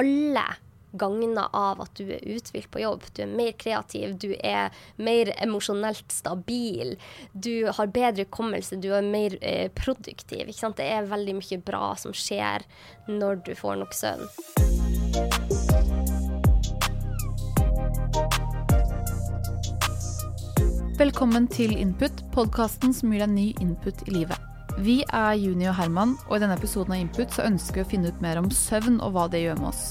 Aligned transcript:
alle 0.00 0.44
gagner 0.92 1.46
av 1.52 1.80
at 1.84 1.94
du 1.94 2.08
er 2.10 2.24
uthvilt 2.26 2.70
på 2.72 2.82
jobb. 2.82 3.04
Du 3.14 3.22
er 3.22 3.30
mer 3.30 3.52
kreativ, 3.60 4.16
du 4.18 4.32
er 4.34 4.74
mer 4.96 5.30
emosjonelt 5.42 6.10
stabil. 6.12 6.96
Du 7.32 7.68
har 7.70 7.92
bedre 7.94 8.26
hukommelse, 8.26 8.80
du 8.80 8.90
er 8.96 9.06
mer 9.06 9.36
eh, 9.40 9.68
produktiv. 9.70 10.50
Det 10.50 10.86
er 10.86 11.10
veldig 11.10 11.36
mye 11.38 11.60
bra 11.62 11.94
som 12.00 12.16
skjer 12.16 12.66
når 13.06 13.44
du 13.46 13.54
får 13.54 13.80
nok 13.84 13.94
søvn. 13.94 14.26
Velkommen 21.00 21.46
til 21.48 21.78
Input, 21.80 22.26
podkasten 22.34 22.92
som 22.92 23.14
gir 23.14 23.24
deg 23.24 23.32
ny 23.32 23.50
input 23.62 24.04
i 24.08 24.18
livet. 24.18 24.49
Vi 24.80 25.02
er 25.12 25.34
Juni 25.36 25.66
og 25.68 25.74
Herman, 25.76 26.14
og 26.30 26.38
i 26.38 26.40
denne 26.40 26.54
episoden 26.56 26.94
av 26.94 27.00
Input 27.02 27.34
så 27.34 27.44
ønsker 27.44 27.82
vi 27.82 27.82
å 27.82 27.88
finne 27.90 28.08
ut 28.08 28.20
mer 28.24 28.38
om 28.40 28.46
søvn 28.48 28.96
og 29.04 29.12
hva 29.12 29.26
det 29.28 29.42
gjør 29.42 29.58
med 29.60 29.68
oss. 29.74 29.82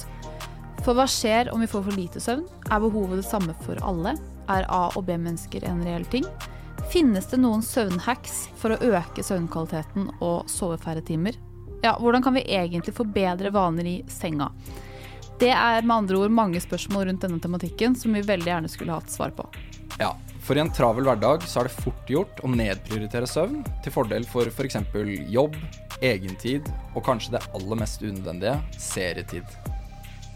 For 0.81 0.97
hva 0.97 1.05
skjer 1.05 1.51
om 1.53 1.61
vi 1.61 1.67
får 1.69 1.83
for 1.85 1.93
lite 1.99 2.21
søvn? 2.23 2.47
Er 2.71 2.81
behovet 2.81 3.19
det 3.21 3.27
samme 3.27 3.53
for 3.61 3.77
alle? 3.85 4.15
Er 4.49 4.65
A- 4.65 4.89
og 4.95 5.03
B-mennesker 5.05 5.67
en 5.69 5.83
reell 5.85 6.07
ting? 6.09 6.25
Finnes 6.89 7.27
det 7.29 7.37
noen 7.37 7.61
søvnhacks 7.61 8.47
for 8.57 8.73
å 8.73 8.79
øke 8.81 9.21
søvnkvaliteten 9.27 10.09
og 10.25 10.49
sove 10.49 10.79
færre 10.81 11.05
timer? 11.05 11.37
Ja, 11.83 11.93
hvordan 11.99 12.25
kan 12.25 12.39
vi 12.39 12.47
egentlig 12.49 12.95
få 12.97 13.05
bedre 13.05 13.53
vaner 13.53 13.85
i 13.85 13.95
senga? 14.09 14.49
Det 15.39 15.53
er 15.53 15.85
med 15.85 15.99
andre 15.99 16.23
ord 16.23 16.33
mange 16.33 16.63
spørsmål 16.65 17.11
rundt 17.11 17.27
denne 17.27 17.37
tematikken 17.43 17.93
som 17.95 18.17
vi 18.17 18.25
veldig 18.25 18.55
gjerne 18.55 18.73
skulle 18.73 18.97
hatt 18.97 19.13
svar 19.13 19.37
på. 19.37 19.45
Ja, 20.01 20.15
for 20.49 20.57
i 20.57 20.61
en 20.63 20.71
travel 20.73 21.05
hverdag 21.05 21.43
så 21.45 21.59
er 21.61 21.67
det 21.67 21.77
fort 21.77 22.07
gjort 22.09 22.39
å 22.41 22.49
nedprioritere 22.49 23.27
søvn 23.29 23.59
til 23.85 23.93
fordel 23.93 24.23
for 24.25 24.49
f.eks. 24.49 24.79
jobb, 25.29 25.57
egentid 26.01 26.65
og 26.95 27.03
kanskje 27.05 27.35
det 27.35 27.41
aller 27.53 27.77
mest 27.77 28.01
unødvendige 28.01 28.55
serietid. 28.81 29.45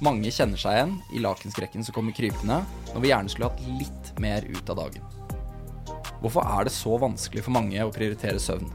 Mange 0.05 0.29
kjenner 0.35 0.61
seg 0.61 0.77
igjen 0.77 0.91
i 1.17 1.21
lakenskrekken 1.23 1.87
som 1.87 1.95
kommer 1.95 2.13
krypende 2.13 2.59
når 2.91 3.01
vi 3.01 3.09
gjerne 3.09 3.33
skulle 3.33 3.49
hatt 3.49 3.63
litt 3.79 4.11
mer 4.21 4.45
ut 4.45 4.69
av 4.69 4.83
dagen. 4.83 5.07
Hvorfor 6.21 6.45
er 6.45 6.69
det 6.69 6.75
så 6.75 6.99
vanskelig 7.01 7.47
for 7.47 7.57
mange 7.57 7.81
å 7.81 7.95
prioritere 7.95 8.43
søvn? 8.43 8.69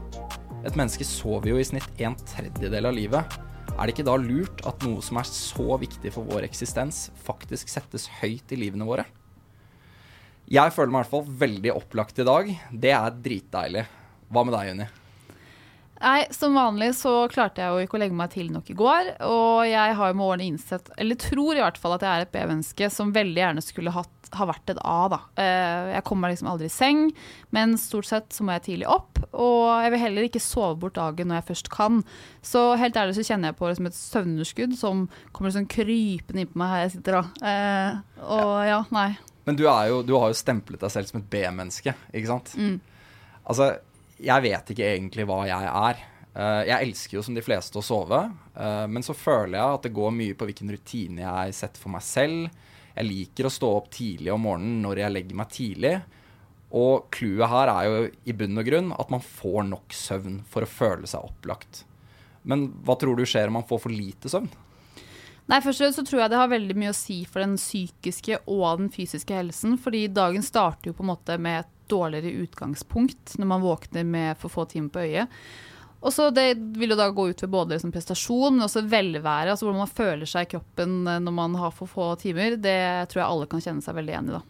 Et 0.67 0.75
menneske 0.75 1.07
sover 1.07 1.53
jo 1.53 1.61
i 1.61 1.69
snitt 1.69 2.03
en 2.03 2.19
tredjedel 2.33 2.89
av 2.91 2.97
livet. 2.99 3.39
Er 3.77 3.85
det 3.85 3.95
ikke 3.95 4.09
da 4.09 4.17
lurt 4.19 4.65
at 4.67 4.83
noe 4.83 4.99
som 5.05 5.21
er 5.23 5.31
så 5.31 5.79
viktig 5.79 6.11
for 6.17 6.27
vår 6.27 6.49
eksistens, 6.49 7.05
faktisk 7.23 7.71
settes 7.71 8.09
høyt 8.19 8.51
i 8.51 8.59
livene 8.59 8.91
våre? 8.91 9.07
Jeg 10.49 10.73
føler 10.73 10.89
meg 10.93 11.03
i 11.03 11.05
hvert 11.05 11.13
fall 11.13 11.35
veldig 11.43 11.73
opplagt 11.77 12.21
i 12.23 12.25
dag. 12.25 12.47
Det 12.73 12.93
er 12.95 13.19
dritdeilig. 13.25 13.83
Hva 14.33 14.45
med 14.45 14.55
deg, 14.57 14.71
Jenny? 14.71 14.87
Nei, 15.99 16.21
Som 16.31 16.55
vanlig 16.55 16.93
så 16.95 17.11
klarte 17.27 17.59
jeg 17.59 17.73
jo 17.75 17.83
ikke 17.85 17.97
å 17.97 17.99
legge 17.99 18.15
meg 18.15 18.31
til 18.31 18.47
nok 18.53 18.69
i 18.71 18.75
går. 18.79 19.09
Og 19.27 19.65
jeg 19.67 19.97
har 19.99 20.09
jo 20.13 20.15
med 20.15 20.25
årene 20.29 20.47
innsett, 20.53 20.89
eller 20.97 21.19
tror 21.19 21.57
i 21.59 21.61
hvert 21.61 21.77
fall 21.81 21.97
at 21.97 22.05
jeg 22.05 22.09
er 22.21 22.25
et 22.25 22.31
B-menneske 22.33 22.89
som 22.95 23.11
veldig 23.13 23.41
gjerne 23.43 23.63
skulle 23.65 23.91
hatt, 23.93 24.31
ha 24.39 24.45
vært 24.47 24.71
et 24.73 24.79
A. 24.85 24.97
da. 25.11 25.19
Eh, 25.43 25.91
Jeg 25.97 26.05
kommer 26.07 26.31
liksom 26.31 26.47
aldri 26.53 26.69
i 26.69 26.73
seng, 26.73 27.11
men 27.51 27.75
stort 27.77 28.07
sett 28.07 28.29
så 28.33 28.45
må 28.47 28.55
jeg 28.55 28.65
tidlig 28.69 28.87
opp. 28.89 29.19
Og 29.33 29.83
jeg 29.83 29.91
vil 29.93 30.03
heller 30.07 30.29
ikke 30.29 30.41
sove 30.41 30.79
bort 30.79 30.95
dagen 30.97 31.27
når 31.29 31.41
jeg 31.43 31.49
først 31.51 31.69
kan. 31.73 32.01
Så 32.41 32.77
helt 32.79 32.95
ærlig 32.95 33.17
så 33.19 33.27
kjenner 33.27 33.51
jeg 33.51 33.59
på 33.59 33.67
liksom 33.69 33.89
et 33.91 33.99
søvnunderskudd 33.99 34.77
som 34.79 35.09
kommer 35.35 35.51
sånn 35.53 35.67
krypende 35.69 36.45
innpå 36.47 36.55
meg 36.63 36.73
her 36.73 36.85
jeg 36.87 36.95
sitter 36.97 37.19
da. 37.19 37.25
Eh, 37.43 38.23
Og 38.23 38.53
ja, 38.65 38.81
nei. 38.95 39.11
Men 39.49 39.57
du, 39.57 39.63
jo, 39.65 40.03
du 40.05 40.11
har 40.13 40.29
jo 40.29 40.37
stemplet 40.37 40.77
deg 40.77 40.91
selv 40.93 41.07
som 41.09 41.17
et 41.23 41.29
B-menneske, 41.33 41.95
ikke 42.13 42.29
sant? 42.29 42.51
Altså, 43.49 43.71
jeg 44.21 44.45
vet 44.45 44.67
ikke 44.75 44.89
egentlig 44.91 45.25
hva 45.25 45.39
jeg 45.49 45.71
er. 45.71 46.03
Eh, 46.37 46.59
jeg 46.69 46.85
elsker 46.85 47.17
jo 47.17 47.23
som 47.25 47.33
de 47.33 47.41
fleste 47.41 47.81
å 47.81 47.81
sove, 47.81 48.19
eh, 48.53 48.85
men 48.93 49.01
så 49.01 49.15
føler 49.17 49.57
jeg 49.57 49.79
at 49.79 49.87
det 49.87 49.93
går 49.95 50.13
mye 50.13 50.37
på 50.37 50.45
hvilken 50.51 50.69
rutine 50.75 51.25
jeg 51.25 51.57
setter 51.57 51.81
for 51.81 51.95
meg 51.95 52.05
selv. 52.05 52.61
Jeg 52.93 53.09
liker 53.09 53.49
å 53.49 53.53
stå 53.57 53.73
opp 53.79 53.89
tidlig 53.95 54.29
om 54.35 54.45
morgenen 54.45 54.83
når 54.85 55.01
jeg 55.01 55.15
legger 55.15 55.41
meg 55.41 55.51
tidlig. 55.57 55.95
Og 56.77 57.09
clouet 57.09 57.49
her 57.49 57.73
er 57.73 57.89
jo 57.89 58.07
i 58.29 58.37
bunn 58.37 58.61
og 58.61 58.69
grunn 58.69 58.93
at 59.01 59.09
man 59.09 59.25
får 59.25 59.63
nok 59.71 59.97
søvn 59.97 60.41
for 60.45 60.61
å 60.61 60.69
føle 60.69 61.09
seg 61.09 61.25
opplagt. 61.25 61.87
Men 62.45 62.69
hva 62.85 63.01
tror 63.01 63.17
du 63.17 63.25
skjer 63.25 63.49
om 63.49 63.57
man 63.57 63.65
får 63.65 63.87
for 63.87 63.97
lite 63.97 64.29
søvn? 64.29 64.51
Nei, 65.49 65.57
først 65.65 65.81
og 65.81 65.87
fremst 65.87 65.97
så 65.97 66.05
tror 66.05 66.21
jeg 66.21 66.29
det 66.29 66.37
har 66.37 66.51
veldig 66.51 66.75
mye 66.77 66.91
å 66.93 66.97
si 66.97 67.23
for 67.25 67.41
den 67.41 67.55
psykiske 67.57 68.37
og 68.45 68.83
den 68.83 68.91
fysiske 68.93 69.33
helsen. 69.33 69.79
Fordi 69.81 70.03
dagen 70.13 70.45
starter 70.45 70.91
jo 70.91 70.97
på 70.97 71.01
en 71.05 71.09
måte 71.09 71.39
med 71.41 71.63
et 71.63 71.71
dårligere 71.89 72.43
utgangspunkt 72.45 73.33
når 73.41 73.49
man 73.49 73.65
våkner 73.65 74.05
med 74.05 74.37
for 74.37 74.53
få 74.53 74.67
timer 74.69 74.93
på 74.93 75.07
øyet. 75.07 75.39
Og 75.99 76.13
så 76.15 76.29
Det 76.31 76.53
vil 76.79 76.93
jo 76.93 76.95
da 76.95 77.09
gå 77.11 77.25
ut 77.29 77.41
ved 77.43 77.49
både 77.49 77.75
liksom 77.75 77.91
prestasjon, 77.91 78.55
men 78.55 78.67
også 78.67 78.85
velvære. 78.87 79.49
altså 79.51 79.65
Hvordan 79.65 79.83
man 79.83 79.97
føler 79.97 80.29
seg 80.29 80.45
i 80.45 80.51
kroppen 80.53 81.07
eh, 81.07 81.19
når 81.19 81.33
man 81.33 81.57
har 81.59 81.73
for 81.75 81.89
få 81.91 82.13
timer. 82.15 82.55
Det 82.55 83.09
tror 83.09 83.23
jeg 83.23 83.27
alle 83.27 83.49
kan 83.51 83.61
kjenne 83.65 83.83
seg 83.83 83.97
veldig 83.97 84.13
igjen 84.13 84.29
i. 84.29 84.37
da. 84.37 84.43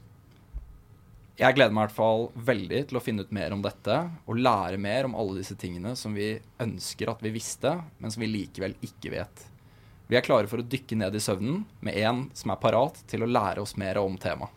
Jeg 1.39 1.55
gleder 1.55 1.71
meg 1.71 1.79
i 1.79 1.87
hvert 1.87 1.95
fall 1.95 2.25
veldig 2.35 2.81
til 2.89 2.99
å 2.99 3.01
finne 3.01 3.23
ut 3.23 3.31
mer 3.31 3.55
om 3.55 3.61
dette 3.63 3.95
og 4.27 4.41
lære 4.43 4.77
mer 4.77 5.07
om 5.07 5.15
alle 5.15 5.39
disse 5.39 5.55
tingene 5.55 5.95
som 5.95 6.11
vi 6.13 6.33
ønsker 6.59 7.13
at 7.13 7.23
vi 7.23 7.31
visste, 7.31 7.77
men 7.97 8.11
som 8.11 8.19
vi 8.19 8.27
likevel 8.27 8.75
ikke 8.83 9.13
vet. 9.15 9.45
Vi 10.09 10.17
er 10.17 10.25
klare 10.25 10.49
for 10.49 10.57
å 10.57 10.65
dykke 10.65 10.97
ned 10.97 11.13
i 11.13 11.21
søvnen 11.21 11.61
med 11.85 11.97
en 12.01 12.23
som 12.33 12.49
er 12.49 12.57
parat 12.61 12.97
til 13.09 13.21
å 13.21 13.29
lære 13.29 13.61
oss 13.61 13.75
mer 13.77 13.99
om 14.01 14.15
temaet. 14.17 14.49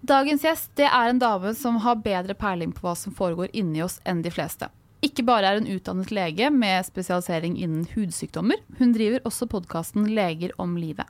Dagens 0.00 0.44
gjest 0.46 0.80
er 0.80 1.10
en 1.10 1.20
dame 1.20 1.52
som 1.58 1.76
har 1.82 1.98
bedre 2.00 2.32
peiling 2.38 2.70
på 2.72 2.86
hva 2.86 2.94
som 2.96 3.12
foregår 3.12 3.50
inni 3.52 3.82
oss 3.84 3.98
enn 4.08 4.22
de 4.24 4.30
fleste. 4.32 4.70
Ikke 5.04 5.24
bare 5.26 5.50
er 5.50 5.58
hun 5.58 5.68
utdannet 5.70 6.12
lege 6.14 6.48
med 6.54 6.86
spesialisering 6.86 7.58
innen 7.58 7.84
hudsykdommer, 7.92 8.62
hun 8.78 8.94
driver 8.96 9.26
også 9.28 9.50
podkasten 9.50 10.08
Leger 10.14 10.54
om 10.62 10.78
livet. 10.80 11.06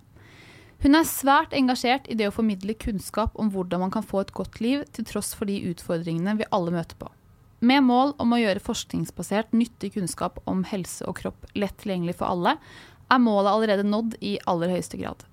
Hun 0.83 0.99
er 0.99 1.07
svært 1.07 1.55
engasjert 1.55 2.11
i 2.11 2.17
det 2.19 2.29
å 2.29 2.35
formidle 2.35 2.75
kunnskap 2.79 3.39
om 3.39 3.53
hvordan 3.55 3.85
man 3.87 3.95
kan 3.95 4.05
få 4.07 4.25
et 4.25 4.35
godt 4.35 4.61
liv 4.65 4.85
til 4.95 5.07
tross 5.07 5.33
for 5.39 5.47
de 5.51 5.61
utfordringene 5.71 6.37
vi 6.41 6.51
alle 6.55 6.75
møter 6.75 6.99
på. 6.99 7.13
Med 7.59 7.83
mål 7.83 8.13
om 8.23 8.35
å 8.35 8.39
gjøre 8.39 8.63
forskningsbasert 8.63 9.55
nyttig 9.57 9.97
kunnskap 9.97 10.39
om 10.47 10.63
helse 10.69 11.07
og 11.09 11.19
kropp 11.23 11.49
lett 11.59 11.75
tilgjengelig 11.83 12.21
for 12.21 12.31
alle, 12.31 12.59
er 13.09 13.23
målet 13.23 13.53
allerede 13.53 13.87
nådd 13.89 14.17
i 14.21 14.37
aller 14.47 14.73
høyeste 14.73 15.01
grad. 15.01 15.25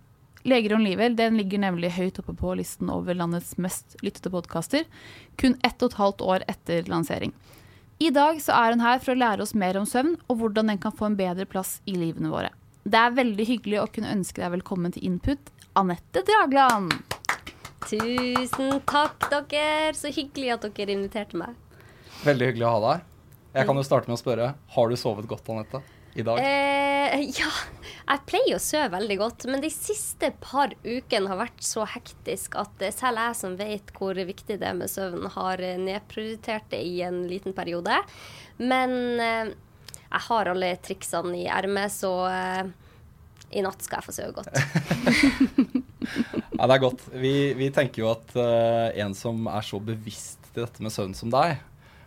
Leger 0.45 0.75
om 0.75 0.83
livet 0.85 1.15
den 1.17 1.39
ligger 1.39 1.63
nemlig 1.63 1.95
høyt 1.95 2.19
oppe 2.21 2.35
på 2.37 2.53
listen 2.59 2.91
over 2.93 3.17
landets 3.17 3.55
mest 3.57 3.97
lyttede 4.05 4.29
podkaster, 4.33 4.85
kun 5.41 5.57
ett 5.65 5.81
og 5.81 5.91
et 5.91 5.99
halvt 5.99 6.21
år 6.21 6.45
etter 6.51 6.85
lansering. 6.91 7.33
I 7.97 8.11
dag 8.11 8.41
så 8.43 8.53
er 8.53 8.75
hun 8.75 8.83
her 8.83 8.99
for 8.99 9.15
å 9.15 9.19
lære 9.19 9.41
oss 9.41 9.55
mer 9.57 9.79
om 9.79 9.87
søvn, 9.89 10.17
og 10.27 10.41
hvordan 10.41 10.69
den 10.69 10.81
kan 10.83 10.93
få 10.93 11.09
en 11.09 11.17
bedre 11.17 11.47
plass 11.49 11.79
i 11.89 11.95
livene 11.97 12.29
våre. 12.29 12.51
Det 12.85 12.99
er 13.01 13.17
veldig 13.17 13.45
hyggelig 13.49 13.81
å 13.81 13.89
kunne 13.89 14.11
ønske 14.13 14.43
deg 14.43 14.51
velkommen 14.59 14.93
til 14.93 15.07
Input, 15.07 15.51
Anette 15.79 16.21
Dragland. 16.27 16.93
Tusen 17.85 18.79
takk, 18.89 19.25
dere. 19.31 19.93
Så 19.97 20.11
hyggelig 20.13 20.51
at 20.55 20.67
dere 20.75 20.93
inviterte 20.93 21.39
meg. 21.39 21.57
Veldig 22.25 22.51
hyggelig 22.51 22.67
å 22.67 22.73
ha 22.75 22.79
deg 22.83 22.91
her. 22.91 23.03
Jeg 23.55 23.69
kan 23.69 23.79
jo 23.79 23.85
starte 23.87 24.11
med 24.11 24.17
å 24.17 24.19
spørre, 24.19 24.47
har 24.75 24.89
du 24.91 24.95
sovet 24.99 25.27
godt, 25.31 25.49
Anette, 25.53 25.79
i 26.15 26.23
dag? 26.25 26.39
Eh, 26.39 27.25
ja, 27.35 27.49
jeg 28.05 28.23
pleier 28.29 28.57
å 28.57 28.61
sove 28.63 28.87
veldig 28.95 29.17
godt, 29.19 29.45
men 29.51 29.63
de 29.63 29.71
siste 29.73 30.31
par 30.43 30.73
ukene 30.85 31.31
har 31.31 31.41
vært 31.41 31.63
så 31.65 31.85
hektisk 31.89 32.57
at 32.61 32.85
selv 32.95 33.21
jeg 33.21 33.39
som 33.41 33.57
vet 33.59 33.91
hvor 33.97 34.17
viktig 34.17 34.59
det 34.61 34.69
er 34.69 34.77
med 34.77 34.91
søvn, 34.91 35.27
har 35.35 35.61
nedprioritert 35.81 36.69
det 36.71 36.81
i 36.87 37.01
en 37.05 37.23
liten 37.29 37.55
periode. 37.57 37.99
Men 38.61 38.95
eh, 39.19 39.53
jeg 40.05 40.25
har 40.29 40.51
alle 40.51 40.71
triksene 40.85 41.35
i 41.43 41.47
ermet, 41.51 41.91
så 41.91 42.13
eh, 42.31 42.63
i 43.55 43.63
natt 43.65 43.83
skal 43.83 44.01
jeg 44.01 44.09
få 44.09 44.15
sove 44.15 44.31
godt. 44.39 45.83
Ja, 46.55 46.67
det 46.69 46.75
er 46.75 46.83
godt. 46.83 47.01
Vi, 47.17 47.31
vi 47.57 47.67
tenker 47.73 48.03
jo 48.03 48.11
at 48.13 48.35
eh, 48.39 49.01
en 49.03 49.15
som 49.17 49.47
er 49.51 49.65
så 49.65 49.79
bevisst 49.83 50.51
til 50.53 50.63
dette 50.63 50.83
med 50.85 50.93
søvn 50.93 51.15
som 51.17 51.31
deg, 51.33 51.57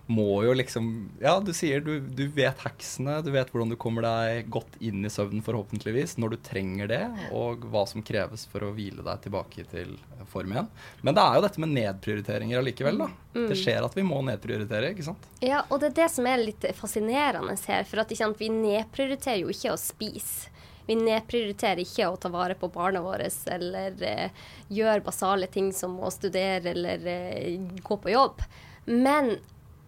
må 0.08 0.42
jo 0.44 0.54
liksom 0.56 0.86
Ja, 1.20 1.34
du 1.44 1.50
sier 1.56 1.82
du, 1.84 1.98
du 2.00 2.24
vet 2.32 2.62
heksene, 2.64 3.18
du 3.24 3.28
vet 3.34 3.50
hvordan 3.52 3.72
du 3.72 3.76
kommer 3.80 4.06
deg 4.06 4.48
godt 4.52 4.78
inn 4.80 5.04
i 5.04 5.10
søvnen 5.12 5.44
forhåpentligvis 5.44 6.16
når 6.20 6.34
du 6.34 6.38
trenger 6.48 6.88
det, 6.88 7.02
og 7.36 7.66
hva 7.68 7.84
som 7.88 8.04
kreves 8.04 8.46
for 8.48 8.64
å 8.64 8.72
hvile 8.76 9.04
deg 9.04 9.26
tilbake 9.26 9.66
til 9.68 9.98
form 10.32 10.52
igjen. 10.52 10.70
Men 11.04 11.16
det 11.16 11.24
er 11.24 11.36
jo 11.36 11.44
dette 11.44 11.62
med 11.62 11.74
nedprioriteringer 11.74 12.60
allikevel, 12.60 13.00
da. 13.00 13.08
Mm. 13.34 13.48
Det 13.50 13.58
skjer 13.60 13.84
at 13.84 13.96
vi 13.96 14.04
må 14.06 14.20
nedprioritere, 14.26 14.92
ikke 14.94 15.06
sant? 15.10 15.28
Ja, 15.44 15.62
og 15.68 15.82
det 15.82 15.92
er 15.92 15.98
det 16.02 16.08
som 16.12 16.28
er 16.28 16.40
litt 16.42 16.64
fascinerende 16.78 17.56
her. 17.68 17.84
For 17.88 18.02
at 18.02 18.14
sant, 18.16 18.40
vi 18.40 18.48
nedprioriterer 18.52 19.44
jo 19.44 19.52
ikke 19.52 19.74
å 19.74 19.80
spise. 19.80 20.54
Vi 20.88 20.96
nedprioriterer 20.96 21.84
ikke 21.84 22.08
å 22.08 22.16
ta 22.16 22.30
vare 22.32 22.56
på 22.56 22.70
barna 22.72 23.02
våre 23.04 23.28
eller 23.52 23.96
eh, 24.08 24.44
gjøre 24.72 25.04
basale 25.04 25.50
ting 25.52 25.68
som 25.76 25.98
å 26.00 26.08
studere 26.08 26.72
eller 26.72 27.04
eh, 27.12 27.58
gå 27.84 27.98
på 28.00 28.14
jobb. 28.14 28.40
Men 28.88 29.34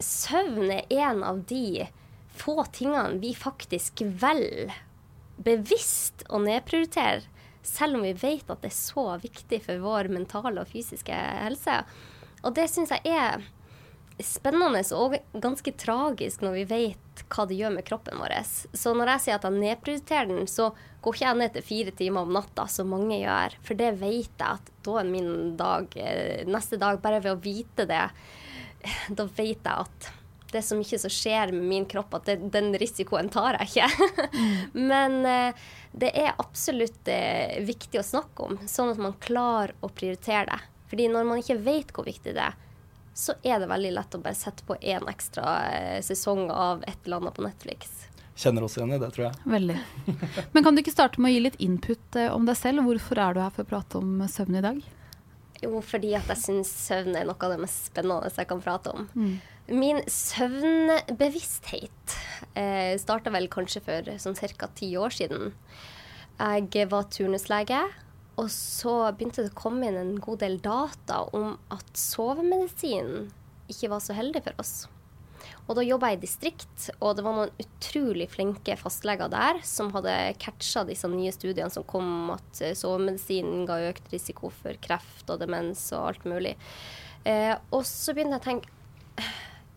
søvn 0.00 0.70
er 0.72 0.86
en 0.90 1.24
av 1.26 1.42
de 1.50 1.88
få 2.40 2.62
tingene 2.72 3.20
vi 3.20 3.34
faktisk 3.36 4.02
velger 4.02 4.72
bevisst 5.40 6.24
å 6.28 6.40
nedprioritere, 6.42 7.22
selv 7.62 7.98
om 7.98 8.04
vi 8.04 8.14
vet 8.16 8.48
at 8.50 8.62
det 8.62 8.72
er 8.72 8.76
så 8.76 9.06
viktig 9.20 9.60
for 9.64 9.84
vår 9.84 10.10
mentale 10.12 10.62
og 10.62 10.68
fysiske 10.68 11.14
helse. 11.14 11.82
Og 12.44 12.54
det 12.56 12.68
syns 12.72 12.92
jeg 12.96 13.16
er 13.16 13.44
spennende 14.24 14.82
og 14.96 15.16
ganske 15.40 15.72
tragisk 15.80 16.42
når 16.44 16.58
vi 16.58 16.64
vet 16.68 17.22
hva 17.32 17.46
det 17.48 17.56
gjør 17.56 17.72
med 17.76 17.86
kroppen 17.88 18.20
vår. 18.20 18.34
Så 18.44 18.92
når 18.96 19.14
jeg 19.14 19.24
sier 19.24 19.38
at 19.38 19.46
jeg 19.46 19.60
nedprioriterer 19.60 20.28
den, 20.28 20.48
så 20.50 20.70
går 21.00 21.16
ikke 21.16 21.26
jeg 21.26 21.40
ned 21.40 21.54
til 21.54 21.66
fire 21.66 21.94
timer 21.96 22.26
om 22.26 22.34
natta, 22.36 22.66
som 22.68 22.90
mange 22.92 23.20
gjør. 23.20 23.56
For 23.64 23.80
det 23.80 23.94
vet 24.00 24.28
jeg 24.28 24.46
at 24.46 24.70
da 24.84 24.98
er 25.00 25.08
min 25.08 25.56
dag 25.60 25.96
eh, 26.00 26.44
neste 26.48 26.80
dag, 26.80 27.00
bare 27.00 27.22
ved 27.24 27.36
å 27.36 27.40
vite 27.40 27.88
det 27.88 28.04
da 29.18 29.28
vet 29.36 29.60
jeg 29.64 29.74
at 29.74 30.10
det 30.50 30.58
er 30.58 30.66
så 30.66 30.76
mye 30.78 30.98
som 30.98 31.12
skjer 31.12 31.52
med 31.54 31.66
min 31.70 31.86
kropp 31.86 32.14
at 32.18 32.26
det, 32.26 32.36
den 32.54 32.72
risikoen 32.78 33.30
tar 33.30 33.58
jeg 33.60 33.70
ikke. 33.70 34.08
Men 34.90 35.20
eh, 35.28 35.68
det 35.92 36.10
er 36.18 36.34
absolutt 36.42 37.10
eh, 37.10 37.60
viktig 37.66 38.00
å 38.00 38.06
snakke 38.06 38.48
om, 38.48 38.58
sånn 38.66 38.92
at 38.94 39.02
man 39.02 39.14
klarer 39.22 39.76
å 39.80 39.92
prioritere 39.94 40.48
det. 40.50 40.60
Fordi 40.90 41.06
når 41.12 41.28
man 41.28 41.42
ikke 41.42 41.60
vet 41.62 41.94
hvor 41.94 42.08
viktig 42.08 42.34
det 42.34 42.48
er, 42.48 42.58
så 43.14 43.36
er 43.46 43.60
det 43.62 43.68
veldig 43.70 43.94
lett 43.94 44.14
å 44.16 44.22
bare 44.22 44.38
sette 44.38 44.66
på 44.66 44.78
én 44.80 45.06
ekstra 45.10 45.56
eh, 45.70 45.98
sesong 46.02 46.48
av 46.50 46.84
et 46.88 46.98
eller 47.04 47.20
annet 47.20 47.36
på 47.36 47.46
Netflix. 47.46 47.92
Kjenner 48.40 48.64
oss 48.64 48.78
igjen 48.78 48.94
i 48.96 48.98
det, 48.98 49.10
tror 49.14 49.28
jeg. 49.28 49.50
Veldig. 49.54 49.78
Men 50.54 50.64
kan 50.64 50.74
du 50.74 50.82
ikke 50.82 50.94
starte 50.94 51.22
med 51.22 51.30
å 51.30 51.34
gi 51.36 51.44
litt 51.44 51.60
input 51.62 52.22
om 52.30 52.48
deg 52.48 52.58
selv? 52.58 52.86
Hvorfor 52.88 53.20
er 53.22 53.36
du 53.36 53.42
her 53.44 53.54
for 53.54 53.66
å 53.66 53.70
prate 53.70 54.00
om 54.00 54.24
søvn 54.30 54.58
i 54.58 54.64
dag? 54.64 54.80
Jo, 55.60 55.82
fordi 55.84 56.14
at 56.16 56.24
jeg 56.32 56.40
syns 56.40 56.70
søvn 56.86 57.12
er 57.18 57.26
noe 57.28 57.36
av 57.36 57.52
det 57.52 57.60
mest 57.60 57.90
spennende 57.90 58.30
jeg 58.32 58.48
kan 58.48 58.62
prate 58.64 58.94
om. 58.96 59.08
Mm. 59.12 59.34
Min 59.70 60.00
søvnbevissthet 60.10 62.14
eh, 62.58 62.96
starta 62.98 63.30
vel 63.34 63.46
kanskje 63.52 63.82
for 63.84 64.02
sånn 64.22 64.38
ca. 64.40 64.70
ti 64.74 64.88
år 64.98 65.12
siden. 65.14 65.52
Jeg 66.40 66.88
var 66.90 67.04
turnuslege, 67.12 67.82
og 68.40 68.48
så 68.50 69.12
begynte 69.12 69.44
det 69.44 69.52
å 69.52 69.60
komme 69.60 69.90
inn 69.90 69.98
en 70.00 70.16
god 70.22 70.40
del 70.42 70.56
data 70.64 71.20
om 71.36 71.58
at 71.74 71.88
sovemedisin 71.98 73.28
ikke 73.70 73.92
var 73.92 74.00
så 74.02 74.16
heldig 74.16 74.42
for 74.48 74.62
oss. 74.62 74.74
Og 75.66 75.76
da 75.78 75.84
jobba 75.86 76.10
jeg 76.10 76.20
i 76.20 76.22
distrikt, 76.24 76.88
og 76.98 77.16
det 77.16 77.24
var 77.26 77.36
noen 77.36 77.62
utrolig 77.62 78.26
flinke 78.32 78.76
fastleger 78.80 79.30
der 79.32 79.60
som 79.66 79.92
hadde 79.94 80.14
catcha 80.42 80.84
disse 80.88 81.08
nye 81.10 81.32
studiene 81.34 81.70
som 81.72 81.86
kom 81.88 82.06
om 82.06 82.34
at 82.36 82.62
sovemedisinen 82.78 83.00
sovemedisin 83.00 83.66
ga 83.68 83.78
økt 83.90 84.12
risiko 84.12 84.50
for 84.50 84.76
kreft 84.82 85.30
og 85.30 85.40
demens 85.42 85.82
og 85.96 86.10
alt 86.12 86.24
mulig. 86.28 86.56
Eh, 87.24 87.54
og 87.70 87.84
så 87.86 88.14
begynte 88.14 88.38
jeg 88.38 88.42
å 88.42 88.48
tenke 88.48 88.76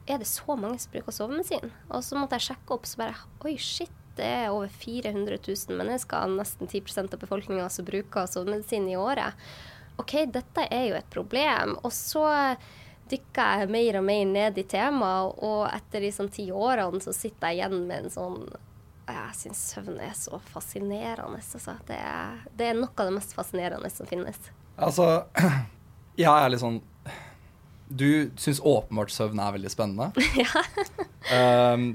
Er 0.07 0.19
det 0.19 0.27
så 0.27 0.56
mange 0.56 0.80
som 0.80 0.92
bruker 0.94 1.15
sovemedisin? 1.15 1.71
Og 1.89 2.04
så 2.04 2.16
måtte 2.16 2.36
jeg 2.39 2.50
sjekke 2.50 2.75
opp, 2.75 2.88
så 2.88 3.00
bare 3.04 3.19
Oi, 3.45 3.57
shit. 3.57 3.92
Det 4.13 4.27
er 4.27 4.51
over 4.54 4.69
400 4.69 5.39
000 5.42 5.77
mennesker, 5.80 6.27
nesten 6.38 6.69
10% 6.69 7.16
av 7.16 7.21
befolkninga, 7.24 7.66
som 7.74 7.88
bruker 7.88 8.27
sovemedisin 8.30 8.86
i 8.92 8.98
året. 9.00 9.33
OK, 9.98 10.13
dette 10.30 10.68
er 10.69 10.83
jo 10.92 11.00
et 11.00 11.09
problem. 11.09 11.74
Og 11.81 11.89
så 11.95 12.21
dykka 13.13 13.48
jeg 13.62 13.71
mer 13.74 14.00
og 14.00 14.06
mer 14.07 14.25
ned 14.30 14.60
i 14.60 14.65
temaet, 14.69 15.39
og 15.45 15.65
etter 15.69 16.04
de 16.04 16.12
sånn 16.13 16.31
ti 16.33 16.50
årene 16.51 17.01
så 17.04 17.13
sitter 17.15 17.51
jeg 17.51 17.62
igjen 17.62 17.83
med 17.88 18.06
en 18.06 18.13
sånn 18.13 18.39
Jeg 19.07 19.36
syns 19.36 19.62
søvn 19.74 20.00
er 20.00 20.13
så 20.15 20.39
fascinerende. 20.48 21.42
Altså. 21.42 21.75
Det, 21.88 21.98
er, 22.00 22.44
det 22.56 22.69
er 22.69 22.77
noe 22.80 22.94
av 22.95 23.10
det 23.10 23.18
mest 23.18 23.36
fascinerende 23.36 23.92
som 23.92 24.07
finnes. 24.07 24.39
Altså, 24.77 25.25
jeg 26.24 26.31
er 26.31 26.50
litt 26.50 26.63
sånn 26.63 26.80
Du 27.89 28.31
syns 28.39 28.62
åpenbart 28.63 29.12
søvn 29.13 29.42
er 29.44 29.57
veldig 29.57 29.74
spennende. 29.74 30.09
ja. 30.44 30.63
um, 31.75 31.92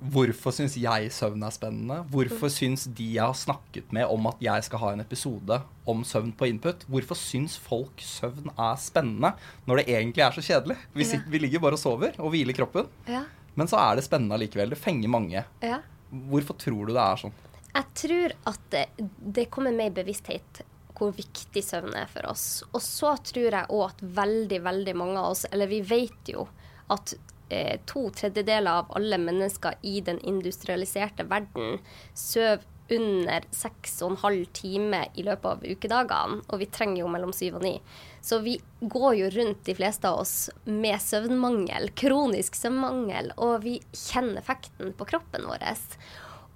Hvorfor 0.00 0.54
syns 0.56 0.78
jeg 0.80 1.10
søvn 1.12 1.42
er 1.44 1.52
spennende? 1.52 1.98
Hvorfor 2.08 2.48
syns 2.52 2.86
de 2.88 3.04
jeg 3.18 3.20
har 3.20 3.36
snakket 3.36 3.90
med 3.92 4.08
om 4.08 4.30
at 4.30 4.40
jeg 4.40 4.64
skal 4.64 4.80
ha 4.80 4.92
en 4.94 5.02
episode 5.04 5.58
om 5.90 6.00
søvn 6.08 6.32
på 6.32 6.48
input, 6.48 6.86
hvorfor 6.88 7.18
syns 7.18 7.58
folk 7.60 8.00
søvn 8.00 8.48
er 8.54 8.80
spennende 8.80 9.34
når 9.68 9.82
det 9.82 9.86
egentlig 9.98 10.24
er 10.24 10.36
så 10.36 10.44
kjedelig? 10.46 10.78
Vi, 10.96 11.04
sitter, 11.04 11.28
vi 11.28 11.42
ligger 11.44 11.64
bare 11.66 11.76
og 11.76 11.82
sover 11.82 12.16
og 12.16 12.32
hviler 12.32 12.56
kroppen, 12.56 12.88
ja. 13.10 13.26
men 13.60 13.68
så 13.68 13.80
er 13.82 14.00
det 14.00 14.06
spennende 14.08 14.40
likevel. 14.40 14.72
Det 14.72 14.80
fenger 14.80 15.12
mange. 15.12 15.44
Ja. 15.60 15.82
Hvorfor 16.08 16.56
tror 16.64 16.88
du 16.88 16.96
det 16.96 17.04
er 17.04 17.20
sånn? 17.20 17.36
Jeg 17.70 17.86
tror 18.00 18.36
at 18.50 18.62
det, 18.72 18.86
det 19.20 19.50
kommer 19.52 19.74
med 19.76 19.94
bevissthet 20.00 20.64
hvor 21.00 21.12
viktig 21.16 21.62
søvn 21.64 21.94
er 21.96 22.08
for 22.12 22.28
oss. 22.28 22.62
Og 22.72 22.80
så 22.84 23.14
tror 23.24 23.48
jeg 23.48 23.68
òg 23.68 23.84
at 23.86 24.02
veldig, 24.20 24.60
veldig 24.64 24.96
mange 24.96 25.20
av 25.20 25.34
oss, 25.34 25.46
eller 25.52 25.70
vi 25.70 25.80
vet 25.84 26.32
jo 26.32 26.46
at 26.90 27.14
eh, 27.50 27.80
to 27.90 28.08
tredjedeler 28.16 28.82
av 28.82 28.92
alle 28.96 29.18
mennesker 29.20 29.78
i 29.82 30.00
den 30.06 30.20
industrialiserte 30.26 31.26
verden 31.30 31.80
sover 32.14 32.66
under 32.90 33.44
seks 33.54 34.00
og 34.02 34.12
en 34.12 34.20
halv 34.24 34.48
time 34.56 35.04
i 35.18 35.24
løpet 35.26 35.46
av 35.46 35.62
ukedagene, 35.62 36.40
og 36.48 36.60
vi 36.60 36.68
trenger 36.74 37.04
jo 37.04 37.10
mellom 37.12 37.32
syv 37.36 37.60
og 37.60 37.66
ni. 37.66 37.76
Så 38.22 38.40
vi 38.44 38.56
går 38.80 39.14
jo 39.20 39.28
rundt, 39.36 39.62
de 39.68 39.76
fleste 39.78 40.10
av 40.10 40.24
oss, 40.24 40.34
med 40.64 40.98
søvnmangel, 41.02 41.92
kronisk 41.98 42.58
søvnmangel, 42.58 43.32
og 43.38 43.60
vi 43.64 43.78
kjenner 43.94 44.42
effekten 44.42 44.94
på 44.98 45.08
kroppen 45.12 45.46
vår. 45.46 45.64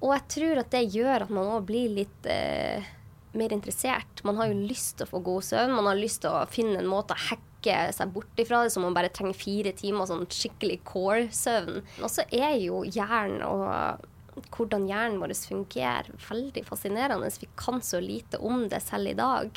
Og 0.03 0.11
jeg 0.17 0.27
tror 0.37 0.65
at 0.65 0.75
det 0.75 0.85
gjør 0.93 1.27
at 1.27 1.33
man 1.33 1.55
òg 1.55 1.71
blir 1.71 1.95
litt 2.03 2.29
eh, 2.29 2.93
mer 3.39 3.55
interessert. 3.55 4.23
Man 4.27 4.39
har 4.41 4.51
jo 4.51 4.67
lyst 4.67 4.99
til 4.99 5.07
å 5.07 5.15
få 5.15 5.23
god 5.25 5.47
søvn, 5.47 5.77
man 5.79 5.89
har 5.93 6.01
lyst 6.01 6.25
til 6.25 6.35
å 6.35 6.47
finne 6.51 6.83
en 6.83 6.91
måte 6.91 7.17
å 7.17 7.27
hacke 7.31 7.54
snakke 7.65 7.93
seg 7.93 8.13
bort 8.13 8.39
ifra 8.39 8.63
det, 8.63 8.71
som 8.71 8.83
om 8.83 8.93
man 8.93 8.95
bare 8.95 9.13
trenger 9.13 9.35
fire 9.35 9.73
timer 9.73 10.07
sånn 10.07 10.27
skikkelig 10.29 10.83
core-søvn. 10.85 11.83
Og 12.03 12.11
så 12.11 12.25
er 12.31 12.57
jo 12.61 12.85
hjernen 12.85 13.43
og 13.43 14.11
hvordan 14.51 14.89
hjernen 14.89 15.21
vår 15.21 15.35
fungerer, 15.35 16.11
veldig 16.29 16.65
fascinerende. 16.67 17.31
Vi 17.41 17.49
kan 17.57 17.81
så 17.81 18.01
lite 18.01 18.39
om 18.39 18.69
det 18.69 18.83
selv 18.83 19.09
i 19.09 19.15
dag. 19.15 19.51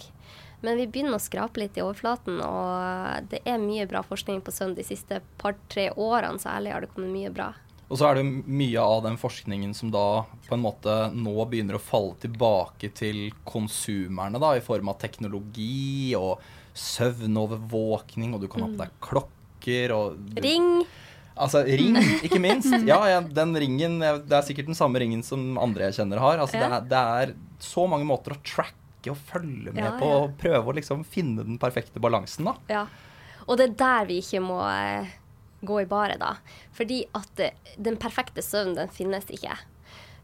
Men 0.62 0.78
vi 0.78 0.88
begynner 0.88 1.18
å 1.18 1.22
skrape 1.22 1.60
litt 1.60 1.78
i 1.78 1.84
overflaten, 1.84 2.40
og 2.42 3.30
det 3.30 3.44
er 3.46 3.62
mye 3.62 3.86
bra 3.86 4.02
forskning 4.02 4.42
på 4.42 4.52
søvn 4.52 4.74
de 4.78 4.86
siste 4.86 5.22
par-tre 5.38 5.92
årene 5.94 6.42
særlig 6.42 6.74
har 6.74 6.82
det 6.82 6.90
kommet 6.94 7.14
mye 7.14 7.34
bra. 7.34 7.52
Og 7.88 8.00
så 8.00 8.10
er 8.10 8.18
det 8.18 8.26
mye 8.50 8.82
av 8.84 9.04
den 9.06 9.16
forskningen 9.22 9.72
som 9.78 9.92
da 9.94 10.26
på 10.48 10.56
en 10.58 10.64
måte 10.64 10.96
nå 11.14 11.36
begynner 11.48 11.78
å 11.78 11.84
falle 11.84 12.18
tilbake 12.20 12.90
til 12.98 13.30
konsumerne, 13.48 14.42
da, 14.42 14.56
i 14.58 14.66
form 14.66 14.92
av 14.92 14.98
teknologi 15.00 16.12
og 16.20 16.42
søvnovervåkning, 16.78 18.36
og 18.36 18.44
du 18.44 18.48
kan 18.52 18.66
ha 18.66 18.72
på 18.72 18.82
deg 18.84 18.94
mm. 18.94 19.04
klokker 19.10 19.94
og 19.96 20.40
Ring. 20.44 20.72
Altså, 21.38 21.62
ring, 21.66 21.98
ikke 22.26 22.40
minst. 22.42 22.72
Ja, 22.88 22.98
ja, 23.12 23.22
den 23.22 23.54
ringen 23.62 24.00
Det 24.02 24.34
er 24.34 24.46
sikkert 24.46 24.72
den 24.72 24.78
samme 24.78 25.02
ringen 25.04 25.24
som 25.26 25.58
andre 25.62 25.90
jeg 25.90 26.00
kjenner 26.00 26.22
har. 26.24 26.42
Altså, 26.42 26.58
ja. 26.58 26.68
det, 26.68 26.78
er, 26.78 26.88
det, 26.90 27.02
er, 27.22 27.64
så 27.64 27.86
mange 27.90 28.08
måter 28.10 28.36
å 28.36 28.42
tracke 28.46 29.14
og 29.14 29.20
følge 29.30 29.72
med 29.72 29.86
ja, 29.86 29.94
på 30.00 30.08
og 30.10 30.34
prøve 30.42 30.74
å 30.74 30.76
liksom 30.76 31.06
finne 31.08 31.46
den 31.46 31.60
perfekte 31.62 32.02
balansen, 32.04 32.50
da. 32.50 32.58
Ja. 32.72 32.86
Og 33.48 33.60
det 33.60 33.70
er 33.70 33.76
der 33.80 34.08
vi 34.10 34.18
ikke 34.20 34.42
må 34.44 34.60
eh, 34.68 35.14
gå 35.68 35.82
i 35.84 35.90
baret, 35.90 36.20
da. 36.20 36.36
Fordi 36.76 37.04
at 37.16 37.44
eh, 37.44 37.76
den 37.80 38.00
perfekte 38.02 38.44
søvnen, 38.44 38.76
den 38.82 38.92
finnes 38.92 39.30
ikke. 39.32 39.56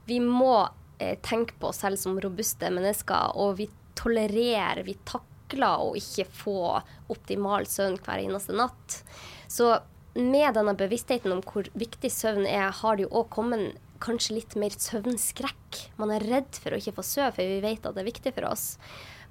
Vi 0.09 0.19
må 0.19 0.65
eh, 0.97 1.15
tenke 1.23 1.55
på 1.61 1.69
oss 1.69 1.79
selv 1.85 2.01
som 2.01 2.17
robuste 2.19 2.73
mennesker, 2.73 3.37
og 3.39 3.55
vi 3.61 3.69
tolererer, 3.95 4.83
vi 4.83 4.97
takler 5.05 5.32
takler 5.53 5.81
og 5.81 5.97
ikke 5.97 6.25
få 6.25 6.81
optimal 7.09 7.65
søvn 7.67 7.99
hver 8.01 8.21
eneste 8.23 8.53
natt. 8.53 9.03
Så 9.47 9.79
med 10.15 10.53
denne 10.53 10.75
bevisstheten 10.77 11.31
om 11.33 11.41
hvor 11.41 11.67
viktig 11.73 12.11
søvn 12.11 12.45
er, 12.45 12.71
har 12.71 12.97
det 12.97 13.05
jo 13.07 13.13
òg 13.13 13.29
kommet 13.29 13.77
kanskje 14.03 14.35
litt 14.35 14.55
mer 14.59 14.73
søvnskrekk. 14.75 15.89
Man 15.97 16.11
er 16.11 16.25
redd 16.27 16.59
for 16.59 16.73
å 16.73 16.77
ikke 16.77 16.97
få 16.97 17.03
sove, 17.03 17.31
for 17.37 17.43
vi 17.43 17.61
vet 17.63 17.85
at 17.85 17.95
det 17.95 18.03
er 18.03 18.09
viktig 18.11 18.33
for 18.35 18.49
oss. 18.49 18.77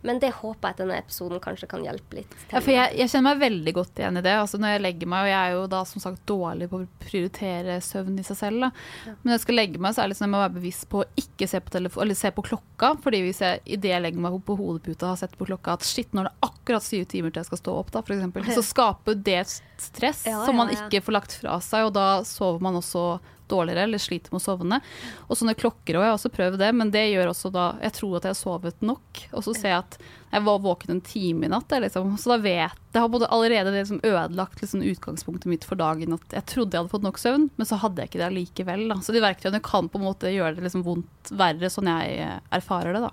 Men 0.03 0.19
det 0.23 0.33
håper 0.35 0.69
jeg 0.69 0.75
at 0.75 0.81
denne 0.83 0.99
episoden 0.99 1.43
kanskje 1.43 1.69
kan 1.71 1.85
hjelpe 1.87 2.19
litt. 2.19 2.33
Ja, 2.51 2.59
for 2.59 2.73
jeg, 2.75 2.97
jeg 2.99 3.11
kjenner 3.13 3.29
meg 3.31 3.43
veldig 3.43 3.75
godt 3.77 4.01
igjen 4.03 4.19
i 4.19 4.25
det. 4.25 4.35
Altså 4.35 4.59
når 4.59 4.75
jeg 4.75 4.83
legger 4.83 5.11
meg, 5.13 5.27
og 5.27 5.31
jeg 5.31 5.39
er 5.39 5.55
jo 5.55 5.67
da 5.71 5.83
som 5.89 6.03
sagt 6.03 6.23
dårlig 6.29 6.69
på 6.73 6.81
å 6.83 6.89
prioritere 7.05 7.79
søvn 7.85 8.19
i 8.19 8.27
seg 8.27 8.39
selv. 8.41 8.67
Da. 8.67 8.71
Men 9.13 9.31
når 9.31 9.37
jeg 9.37 9.45
skal 9.45 9.59
legge 9.61 9.83
meg, 9.83 9.95
så 9.95 10.03
er 10.03 10.09
det 10.09 10.15
liksom 10.15 10.27
jeg 10.27 10.35
må 10.35 10.43
være 10.43 10.57
bevisst 10.57 10.89
på 10.91 11.03
å 11.03 11.09
ikke 11.23 11.49
se 11.51 11.61
på, 11.63 11.75
telefon, 11.77 12.05
eller 12.07 12.19
se 12.19 12.33
på 12.35 12.47
klokka. 12.49 12.93
fordi 13.05 13.23
hvis 13.27 13.43
jeg 13.45 13.63
idet 13.79 13.93
jeg 13.95 14.05
legger 14.07 14.25
meg 14.27 14.41
på 14.47 14.57
hodeputa 14.59 15.13
har 15.13 15.21
sett 15.21 15.37
på 15.39 15.47
klokka 15.49 15.77
at 15.79 15.87
shit, 15.87 16.11
det 16.13 16.25
er 16.25 16.33
akkurat 16.43 16.85
syv 16.85 17.07
timer 17.13 17.31
til 17.31 17.43
jeg 17.43 17.51
skal 17.53 17.63
stå 17.63 17.77
opp, 17.79 17.93
da, 17.95 18.03
for 18.03 18.17
eksempel, 18.17 18.49
så 18.51 18.65
skaper 18.67 19.19
det 19.23 19.45
stress 19.83 20.27
Ja, 20.27 20.43
som 20.47 20.59
man 20.59 20.73
ja, 20.73 20.81
ja. 20.81 20.89
ikke 20.89 21.05
får 21.07 21.17
lagt 21.19 21.37
fra 21.39 21.61
seg, 21.63 21.87
og 21.89 21.95
da 21.97 22.09
sover 22.27 22.63
man 22.65 22.79
også 22.81 23.07
dårligere 23.53 23.87
eller 23.87 24.03
sliter 24.03 24.33
med 24.33 24.41
å 24.41 24.45
sovne. 24.47 24.81
Og 25.29 25.39
sånne 25.39 25.57
klokker 25.59 25.99
òg, 25.99 26.07
jeg 26.07 26.13
har 26.13 26.19
også 26.19 26.33
prøvd 26.35 26.59
det, 26.63 26.73
men 26.79 26.93
det 26.95 27.07
gjør 27.11 27.33
også 27.33 27.53
da 27.53 27.69
Jeg 27.83 27.97
tror 27.99 28.19
at 28.19 28.27
jeg 28.27 28.35
har 28.35 28.41
sovet 28.41 28.85
nok, 28.85 29.23
og 29.33 29.47
så 29.47 29.55
ser 29.57 29.75
jeg 29.75 29.85
at 29.85 29.99
jeg 30.33 30.45
var 30.47 30.63
våken 30.65 30.95
en 30.95 31.03
time 31.05 31.45
i 31.45 31.51
natt, 31.53 31.73
liksom. 31.85 32.15
så 32.17 32.33
da 32.33 32.39
vet 32.41 32.79
jeg 32.93 33.01
har 33.01 33.25
allerede 33.33 33.73
liksom 33.73 34.01
ødelagt 34.03 34.61
liksom, 34.61 34.83
utgangspunktet 34.85 35.49
mitt 35.49 35.65
for 35.65 35.81
dagen. 35.81 36.13
At 36.17 36.37
jeg 36.37 36.49
trodde 36.49 36.77
jeg 36.77 36.83
hadde 36.83 36.93
fått 36.93 37.05
nok 37.05 37.21
søvn, 37.21 37.49
men 37.57 37.69
så 37.69 37.79
hadde 37.81 38.03
jeg 38.03 38.11
ikke 38.11 38.21
det 38.21 38.29
allikevel. 38.29 38.87
Da. 38.91 38.99
Så 39.05 39.17
de 39.17 39.25
verktøyene 39.25 39.63
kan 39.65 39.89
på 39.89 40.01
en 40.01 40.07
måte 40.09 40.33
gjøre 40.33 40.59
det 40.59 40.67
liksom 40.67 40.85
vondt 40.85 41.33
verre, 41.37 41.73
sånn 41.73 41.89
jeg 41.89 42.19
eh, 42.25 42.41
erfarer 42.61 42.97
det. 42.97 43.05
da. 43.09 43.13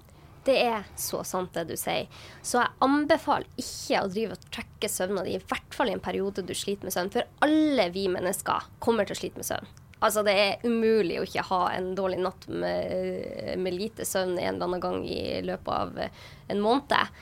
Det 0.49 0.55
er 0.65 0.85
så 0.99 1.21
sant 1.27 1.53
det 1.55 1.67
du 1.69 1.75
sier. 1.77 2.07
Så 2.41 2.61
jeg 2.61 2.75
anbefaler 2.83 3.47
ikke 3.59 4.03
å 4.03 4.11
drive 4.11 4.37
og 4.37 4.47
trekke 4.55 4.91
søvna 4.91 5.25
di, 5.27 5.35
i 5.35 5.43
hvert 5.51 5.75
fall 5.75 5.91
i 5.91 5.95
en 5.95 6.03
periode 6.03 6.43
du 6.43 6.55
sliter 6.55 6.87
med 6.87 6.95
søvn. 6.95 7.11
For 7.13 7.27
alle 7.45 7.89
vi 7.95 8.07
mennesker 8.11 8.71
kommer 8.83 9.07
til 9.07 9.17
å 9.17 9.19
slite 9.19 9.41
med 9.41 9.49
søvn. 9.49 9.75
Altså 9.99 10.23
Det 10.23 10.33
er 10.39 10.61
umulig 10.63 11.17
å 11.19 11.25
ikke 11.27 11.43
ha 11.49 11.61
en 11.75 11.89
dårlig 11.97 12.21
natt 12.23 12.45
med, 12.47 13.57
med 13.59 13.75
lite 13.75 14.05
søvn 14.07 14.37
en 14.39 14.55
eller 14.55 14.65
annen 14.69 14.83
gang 14.83 15.01
i 15.03 15.41
løpet 15.43 15.73
av 15.75 15.97
eh, 15.99 16.09
en 16.47 16.61
måned. 16.63 17.17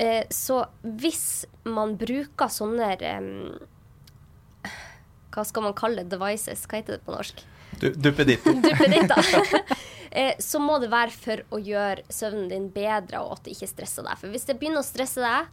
Eh, 0.00 0.22
så 0.32 0.62
hvis 0.82 1.44
man 1.68 1.96
bruker 2.00 2.48
sånne 2.48 2.94
eh, 2.96 3.26
Hva 5.32 5.44
skal 5.48 5.66
man 5.66 5.76
kalle 5.76 6.02
det? 6.04 6.12
Devices? 6.14 6.64
Hva 6.68 6.80
heter 6.80 6.96
det 6.98 7.04
på 7.06 7.12
norsk? 7.14 7.42
Du, 7.80 7.88
duppeditter. 7.92 8.58
duppeditter. 8.68 9.24
Eh, 10.12 10.34
så 10.44 10.58
må 10.60 10.74
det 10.76 10.90
være 10.92 11.08
for 11.16 11.40
å 11.56 11.58
gjøre 11.64 12.02
søvnen 12.12 12.50
din 12.50 12.66
bedre, 12.68 13.22
og 13.24 13.30
at 13.38 13.46
det 13.46 13.54
ikke 13.54 13.68
stresser 13.70 14.04
deg. 14.04 14.18
For 14.20 14.28
hvis 14.28 14.44
det 14.44 14.58
begynner 14.60 14.82
å 14.82 14.84
stresse 14.84 15.22
deg, 15.24 15.46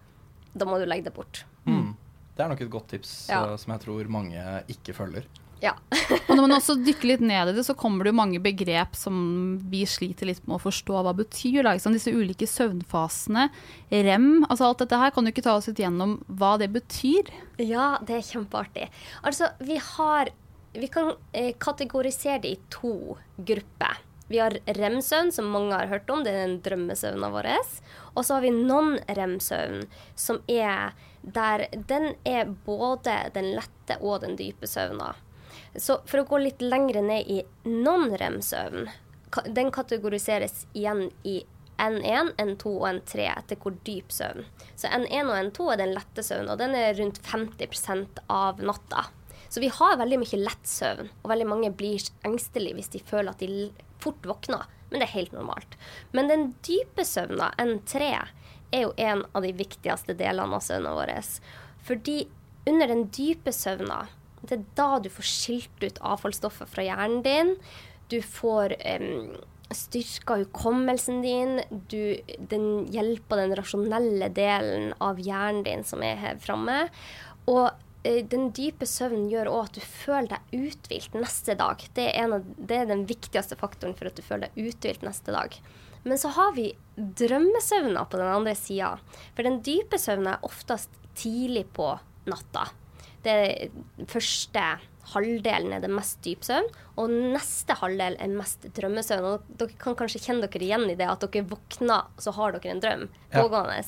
da 0.51 0.65
må 0.67 0.75
du 0.81 0.83
legge 0.83 1.05
det 1.05 1.13
bort. 1.15 1.45
Mm. 1.63 1.93
Det 2.35 2.43
er 2.43 2.51
nok 2.51 2.65
et 2.65 2.71
godt 2.73 2.89
tips 2.91 3.13
Ja. 3.31 3.37
eh, 3.45 3.55
som 3.55 3.71
jeg 3.71 3.85
tror 3.85 4.11
mange 4.11 4.43
ikke 4.75 4.97
følger. 4.97 5.29
Ja. 5.63 5.73
Og 6.29 6.31
når 6.35 6.43
man 6.45 6.55
også 6.55 6.77
dykker 6.79 7.11
litt 7.11 7.23
ned 7.23 7.51
i 7.51 7.55
det, 7.57 7.65
så 7.67 7.75
kommer 7.77 8.05
det 8.05 8.13
jo 8.13 8.19
mange 8.19 8.41
begrep 8.43 8.95
som 8.97 9.15
vi 9.71 9.83
sliter 9.89 10.29
litt 10.29 10.41
med 10.47 10.57
å 10.57 10.63
forstå 10.63 11.03
hva 11.05 11.13
betyr. 11.17 11.61
Da, 11.63 11.75
liksom? 11.75 11.95
Disse 11.95 12.13
ulike 12.15 12.47
søvnfasene, 12.49 13.49
rem, 14.07 14.29
altså 14.47 14.69
alt 14.69 14.83
dette 14.83 14.99
her 15.01 15.15
kan 15.15 15.25
du 15.25 15.33
ikke 15.33 15.45
ta 15.45 15.57
oss 15.59 15.69
litt 15.69 15.81
gjennom 15.83 16.19
hva 16.27 16.55
det 16.61 16.71
betyr. 16.75 17.31
ja, 17.59 17.97
det 18.05 18.19
er 18.19 18.29
kjempeartig. 18.33 18.91
Altså, 19.23 19.51
vi 19.59 19.79
har 19.95 20.35
Vi 20.69 20.85
kan 20.87 21.15
eh, 21.33 21.55
kategorisere 21.57 22.37
det 22.43 22.49
i 22.53 22.57
to 22.69 23.17
grupper. 23.37 23.97
Vi 24.29 24.37
har 24.37 24.53
rem-søvn, 24.77 25.31
som 25.33 25.47
mange 25.49 25.73
har 25.73 25.89
hørt 25.89 26.09
om. 26.13 26.21
Det 26.23 26.29
er 26.29 26.43
den 26.45 26.59
drømmesøvna 26.61 27.31
vår. 27.33 27.47
Og 28.13 28.21
så 28.21 28.35
har 28.35 28.43
vi 28.43 28.51
non-rem-søvn, 28.53 29.87
som 30.13 30.37
er 30.45 30.93
der 31.23 31.65
Den 31.89 32.13
er 32.23 32.45
både 32.65 33.15
den 33.33 33.55
lette 33.57 33.97
og 33.99 34.21
den 34.21 34.37
dype 34.37 34.69
søvna. 34.69 35.15
Så 35.75 35.99
for 36.09 36.21
å 36.21 36.27
gå 36.29 36.41
litt 36.41 36.63
lengre 36.63 37.01
ned 37.05 37.29
i 37.29 37.43
non-rem-søvn, 37.67 38.89
den 39.53 39.69
kategoriseres 39.71 40.65
igjen 40.73 41.09
i 41.27 41.41
N1, 41.79 42.33
N2 42.41 42.71
og 42.73 42.87
N3 42.89 43.27
etter 43.31 43.59
hvor 43.61 43.75
dyp 43.87 44.11
søvn. 44.11 44.47
Så 44.75 44.89
N1 44.91 45.29
og 45.29 45.37
N2 45.37 45.67
er 45.73 45.81
den 45.83 45.93
lette 45.95 46.25
søvnen, 46.25 46.51
og 46.51 46.59
den 46.59 46.75
er 46.75 46.97
rundt 46.97 47.21
50% 47.23 48.23
av 48.27 48.59
natta. 48.63 49.05
Så 49.49 49.63
vi 49.63 49.71
har 49.73 49.97
veldig 49.97 50.19
mye 50.21 50.41
lett 50.41 50.67
søvn, 50.67 51.07
og 51.23 51.31
veldig 51.31 51.47
mange 51.49 51.71
blir 51.73 52.03
engstelige 52.27 52.77
hvis 52.77 52.91
de 52.93 53.03
føler 53.05 53.31
at 53.31 53.41
de 53.41 53.69
fort 54.03 54.27
våkner. 54.27 54.67
Men 54.89 55.01
det 55.01 55.07
er 55.07 55.15
helt 55.15 55.33
normalt. 55.37 55.77
Men 56.17 56.29
den 56.29 56.45
dype 56.65 57.05
søvna, 57.05 57.51
N3, 57.61 58.11
er 58.73 58.85
jo 58.85 58.93
en 58.97 59.23
av 59.33 59.45
de 59.45 59.53
viktigste 59.57 60.15
delene 60.17 60.57
av 60.57 60.65
søvna 60.65 60.93
vår. 60.97 61.13
Fordi 61.85 62.23
under 62.69 62.89
den 62.91 63.07
dype 63.13 63.53
søvna, 63.55 64.03
det 64.41 64.55
er 64.55 64.65
da 64.77 64.89
du 65.03 65.09
får 65.11 65.27
skilt 65.27 65.83
ut 65.83 66.01
avfallsstoffet 66.05 66.69
fra 66.71 66.85
hjernen 66.85 67.23
din. 67.25 67.55
Du 68.09 68.19
får 68.23 68.75
um, 68.79 69.35
styrka 69.75 70.39
hukommelsen 70.41 71.21
din. 71.25 71.59
Du, 71.91 72.15
den 72.51 72.87
hjelper 72.93 73.43
den 73.43 73.57
rasjonelle 73.59 74.31
delen 74.33 74.93
av 75.03 75.19
hjernen 75.21 75.65
din 75.67 75.85
som 75.87 76.03
er 76.05 76.17
her 76.21 76.41
framme. 76.41 76.87
Og 77.51 77.67
uh, 77.67 78.21
den 78.31 78.49
dype 78.55 78.87
søvnen 78.89 79.27
gjør 79.31 79.51
òg 79.51 79.67
at 79.67 79.77
du 79.77 79.83
føler 79.83 80.31
deg 80.33 80.65
uthvilt 80.69 81.19
neste 81.19 81.57
dag. 81.59 81.85
Det 81.99 82.09
er, 82.13 82.31
av, 82.39 82.47
det 82.57 82.81
er 82.81 82.89
den 82.89 83.05
viktigste 83.09 83.59
faktoren 83.59 83.97
for 83.99 84.09
at 84.09 84.17
du 84.17 84.25
føler 84.25 84.47
deg 84.47 84.71
uthvilt 84.71 85.05
neste 85.05 85.35
dag. 85.35 85.59
Men 86.07 86.17
så 86.17 86.31
har 86.31 86.53
vi 86.55 86.71
drømmesøvna 86.95 88.05
på 88.07 88.19
den 88.19 88.31
andre 88.31 88.55
sida. 88.55 88.95
For 89.35 89.45
den 89.45 89.59
dype 89.67 89.99
søvna 89.99 90.37
er 90.37 90.45
oftest 90.47 90.93
tidlig 91.19 91.65
på 91.75 91.91
natta. 92.29 92.69
Det 93.29 94.07
første 94.09 94.65
halvdelen 95.13 95.73
er 95.73 95.83
det 95.83 95.91
mest 95.91 96.19
dyp 96.25 96.43
søvn, 96.45 96.67
og 96.99 97.13
neste 97.33 97.77
halvdel 97.79 98.17
er 98.21 98.33
mest 98.33 98.67
drømmesøvn. 98.77 99.27
Og 99.29 99.55
dere 99.61 99.77
kan 99.81 99.97
kanskje 99.99 100.21
kjenne 100.25 100.45
dere 100.45 100.67
igjen 100.67 100.89
i 100.89 100.97
det 100.99 101.07
at 101.09 101.23
dere 101.25 101.47
våkner, 101.49 102.09
så 102.21 102.33
har 102.37 102.55
dere 102.55 102.73
en 102.73 102.83
drøm 102.83 103.07
pågående. 103.33 103.79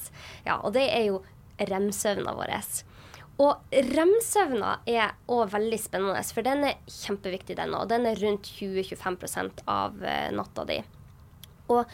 Ja, 0.48 0.57
og 0.62 0.74
det 0.77 0.88
er 0.89 1.05
jo 1.10 1.21
rem-søvna 1.62 2.33
vår. 2.38 2.55
Og 3.41 3.75
rem-søvna 3.91 4.77
er 4.89 5.13
òg 5.31 5.51
veldig 5.53 5.79
spennende, 5.81 6.24
for 6.33 6.45
den 6.45 6.65
er 6.67 6.81
kjempeviktig, 6.89 7.57
den 7.57 7.75
òg. 7.77 7.88
Den 7.91 8.07
er 8.10 8.19
rundt 8.21 8.50
20-25% 8.60 9.63
av 9.71 10.01
eh, 10.05 10.29
natta 10.36 10.65
di. 10.69 10.81
Og 11.71 11.86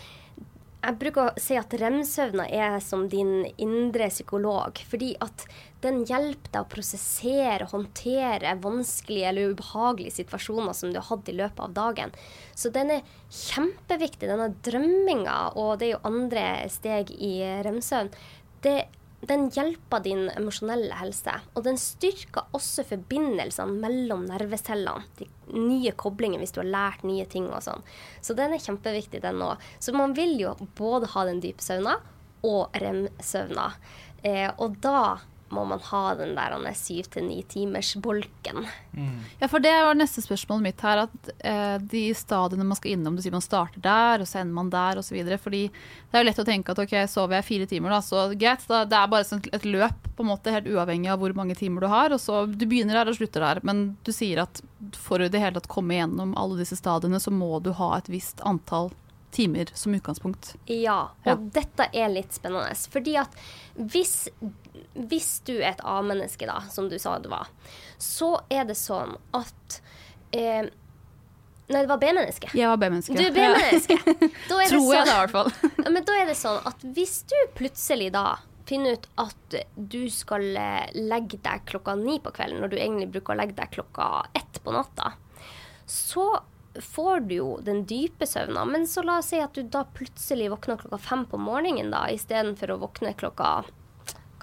jeg 0.77 0.97
bruker 1.01 1.31
å 1.31 1.41
si 1.41 1.55
at 1.57 1.73
rem-søvna 1.81 2.45
er 2.53 2.77
som 2.83 3.07
din 3.09 3.47
indre 3.57 4.07
psykolog, 4.11 4.77
fordi 4.87 5.15
at 5.23 5.47
den 5.83 6.03
hjelper 6.07 6.51
deg 6.53 6.61
å 6.61 6.69
prosessere 6.69 7.65
og 7.65 7.73
håndtere 7.73 8.53
vanskelige 8.61 9.31
eller 9.31 9.55
ubehagelige 9.55 10.19
situasjoner 10.19 10.77
som 10.77 10.93
du 10.93 10.99
har 11.01 11.09
hatt 11.09 11.31
i 11.31 11.35
løpet 11.37 11.63
av 11.65 11.73
dagen. 11.75 12.13
Så 12.55 12.71
den 12.73 12.93
er 12.93 13.17
kjempeviktig, 13.27 14.29
denne 14.29 14.51
drømminga, 14.65 15.37
og 15.57 15.79
det 15.79 15.89
er 15.89 15.95
jo 15.95 16.05
andre 16.11 16.45
steg 16.73 17.11
i 17.17 17.33
rem-søvn. 17.65 18.13
Det 18.65 18.77
den 19.25 19.47
hjelper 19.49 20.03
din 20.05 20.27
emosjonelle 20.29 20.93
helse, 20.99 21.33
og 21.57 21.63
den 21.65 21.79
styrker 21.81 22.51
også 22.55 22.85
forbindelsene 22.85 23.79
mellom 23.81 24.27
nervecellene. 24.29 25.07
De 25.17 25.25
nye 25.57 25.93
koblinger 25.97 26.43
hvis 26.43 26.53
du 26.53 26.61
har 26.61 26.69
lært 26.69 27.05
nye 27.07 27.25
ting 27.29 27.47
og 27.49 27.63
sånn. 27.65 27.81
Så 28.21 28.35
den 28.37 28.53
er 28.53 28.61
kjempeviktig, 28.61 29.23
den 29.23 29.41
òg. 29.41 29.63
Så 29.81 29.95
man 29.95 30.13
vil 30.17 30.35
jo 30.41 30.53
både 30.77 31.09
ha 31.15 31.25
den 31.25 31.41
dype 31.41 31.65
søvna 31.65 31.97
og 32.45 32.77
rem-søvna. 32.77 33.71
Eh, 34.21 34.51
og 34.61 34.77
da 34.85 35.17
må 35.49 35.63
man 35.67 35.79
ha 35.79 36.01
den 36.19 36.33
der 36.35 36.73
syv 36.75 37.07
til 37.13 37.23
ni 37.27 37.41
timers 37.47 37.93
bolken. 38.03 38.65
Ja, 39.39 39.47
for 39.47 39.63
det 39.63 39.71
var 39.71 39.95
neste 39.95 40.21
spørsmålet 40.25 40.65
mitt 40.65 40.81
her. 40.83 41.03
At 41.05 41.29
eh, 41.39 41.77
de 41.79 42.01
stadiene 42.17 42.65
man 42.67 42.75
skal 42.79 42.95
innom, 42.95 43.15
du 43.15 43.23
sier 43.23 43.35
man 43.35 43.45
starter 43.45 43.79
der, 43.83 44.23
og 44.23 44.27
så 44.27 44.41
ender 44.41 44.57
man 44.57 44.71
der 44.73 44.99
osv. 44.99 45.15
Fordi 45.43 45.63
det 45.69 46.17
er 46.17 46.23
jo 46.25 46.29
lett 46.29 46.43
å 46.43 46.47
tenke 46.47 46.75
at 46.75 46.83
ok, 46.83 46.95
sover 47.11 47.37
jeg 47.39 47.47
fire 47.51 47.69
timer, 47.71 47.95
da, 47.95 48.01
så 48.03 48.27
greit. 48.35 48.67
Da, 48.67 48.83
det 48.89 48.99
er 48.99 49.13
bare 49.15 49.27
sånn 49.29 49.43
et 49.55 49.67
løp, 49.67 50.11
på 50.17 50.25
en 50.25 50.31
måte, 50.33 50.51
helt 50.55 50.67
uavhengig 50.73 51.11
av 51.13 51.21
hvor 51.23 51.35
mange 51.37 51.55
timer 51.55 51.85
du 51.85 51.91
har. 51.93 52.11
og 52.15 52.19
så 52.23 52.43
Du 52.49 52.65
begynner 52.67 52.99
der 52.99 53.13
og 53.13 53.19
slutter 53.19 53.45
der. 53.47 53.63
Men 53.67 53.85
du 54.03 54.11
sier 54.15 54.43
at 54.43 54.61
for 54.97 55.19
å 55.23 55.27
i 55.27 55.33
det 55.33 55.39
hele 55.43 55.59
tatt 55.61 55.71
komme 55.71 55.95
gjennom 55.97 56.35
alle 56.37 56.59
disse 56.59 56.75
stadiene, 56.79 57.19
så 57.23 57.31
må 57.31 57.57
du 57.63 57.71
ha 57.77 57.93
et 57.97 58.09
visst 58.11 58.41
antall 58.43 58.91
timer 59.37 59.69
som 59.77 59.93
utgangspunkt. 59.93 60.55
Ja, 60.71 61.09
og 61.25 61.27
Ja. 61.27 61.35
dette 61.35 61.89
er 61.93 62.07
litt 62.09 62.31
spennende. 62.33 62.71
Fordi 62.89 63.17
at 63.19 63.33
hvis, 63.75 64.29
hvis 65.09 65.29
du 65.47 65.53
er 65.59 65.71
et 65.75 65.83
A-menneske, 65.85 66.47
da, 66.49 66.59
som 66.73 66.89
du 66.91 66.97
sa 67.01 67.17
du 67.19 67.29
var, 67.31 67.47
så 68.01 68.33
er 68.53 68.67
det 68.69 68.77
sånn 68.79 69.15
at 69.37 69.79
eh, 70.35 70.67
Nei, 71.67 71.81
det 71.83 71.89
var 71.91 71.97
B-menneske. 71.99 72.47
Jeg 72.55 72.69
var 72.71 72.77
B-menneske. 72.79 73.11
Du 73.17 73.25
er 73.25 73.33
B-menneske. 73.35 73.97
Det 74.07 74.27
Tror 74.47 74.61
jeg 74.63 74.69
det, 74.71 74.77
sånn- 74.79 75.09
i 75.11 75.15
hvert 75.19 75.33
fall. 75.33 75.49
Men 75.97 76.05
da 76.07 76.13
er 76.21 76.29
det 76.29 76.37
sånn 76.39 76.61
at 76.69 76.85
hvis 76.95 77.17
du 77.27 77.35
plutselig 77.57 78.07
da 78.15 78.37
finner 78.69 78.95
ut 78.95 79.07
at 79.19 79.57
du 79.75 80.05
skal 80.11 80.45
eh, 80.59 80.85
legge 80.95 81.41
deg 81.43 81.65
klokka 81.67 81.97
ni 81.99 82.21
på 82.23 82.31
kvelden, 82.35 82.61
når 82.63 82.71
du 82.71 82.77
egentlig 82.79 83.09
bruker 83.17 83.35
å 83.35 83.39
legge 83.41 83.57
deg 83.59 83.73
klokka 83.75 84.07
ett 84.39 84.61
på 84.63 84.71
natta, 84.75 85.11
så 85.87 86.29
får 86.83 87.19
du 87.27 87.35
jo 87.35 87.49
den 87.67 87.83
dype 87.89 88.27
søvna. 88.27 88.63
Men 88.69 88.87
så 88.87 89.03
la 89.03 89.17
oss 89.19 89.33
si 89.33 89.39
at 89.43 89.55
du 89.55 89.63
da 89.67 89.83
plutselig 89.97 90.47
våkner 90.53 90.79
klokka 90.79 90.99
fem 91.03 91.23
på 91.27 91.39
morgenen 91.41 91.91
da, 91.91 92.05
istedenfor 92.15 92.75
å 92.75 92.79
våkne 92.85 93.11
klokka 93.17 93.51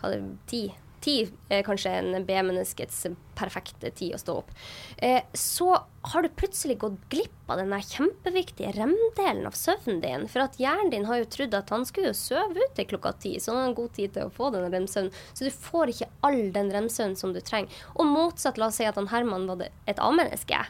hva 0.04 0.14
det, 0.14 0.24
ti. 0.50 0.64
ti 1.04 1.14
er 1.52 1.64
kanskje 1.66 1.90
en 1.98 2.24
B-menneskets 2.24 3.02
perfekte 3.36 3.90
tid 3.92 4.14
å 4.16 4.20
stå 4.20 4.36
opp, 4.40 4.52
eh, 4.96 5.26
så 5.36 5.74
har 6.12 6.24
du 6.24 6.30
plutselig 6.32 6.78
gått 6.80 6.96
glipp 7.12 7.50
av 7.50 7.60
den 7.60 7.72
kjempeviktige 7.72 8.72
remdelen 8.76 9.44
av 9.48 9.56
søvnen 9.58 10.00
din. 10.00 10.24
For 10.28 10.46
at 10.46 10.56
hjernen 10.60 10.92
din 10.94 11.04
har 11.08 11.20
jo 11.20 11.28
trodd 11.34 11.56
at 11.58 11.72
han 11.74 11.84
skulle 11.84 12.12
jo 12.12 12.16
sove 12.16 12.56
ut 12.56 12.76
til 12.76 12.88
klokka 12.88 13.12
ti, 13.20 13.34
så 13.40 13.52
han 13.52 13.60
har 13.60 13.68
en 13.72 13.78
god 13.80 13.92
tid 13.98 14.14
til 14.14 14.28
å 14.28 14.32
få 14.32 14.48
den 14.54 14.70
remsøvnen. 14.72 15.12
Så 15.34 15.48
du 15.48 15.52
får 15.52 15.92
ikke 15.92 16.10
all 16.24 16.40
den 16.56 16.72
remsøvnen 16.72 17.18
som 17.20 17.34
du 17.36 17.40
trenger. 17.44 17.72
Og 17.98 18.08
motsatt, 18.08 18.60
la 18.60 18.70
oss 18.72 18.80
si 18.80 18.88
at 18.88 19.00
han 19.00 19.10
Herman 19.12 19.48
var 19.50 19.68
et 19.68 20.00
A-menneske, 20.00 20.62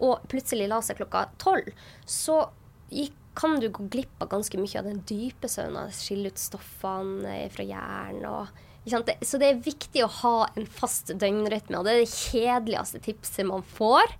og 0.00 0.24
plutselig 0.32 0.70
la 0.70 0.80
seg 0.82 0.98
klokka 0.98 1.28
tolv, 1.38 1.70
så 2.08 2.48
gikk 2.90 3.14
kan 3.34 3.60
du 3.60 3.68
gå 3.70 3.86
glipp 3.92 4.22
av 4.22 4.30
ganske 4.32 4.58
mye 4.58 4.80
av 4.80 4.88
den 4.88 5.02
dype 5.08 5.48
søvnen. 5.48 5.92
Skille 5.94 6.32
ut 6.32 6.40
stoffene 6.40 7.36
fra 7.54 7.66
hjernen. 7.66 8.26
Og, 8.26 9.22
så 9.22 9.40
det 9.40 9.48
er 9.48 9.62
viktig 9.64 10.04
å 10.04 10.10
ha 10.20 10.34
en 10.54 10.66
fast 10.66 11.12
døgnrytme. 11.14 11.78
Og 11.78 11.86
det 11.86 11.94
er 11.94 12.02
det 12.02 12.12
kjedeligste 12.12 13.02
tipset 13.04 13.48
man 13.48 13.64
får, 13.76 14.16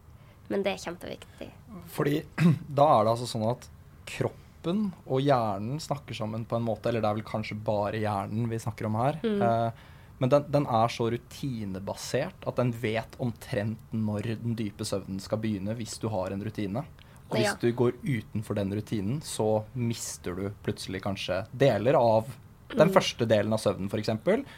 men 0.50 0.64
det 0.66 0.74
er 0.74 0.84
kjempeviktig. 0.86 1.50
Fordi 1.94 2.22
da 2.80 2.88
er 2.96 3.06
det 3.06 3.14
altså 3.14 3.28
sånn 3.30 3.48
at 3.50 3.68
kroppen 4.10 4.90
og 5.06 5.22
hjernen 5.24 5.80
snakker 5.82 6.16
sammen 6.16 6.44
på 6.48 6.58
en 6.58 6.66
måte, 6.66 6.90
eller 6.90 7.02
det 7.02 7.10
er 7.10 7.20
vel 7.20 7.26
kanskje 7.26 7.58
bare 7.64 8.02
hjernen 8.02 8.50
vi 8.50 8.60
snakker 8.62 8.90
om 8.90 8.98
her. 9.00 9.20
Mm. 9.24 9.42
Eh, 9.42 9.86
men 10.20 10.32
den, 10.32 10.48
den, 10.52 10.66
er 10.68 10.92
så 10.92 11.06
rutinebasert 11.08 12.44
at 12.46 12.58
den 12.60 12.74
vet 12.76 13.14
omtrent 13.24 13.94
når 13.96 14.34
den 14.42 14.56
dype 14.58 14.84
søvnen 14.84 15.20
skal 15.22 15.40
begynne, 15.40 15.72
hvis 15.78 15.96
du 16.02 16.10
har 16.12 16.34
en 16.34 16.44
rutine. 16.44 16.84
Og 17.30 17.38
hvis 17.38 17.46
ja. 17.46 17.56
du 17.62 17.70
går 17.76 17.96
utenfor 18.02 18.58
den 18.58 18.74
rutinen, 18.74 19.18
så 19.22 19.62
mister 19.78 20.36
du 20.36 20.46
plutselig 20.64 21.02
kanskje 21.06 21.44
deler 21.54 21.98
av 21.98 22.30
den 22.70 22.88
mm. 22.88 22.94
første 22.94 23.26
delen 23.28 23.54
av 23.54 23.60
søvnen, 23.62 23.88
f.eks. 23.90 24.10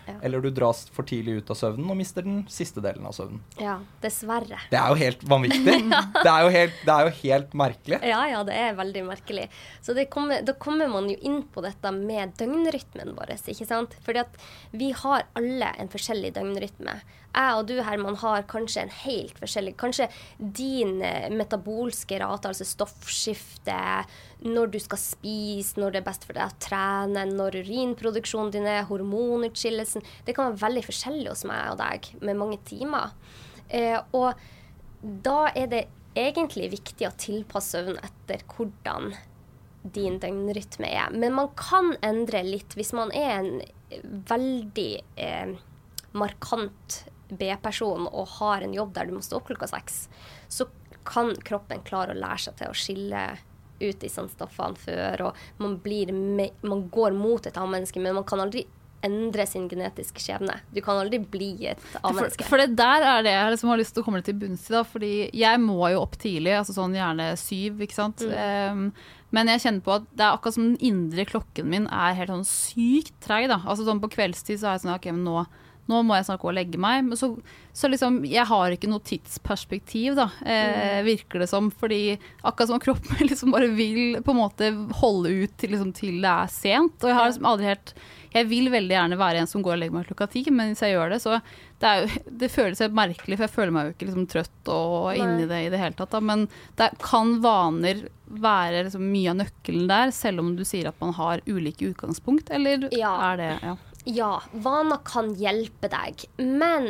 Ja. 0.07 0.17
Eller 0.25 0.43
du 0.45 0.51
dras 0.55 0.85
for 0.93 1.07
tidlig 1.09 1.41
ut 1.41 1.53
av 1.53 1.59
søvnen 1.59 1.89
og 1.93 1.99
mister 1.99 2.25
den 2.27 2.43
siste 2.53 2.83
delen 2.85 3.07
av 3.09 3.15
søvnen. 3.17 3.41
Ja, 3.61 3.79
dessverre. 4.03 4.61
Det 4.73 4.79
er 4.81 4.93
jo 4.93 4.99
helt 5.01 5.25
vanvittig. 5.29 5.79
det, 6.19 6.33
er 6.33 6.51
helt, 6.57 6.77
det, 6.85 6.93
er 6.93 7.09
jo 7.09 7.15
helt, 7.23 7.57
merkelig. 7.63 8.01
Ja, 8.13 8.21
ja, 8.29 8.43
det 8.49 8.59
er 8.59 8.77
veldig 8.79 9.07
merkelig. 9.09 9.49
Så 9.85 9.97
kommer, 10.13 10.45
da 10.45 10.57
kommer 10.61 10.91
man 10.93 11.09
jo 11.13 11.17
inn 11.25 11.41
på 11.53 11.65
dette 11.65 11.95
med 11.97 12.37
døgnrytmen 12.41 13.17
vår, 13.17 13.37
ikke 13.41 13.69
sant. 13.69 13.97
Fordi 14.05 14.25
at 14.25 14.39
vi 14.77 14.93
har 14.97 15.27
alle 15.39 15.73
en 15.81 15.93
forskjellig 15.93 16.35
døgnrytme 16.37 17.01
jeg 17.33 17.57
og 17.57 17.69
du, 17.69 17.75
Herman, 17.85 18.19
har 18.21 18.45
kanskje 18.51 18.85
en 18.85 18.93
helt 19.03 19.39
forskjellig 19.41 19.75
Kanskje 19.81 20.09
din 20.39 21.01
eh, 21.05 21.31
metabolske 21.33 22.19
rate, 22.21 22.51
altså 22.51 22.67
stoffskifte, 22.69 23.79
når 24.45 24.73
du 24.75 24.79
skal 24.83 25.01
spise, 25.01 25.81
når 25.81 25.95
det 25.95 26.03
er 26.03 26.09
best 26.11 26.27
for 26.29 26.37
deg 26.37 26.51
å 26.51 26.61
trene, 26.63 27.25
når 27.31 27.63
urinproduksjonen 27.63 28.53
din 28.55 28.69
er, 28.69 28.85
hormonutskillelsen 28.91 30.05
Det 30.27 30.37
kan 30.37 30.53
være 30.53 30.65
veldig 30.67 30.85
forskjellig 30.91 31.31
hos 31.31 31.47
meg 31.49 31.73
og 31.73 31.81
deg, 31.81 32.13
med 32.21 32.41
mange 32.41 32.61
timer. 32.69 33.17
Eh, 33.73 33.99
og 34.13 34.33
da 35.03 35.49
er 35.57 35.69
det 35.73 35.85
egentlig 36.19 36.73
viktig 36.75 37.09
å 37.09 37.17
tilpasse 37.17 37.79
søvn 37.79 37.97
etter 38.05 38.45
hvordan 38.53 39.15
din 39.83 40.19
døgnrytme 40.23 40.87
er. 40.87 41.11
Men 41.11 41.35
man 41.35 41.49
kan 41.59 41.95
endre 42.05 42.45
litt 42.47 42.77
hvis 42.79 42.93
man 42.95 43.11
er 43.17 43.41
en 43.41 44.21
veldig 44.29 44.91
eh, 45.17 45.55
markant 46.13 47.03
B-person 47.39 48.09
og 48.11 48.37
har 48.39 48.65
en 48.65 48.77
jobb 48.77 48.93
der 48.97 49.09
du 49.09 49.17
må 49.17 49.23
stå 49.25 49.41
opp 49.41 49.49
klokka 49.51 49.71
seks, 49.71 50.07
så 50.53 50.69
kan 51.09 51.33
kroppen 51.47 51.83
klare 51.87 52.15
å 52.15 52.19
lære 52.19 52.45
seg 52.45 52.61
til 52.61 52.71
å 52.71 52.77
skille 52.79 53.25
ut 53.83 53.99
disse 53.99 54.23
stoffene 54.37 54.79
før, 54.79 55.27
og 55.29 55.63
man, 55.63 55.81
med, 55.83 56.63
man 56.63 56.87
går 56.93 57.17
mot 57.19 57.47
et 57.47 57.59
A-menneske, 57.59 58.03
men 58.03 58.15
man 58.15 58.27
kan 58.29 58.43
aldri 58.45 58.67
endre 59.03 59.47
sin 59.51 59.65
genetiske 59.67 60.23
skjebne. 60.23 60.55
Du 60.71 60.79
kan 60.85 61.01
aldri 61.01 61.19
bli 61.19 61.51
et 61.73 61.81
A-menneske. 62.03 62.45
For, 62.45 62.55
for, 62.55 62.63
det 62.63 62.77
der 62.79 63.03
er 63.03 63.25
det 63.27 63.33
jeg 63.35 63.55
liksom 63.57 63.73
har 63.73 63.81
lyst 63.81 63.97
til 63.97 64.05
å 64.05 64.07
komme 64.07 64.23
til 64.23 64.37
bunns 64.39 64.69
i. 64.69 64.75
da, 64.77 64.85
fordi 64.87 65.13
jeg 65.35 65.63
må 65.63 65.81
jo 65.91 66.05
opp 66.05 66.15
tidlig, 66.23 66.55
altså 66.61 66.77
sånn 66.77 66.95
gjerne 66.95 67.33
syv, 67.41 67.83
ikke 67.83 67.99
sant. 67.99 68.23
Mm. 68.23 68.79
Um, 68.79 69.19
men 69.35 69.51
jeg 69.51 69.65
kjenner 69.65 69.85
på 69.85 69.97
at 69.97 70.07
det 70.13 70.27
er 70.27 70.37
akkurat 70.37 70.59
som 70.59 70.69
den 70.69 70.79
indre 70.93 71.27
klokken 71.27 71.71
min 71.73 71.89
er 71.89 72.17
helt 72.19 72.31
sånn 72.35 72.47
sykt 72.47 73.17
treig. 73.25 73.49
da. 73.51 73.63
Altså 73.65 73.89
sånn 73.89 74.03
På 74.03 74.13
kveldstid 74.13 74.61
så 74.61 74.71
er 74.71 74.77
jeg 74.77 74.85
sånn 74.85 74.95
OK, 74.95 75.11
men 75.11 75.27
nå 75.27 75.45
nå 75.91 76.03
må 76.07 76.15
jeg 76.17 76.29
snart 76.29 76.43
gå 76.43 76.51
og 76.51 76.57
legge 76.57 76.81
meg. 76.81 77.03
Men 77.07 77.19
så, 77.19 77.33
så 77.75 77.91
liksom, 77.91 78.21
jeg 78.29 78.47
har 78.49 78.75
ikke 78.75 78.91
noe 78.91 79.03
tidsperspektiv, 79.07 80.15
da, 80.19 80.29
eh, 80.45 81.01
mm. 81.01 81.09
virker 81.09 81.43
det 81.43 81.49
som. 81.51 81.71
Fordi 81.75 82.17
akkurat 82.41 82.71
som 82.71 82.83
kroppen 82.83 83.27
liksom 83.31 83.55
bare 83.55 83.71
vil 83.75 84.21
på 84.23 84.35
en 84.35 84.43
måte 84.43 84.71
holde 85.03 85.35
ut 85.43 85.57
til, 85.59 85.75
liksom, 85.75 85.93
til 85.97 86.21
det 86.23 86.33
er 86.33 86.55
sent. 86.55 86.99
Og 87.03 87.11
jeg 87.11 87.19
har 87.19 87.31
liksom 87.33 87.51
aldri 87.53 87.73
helt 87.73 87.95
Jeg 88.33 88.49
vil 88.49 88.71
veldig 88.73 88.95
gjerne 88.95 89.21
være 89.21 89.43
en 89.43 89.51
som 89.51 89.61
går 89.65 89.75
og 89.75 89.83
legger 89.83 89.99
meg 89.99 90.09
klokka 90.09 90.31
ti, 90.33 90.47
men 90.49 90.73
hvis 90.73 90.81
jeg 90.87 90.95
gjør 90.95 91.13
det, 91.13 91.21
så 91.21 91.37
det, 91.83 91.91
jo, 91.99 92.23
det 92.41 92.49
føles 92.55 92.81
helt 92.81 92.97
merkelig, 92.97 93.37
for 93.37 93.49
jeg 93.49 93.57
føler 93.59 93.75
meg 93.75 93.89
jo 93.89 93.95
ikke 93.97 94.09
liksom 94.09 94.29
trøtt 94.31 94.73
og 94.73 95.13
inni 95.19 95.49
det 95.51 95.67
i 95.67 95.71
det 95.73 95.83
hele 95.83 95.99
tatt. 95.99 96.15
Da. 96.15 96.23
Men 96.25 96.47
det 96.79 96.93
kan 97.03 97.41
vaner 97.45 98.07
være 98.33 98.87
liksom 98.87 99.05
mye 99.13 99.33
av 99.33 99.41
nøkkelen 99.43 99.89
der, 99.91 100.13
selv 100.17 100.41
om 100.41 100.55
du 100.57 100.65
sier 100.65 100.89
at 100.89 101.01
man 101.03 101.13
har 101.19 101.43
ulike 101.45 101.91
utgangspunkt, 101.91 102.49
eller 102.55 102.89
ja. 102.97 103.13
er 103.33 103.41
det 103.41 103.51
ja. 103.61 103.75
Ja, 104.05 104.43
vaner 104.53 104.99
kan 105.07 105.29
hjelpe 105.39 105.87
deg, 105.87 106.25
men 106.43 106.89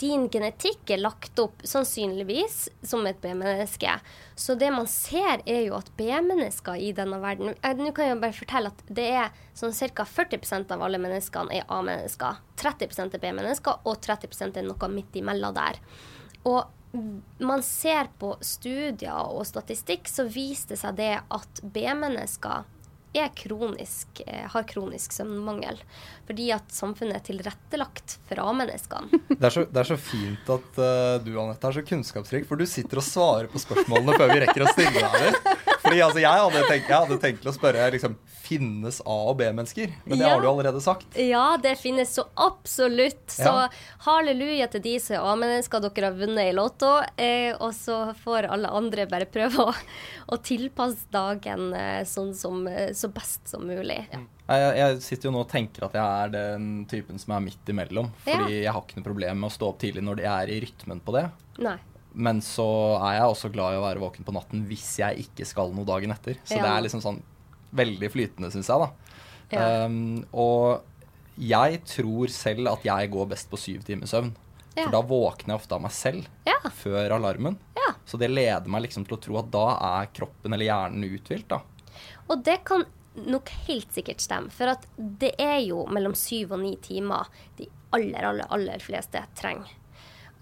din 0.00 0.30
genetikk 0.32 0.94
er 0.94 1.02
lagt 1.02 1.36
opp 1.42 1.60
sannsynligvis 1.60 2.70
som 2.80 3.04
et 3.04 3.18
B-menneske. 3.20 3.98
Så 4.34 4.56
det 4.56 4.70
man 4.72 4.88
ser, 4.88 5.42
er 5.44 5.66
jo 5.66 5.74
at 5.76 5.90
B-mennesker 5.98 6.80
i 6.80 6.94
denne 6.96 7.18
verden 7.20 7.52
eh, 7.52 7.76
Nå 7.76 7.92
kan 7.92 8.08
jeg 8.08 8.22
bare 8.22 8.36
fortelle 8.38 8.72
at 8.72 8.80
det 8.88 9.10
er 9.12 9.36
sånn 9.52 9.76
ca. 9.76 10.06
40% 10.08 10.72
av 10.72 10.86
alle 10.86 11.02
menneskene 11.04 11.52
er 11.60 11.68
A-mennesker. 11.68 12.40
30 12.56 13.12
er 13.12 13.20
B-mennesker, 13.26 13.84
og 13.84 14.00
30% 14.00 14.56
er 14.56 14.64
noe 14.64 14.90
midt 14.94 15.20
imellom 15.20 15.52
der. 15.60 15.82
Og 16.48 16.64
man 17.44 17.60
ser 17.66 18.08
på 18.16 18.38
studier 18.40 19.20
og 19.36 19.44
statistikk, 19.48 20.08
så 20.08 20.24
viser 20.24 20.72
det 20.72 20.80
seg 20.80 20.96
det 20.96 21.12
at 21.20 21.62
B-mennesker 21.74 22.64
kronisk, 23.34 24.22
eh, 24.26 24.46
har 24.50 24.62
kronisk 24.62 25.12
søvnmangel. 25.12 25.78
Fordi 26.26 26.50
at 26.54 26.72
samfunnet 26.72 27.20
er 27.20 27.26
tilrettelagt 27.28 28.18
for 28.28 28.40
A-menneskene. 28.42 29.20
Det, 29.44 29.50
det, 29.50 29.80
er 29.80 29.88
så 29.88 29.96
fint 30.00 30.50
at 30.50 30.78
uh, 30.80 31.20
du 31.22 31.34
Anette, 31.40 31.68
er 31.68 31.76
så 31.76 31.82
kunnskapsrik, 31.86 32.46
for 32.48 32.60
du 32.60 32.66
sitter 32.68 33.00
og 33.00 33.06
svarer 33.06 33.50
på 33.50 33.60
spørsmålene 33.60 34.16
før 34.18 34.32
vi 34.32 34.42
rekker 34.44 34.64
å 34.64 34.72
stille 34.72 35.10
deg. 35.14 35.73
Fordi 35.84 36.00
altså, 36.00 36.20
jeg, 36.22 36.44
hadde 36.44 36.62
tenkt, 36.64 36.88
jeg 36.88 36.96
hadde 36.96 37.18
tenkt 37.20 37.48
å 37.48 37.52
spørre 37.52 37.88
liksom, 37.92 38.14
finnes 38.44 39.00
A- 39.04 39.18
og 39.30 39.36
B-mennesker, 39.40 39.92
men 40.04 40.18
det 40.18 40.24
ja. 40.24 40.32
har 40.34 40.42
du 40.42 40.48
allerede 40.48 40.80
sagt. 40.84 41.16
Ja, 41.20 41.58
det 41.60 41.74
finnes 41.80 42.14
så 42.16 42.26
absolutt. 42.40 43.22
Så 43.32 43.50
ja. 43.50 43.68
halleluja 44.06 44.68
til 44.72 44.84
de 44.84 44.94
som 45.02 45.18
er 45.18 45.28
A-mennesker, 45.32 45.84
dere 45.84 46.10
har 46.10 46.18
vunnet 46.18 46.50
i 46.50 46.54
Lotto. 46.56 46.92
Eh, 47.20 47.52
og 47.58 47.74
så 47.76 47.98
får 48.20 48.48
alle 48.54 48.72
andre 48.72 49.08
bare 49.10 49.28
prøve 49.28 49.68
å, 49.68 49.74
å 50.32 50.40
tilpasse 50.44 51.08
dagen 51.12 51.72
eh, 51.76 52.02
sånn 52.08 52.32
som, 52.36 52.64
eh, 52.68 52.92
så 52.96 53.12
best 53.12 53.52
som 53.52 53.68
mulig. 53.68 54.00
Ja. 54.12 54.24
Jeg, 54.44 54.72
jeg, 54.76 55.00
sitter 55.04 55.30
jo 55.30 55.36
nå 55.36 55.44
og 55.46 55.48
tenker 55.48 55.86
at 55.86 55.94
jeg 55.96 56.04
er 56.04 56.32
den 56.34 56.68
typen 56.88 57.20
som 57.20 57.32
er 57.36 57.44
midt 57.44 57.72
imellom. 57.72 58.12
Fordi 58.26 58.60
jeg 58.60 58.72
har 58.72 58.84
ikke 58.84 59.00
noe 59.00 59.08
problem 59.12 59.40
med 59.40 59.52
å 59.52 59.56
stå 59.56 59.72
opp 59.72 59.80
tidlig 59.84 60.04
når 60.04 60.24
jeg 60.24 60.32
er 60.32 60.52
i 60.52 60.62
rytmen 60.64 61.00
på 61.04 61.16
det. 61.16 61.28
Nei. 61.64 61.78
Men 62.14 62.40
så 62.46 62.66
er 63.00 63.18
jeg 63.18 63.30
også 63.34 63.50
glad 63.54 63.74
i 63.74 63.78
å 63.80 63.84
være 63.84 64.02
våken 64.02 64.26
på 64.26 64.34
natten 64.36 64.64
hvis 64.68 64.86
jeg 65.00 65.26
ikke 65.26 65.46
skal 65.48 65.74
noe 65.74 65.88
dagen 65.88 66.14
etter. 66.14 66.38
Så 66.46 66.58
ja. 66.58 66.62
det 66.62 66.70
er 66.70 66.86
liksom 66.86 67.02
sånn 67.04 67.20
veldig 67.74 68.10
flytende, 68.14 68.52
syns 68.54 68.70
jeg, 68.70 68.84
da. 68.84 69.18
Ja. 69.54 69.68
Um, 69.84 70.22
og 70.30 70.84
jeg 71.42 71.80
tror 71.90 72.30
selv 72.30 72.70
at 72.70 72.86
jeg 72.86 73.10
går 73.10 73.28
best 73.34 73.50
på 73.50 73.58
syv 73.58 73.82
timers 73.86 74.14
søvn. 74.14 74.30
Ja. 74.74 74.86
For 74.86 74.94
da 74.94 75.02
våkner 75.06 75.54
jeg 75.54 75.62
ofte 75.62 75.76
av 75.76 75.82
meg 75.84 75.94
selv 75.94 76.48
ja. 76.48 76.58
før 76.74 77.16
alarmen. 77.18 77.58
Så 78.04 78.20
det 78.20 78.28
leder 78.28 78.68
meg 78.70 78.84
liksom 78.86 79.06
til 79.06 79.16
å 79.16 79.22
tro 79.22 79.38
at 79.40 79.48
da 79.52 79.64
er 80.00 80.10
kroppen 80.16 80.54
eller 80.54 80.68
hjernen 80.68 81.06
uthvilt, 81.08 81.48
da. 81.50 81.62
Og 82.28 82.42
det 82.44 82.58
kan 82.68 82.84
nok 83.14 83.50
helt 83.68 83.92
sikkert 83.94 84.22
stemme, 84.24 84.52
for 84.52 84.72
at 84.74 84.84
det 84.96 85.34
er 85.40 85.60
jo 85.64 85.84
mellom 85.92 86.16
syv 86.18 86.56
og 86.56 86.64
ni 86.64 86.74
timer 86.82 87.28
de 87.58 87.68
aller, 87.94 88.26
aller, 88.26 88.48
aller 88.52 88.82
fleste 88.82 89.22
trenger. 89.38 89.70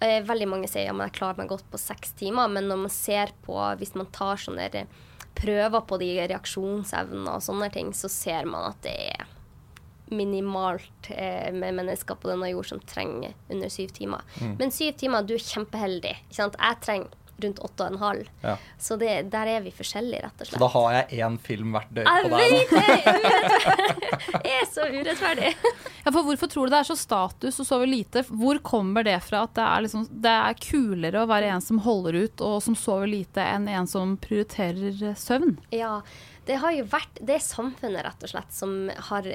Eh, 0.03 0.19
veldig 0.27 0.49
mange 0.51 0.67
sier 0.67 0.91
at 0.91 1.05
jeg 1.07 1.15
klarer 1.19 1.39
meg 1.39 1.51
godt 1.53 1.67
på 1.71 1.79
seks 1.79 2.15
timer, 2.19 2.51
men 2.51 2.67
når 2.67 2.85
man 2.85 2.93
ser 2.93 3.31
på, 3.45 3.55
hvis 3.79 3.95
man 3.95 4.11
tar 4.15 4.41
sånne 4.41 4.85
prøver 5.33 5.81
på 5.89 5.97
de 6.01 6.09
reaksjonsevnene 6.19 7.37
og 7.37 7.41
sånne 7.41 7.69
ting, 7.73 7.93
så 7.95 8.11
ser 8.11 8.45
man 8.49 8.67
at 8.69 8.83
det 8.85 8.93
er 9.15 9.31
minimalt 10.13 11.09
eh, 11.09 11.49
med 11.55 11.79
mennesker 11.79 12.19
på 12.19 12.29
denne 12.29 12.51
jord 12.51 12.67
som 12.69 12.81
trenger 12.85 13.33
under 13.49 13.71
syv 13.71 13.95
timer. 13.95 14.21
Mm. 14.41 14.55
Men 14.59 14.73
syv 14.75 14.93
timer, 14.99 15.25
du 15.25 15.33
er 15.37 15.45
kjempeheldig. 15.45 16.13
Jeg 16.35 16.79
trenger 16.83 17.15
rundt 17.37 17.59
8,5. 17.59 18.25
Ja. 18.41 18.57
Så 18.79 18.95
det, 19.01 19.13
der 19.33 19.49
er 19.55 19.63
vi 19.65 19.71
forskjellige, 19.75 20.21
rett 20.25 20.41
og 20.41 20.47
slett. 20.47 20.57
Så 20.57 20.61
da 20.63 20.69
har 20.73 20.97
jeg 20.97 21.23
én 21.25 21.37
film 21.41 21.73
hvert 21.75 21.91
døgn 21.95 22.09
på 22.09 22.31
deg? 22.33 22.43
Jeg 22.43 22.51
vet 22.53 22.73
det! 22.73 23.99
Jeg 24.43 24.59
er 24.61 24.67
så 24.69 24.85
urettferdig. 24.89 25.49
Ja, 26.03 26.11
for 26.11 26.23
Hvorfor 26.25 26.49
tror 26.51 26.67
du 26.67 26.73
det 26.73 26.79
er 26.81 26.87
så 26.87 26.95
status 26.97 27.59
å 27.59 27.65
sove 27.67 27.87
lite? 27.89 28.23
Hvor 28.29 28.59
kommer 28.65 29.05
det 29.05 29.17
fra 29.25 29.43
at 29.47 29.55
det 29.57 29.65
er, 29.65 29.83
liksom, 29.85 30.05
det 30.23 30.35
er 30.47 30.59
kulere 30.63 31.23
å 31.23 31.29
være 31.29 31.51
en 31.53 31.63
som 31.63 31.81
holder 31.83 32.17
ut 32.23 32.43
og 32.45 32.57
som 32.65 32.77
sover 32.77 33.09
lite, 33.11 33.43
enn 33.43 33.67
en 33.71 33.89
som 33.89 34.15
prioriterer 34.21 35.13
søvn? 35.19 35.57
Ja, 35.75 35.99
det 36.47 36.59
har 36.59 36.73
jo 36.75 36.87
vært 36.91 37.19
Det 37.21 37.37
er 37.37 37.43
samfunnet, 37.43 38.03
rett 38.07 38.25
og 38.25 38.33
slett, 38.33 38.55
som 38.55 38.73
har 39.09 39.29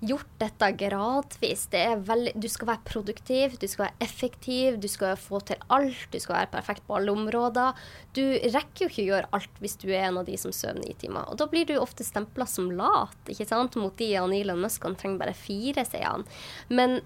gjort 0.00 0.30
dette 0.40 0.68
gradvis. 0.80 1.66
Det 1.72 1.82
veldig, 2.08 2.32
du 2.40 2.48
skal 2.50 2.70
være 2.72 2.88
produktiv, 2.88 3.56
du 3.60 3.66
skal 3.68 3.86
være 3.86 4.06
effektiv, 4.06 4.78
du 4.80 4.88
skal 4.88 5.16
få 5.20 5.42
til 5.48 5.60
alt. 5.72 6.06
Du 6.12 6.18
skal 6.22 6.38
være 6.38 6.52
perfekt 6.54 6.86
på 6.88 6.96
alle 6.96 7.12
områder. 7.12 7.78
Du 8.16 8.22
rekker 8.24 8.86
jo 8.86 8.90
ikke 8.90 9.04
å 9.04 9.08
gjøre 9.10 9.32
alt 9.38 9.62
hvis 9.62 9.78
du 9.82 9.88
er 9.90 10.08
en 10.08 10.20
av 10.22 10.28
de 10.28 10.38
som 10.40 10.54
sover 10.56 10.80
ni 10.80 10.94
timer. 11.00 11.28
Og 11.28 11.40
da 11.40 11.48
blir 11.52 11.68
du 11.68 11.76
ofte 11.78 12.06
stempla 12.06 12.48
som 12.48 12.70
lat, 12.72 13.18
ikke 13.28 13.48
sant, 13.48 13.78
mot 13.80 13.96
de 14.00 14.12
av 14.20 14.32
Elon 14.34 14.64
Musk. 14.64 14.88
Han 14.88 14.98
trenger 14.98 15.20
bare 15.24 15.36
fire, 15.36 15.84
sier 15.88 16.08
han. 16.08 16.26
Men 16.72 17.00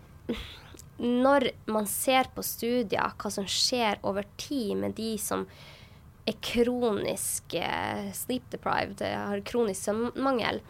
når 1.02 1.50
man 1.66 1.88
ser 1.90 2.30
på 2.35 2.44
studier 2.46 3.14
hva 3.18 3.30
som 3.33 3.46
skjer 3.50 3.98
over 4.07 4.26
tid 4.38 4.76
med 4.78 4.94
de 4.98 5.16
som 5.18 5.48
er 6.24 6.38
kronisk 6.44 7.54
eh, 7.58 8.08
sleep 8.16 8.46
deprived, 8.52 9.02
har 9.04 9.44
kronisk 9.44 9.90
søvnmangel, 9.90 10.62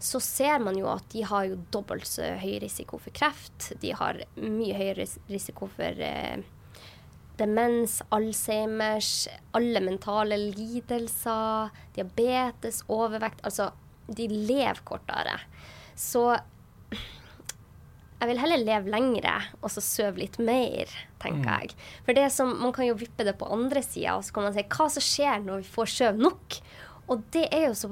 så 0.00 0.20
ser 0.22 0.62
man 0.62 0.78
jo 0.78 0.88
at 0.92 1.08
de 1.12 1.24
har 1.26 1.48
jo 1.50 1.58
dobbelt 1.74 2.06
så 2.08 2.36
høy 2.40 2.60
risiko 2.62 3.00
for 3.02 3.12
kreft. 3.16 3.72
De 3.82 3.92
har 3.96 4.22
mye 4.40 4.76
høyere 4.76 5.06
risiko 5.28 5.68
for 5.74 6.04
eh, 6.06 6.40
demens, 7.40 7.98
Alzheimers, 8.14 9.28
alle 9.56 9.82
mentale 9.84 10.38
lidelser, 10.44 11.74
diabetes, 11.96 12.82
overvekt. 12.88 13.42
Altså, 13.44 13.70
de 14.08 14.28
lever 14.30 14.80
kortere. 14.88 15.36
Så 15.96 16.30
jeg 18.20 18.28
vil 18.28 18.40
heller 18.42 18.60
leve 18.60 18.92
lengre 18.92 19.32
og 19.62 19.70
så 19.72 19.80
sove 19.84 20.20
litt 20.20 20.36
mer, 20.42 20.90
tenker 21.22 21.46
mm. 21.46 21.54
jeg. 21.54 21.88
For 22.04 22.16
det 22.18 22.26
som, 22.34 22.52
Man 22.60 22.74
kan 22.76 22.90
jo 22.90 22.98
vippe 23.00 23.24
det 23.24 23.38
på 23.40 23.48
andre 23.48 23.80
sida, 23.84 24.18
og 24.18 24.26
så 24.26 24.36
kan 24.36 24.48
man 24.48 24.56
si 24.56 24.66
hva 24.66 24.88
som 24.92 25.06
skjer 25.06 25.42
når 25.46 25.62
vi 25.62 25.74
får 25.78 25.92
sove 25.94 26.24
nok. 26.28 26.58
Og 27.10 27.24
det 27.32 27.46
er 27.48 27.70
jo 27.70 27.78
så 27.80 27.90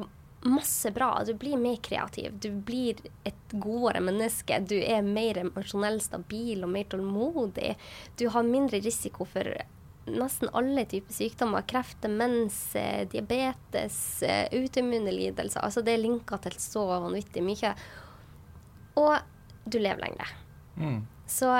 masse 0.49 0.93
bra. 0.95 1.23
Du 1.27 1.33
blir 1.35 1.57
mer 1.57 1.79
kreativ. 1.83 2.37
Du 2.41 2.51
blir 2.51 3.01
et 3.27 3.57
godere 3.57 4.03
menneske. 4.05 4.61
Du 4.69 4.77
er 4.79 5.03
mer 5.03 5.41
emosjonell 5.43 5.99
stabil 6.05 6.63
og 6.63 6.71
mer 6.77 6.87
tålmodig. 6.93 7.73
Du 8.21 8.29
har 8.35 8.47
mindre 8.47 8.83
risiko 8.85 9.27
for 9.29 9.49
nesten 10.09 10.53
alle 10.57 10.85
typer 10.89 11.13
sykdommer. 11.13 11.67
Kreft, 11.69 11.99
demens, 12.05 12.61
eh, 12.77 13.09
diabetes, 13.09 14.23
eh, 14.23 14.47
autoimmune 14.53 15.13
lidelser. 15.13 15.61
Altså 15.61 15.83
det 15.83 15.97
er 15.97 16.05
linka 16.05 16.39
til 16.39 16.53
så 16.53 16.87
vanvittig 17.01 17.43
mye. 17.43 17.75
Og 18.97 19.19
du 19.71 19.79
lever 19.83 20.05
lenger. 20.07 20.35
Mm. 20.79 21.01
Så 21.29 21.53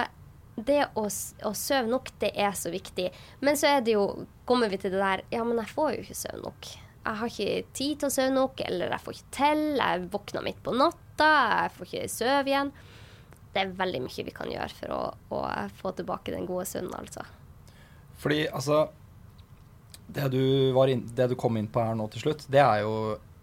det 0.59 0.81
å, 0.99 1.07
å 1.07 1.55
sove 1.55 1.87
nok, 1.91 2.11
det 2.23 2.33
er 2.35 2.55
så 2.59 2.73
viktig. 2.73 3.09
Men 3.45 3.59
så 3.59 3.71
er 3.77 3.87
det 3.87 3.95
jo, 3.95 4.05
kommer 4.49 4.71
vi 4.73 4.81
til 4.81 4.95
det 4.95 5.03
der 5.03 5.25
Ja, 5.35 5.45
men 5.47 5.61
jeg 5.63 5.71
får 5.71 5.95
jo 5.95 6.05
ikke 6.05 6.19
sove 6.19 6.43
nok. 6.43 6.71
Jeg 7.09 7.21
har 7.21 7.33
ikke 7.33 7.73
tid 7.79 8.01
til 8.01 8.11
å 8.11 8.13
sove 8.13 8.35
nok, 8.35 8.63
eller 8.67 8.93
jeg 8.93 9.05
får 9.05 9.17
ikke 9.17 9.35
til. 9.39 9.65
Jeg 9.81 10.07
våkner 10.13 10.45
midt 10.45 10.63
på 10.65 10.75
natta, 10.77 11.33
jeg 11.65 11.75
får 11.77 11.91
ikke 11.91 12.13
sove 12.13 12.53
igjen. 12.53 12.73
Det 13.55 13.63
er 13.63 13.77
veldig 13.79 14.05
mye 14.05 14.25
vi 14.27 14.35
kan 14.35 14.51
gjøre 14.53 14.77
for 14.77 14.95
å, 14.95 15.03
å 15.39 15.43
få 15.79 15.95
tilbake 15.97 16.35
den 16.35 16.49
gode 16.49 16.67
søvnen, 16.69 16.99
altså. 16.99 17.25
Fordi, 18.19 18.43
altså 18.51 18.89
det 20.09 20.27
du, 20.33 20.43
inn, 20.91 21.05
det 21.15 21.29
du, 21.31 21.37
kom 21.39 21.57
inn 21.61 21.69
på 21.71 21.83
her 21.85 21.97
nå 21.97 22.09
til 22.13 22.27
slutt, 22.27 22.47
det 22.51 22.61
er 22.65 22.83
jo 22.83 22.93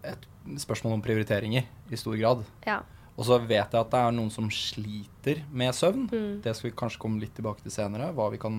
et 0.06 0.26
spørsmål 0.62 0.98
om 0.98 1.02
prioriteringer 1.04 1.66
i 1.90 1.98
stor 1.98 2.16
grad. 2.18 2.44
Ja. 2.66 2.80
Og 3.16 3.24
så 3.24 3.38
vet 3.40 3.72
jeg 3.72 3.80
at 3.80 3.92
det 3.92 4.00
er 4.00 4.12
noen 4.12 4.28
som 4.32 4.48
sliter 4.52 5.40
med 5.48 5.72
søvn. 5.76 6.04
Mm. 6.10 6.32
Det 6.44 6.52
skal 6.56 6.68
vi 6.68 6.76
kanskje 6.76 7.00
komme 7.00 7.22
litt 7.22 7.32
tilbake 7.36 7.64
til 7.64 7.72
senere. 7.72 8.10
Hva, 8.16 8.28
kan, 8.40 8.58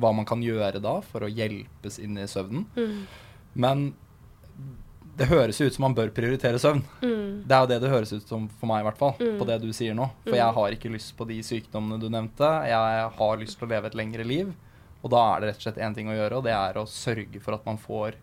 hva, 0.00 0.14
man 0.16 0.28
kan 0.28 0.42
gjøre 0.44 0.80
da 0.84 0.96
for 1.04 1.26
å 1.26 1.30
hjelpes 1.30 2.00
inn 2.00 2.16
i 2.20 2.28
søvnen. 2.30 2.64
Mm. 2.78 3.04
Men 3.60 3.84
det 5.14 5.28
høres 5.30 5.60
ut 5.60 5.76
som 5.76 5.84
man 5.84 5.96
bør 5.96 6.14
prioritere 6.16 6.58
søvn. 6.62 6.80
Mm. 7.04 7.44
Det 7.44 7.54
er 7.54 7.60
jo 7.60 7.70
det 7.74 7.80
det 7.84 7.92
høres 7.92 8.14
ut 8.16 8.32
som 8.32 8.48
for 8.56 8.72
meg, 8.72 8.82
i 8.82 8.88
hvert 8.88 9.00
fall. 9.04 9.16
Mm. 9.20 9.36
På 9.42 9.48
det 9.52 9.60
du 9.62 9.70
sier 9.76 9.96
nå. 9.98 10.08
For 10.24 10.38
jeg 10.40 10.48
mm. 10.48 10.58
har 10.58 10.76
ikke 10.78 10.96
lyst 10.96 11.12
på 11.18 11.28
de 11.28 11.40
sykdommene 11.44 12.00
du 12.00 12.08
nevnte. 12.08 12.54
Jeg 12.70 13.08
har 13.20 13.42
lyst 13.42 13.60
til 13.60 13.68
å 13.68 13.74
leve 13.76 13.92
et 13.92 13.98
lengre 14.00 14.26
liv. 14.26 14.54
Og 15.04 15.12
da 15.12 15.26
er 15.34 15.42
det 15.42 15.50
rett 15.50 15.60
og 15.60 15.66
slett 15.68 15.82
én 15.84 15.92
ting 15.92 16.08
å 16.08 16.16
gjøre, 16.16 16.40
og 16.40 16.46
det 16.46 16.56
er 16.56 16.78
å 16.80 16.88
sørge 16.88 17.40
for 17.44 17.58
at 17.58 17.66
man 17.68 17.76
får 17.76 18.16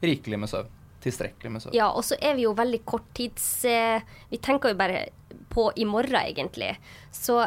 rikelig 0.00 0.40
med 0.40 0.48
søvn 0.48 0.78
tilstrekkelig 1.02 1.52
med 1.52 1.64
søvn. 1.64 1.76
Ja, 1.76 1.90
og 1.90 2.04
så 2.06 2.18
er 2.20 2.36
vi 2.38 2.46
jo 2.46 2.54
veldig 2.58 2.82
korttids... 2.88 3.48
Eh, 3.68 4.04
vi 4.30 4.40
tenker 4.42 4.72
jo 4.72 4.78
bare 4.78 5.06
på 5.52 5.68
i 5.76 5.86
morgen, 5.88 6.18
egentlig. 6.22 6.74
Så 7.14 7.42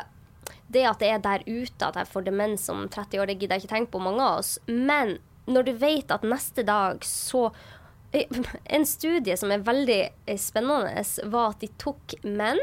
det 0.67 0.85
at 0.89 1.01
det 1.01 1.11
er 1.13 1.23
der 1.23 1.45
ute 1.45 1.87
at 1.87 1.97
jeg 1.99 2.09
får 2.11 2.27
demens 2.27 2.67
om 2.73 2.85
30 2.89 3.21
år, 3.21 3.29
det 3.29 3.37
gidder 3.39 3.57
jeg 3.57 3.65
ikke 3.65 3.75
tenke 3.75 3.93
på, 3.95 4.03
mange 4.03 4.23
av 4.23 4.41
oss. 4.41 4.57
Men 4.67 5.17
når 5.49 5.67
du 5.67 5.73
vet 5.81 6.13
at 6.13 6.25
neste 6.25 6.65
dag 6.65 7.03
så 7.05 7.47
eh, 8.11 8.29
En 8.75 8.85
studie 8.87 9.37
som 9.37 9.53
er 9.53 9.65
veldig 9.65 10.01
eh, 10.03 10.39
spennende, 10.41 11.05
var 11.31 11.53
at 11.53 11.63
de 11.63 11.71
tok 11.81 12.17
menn 12.25 12.61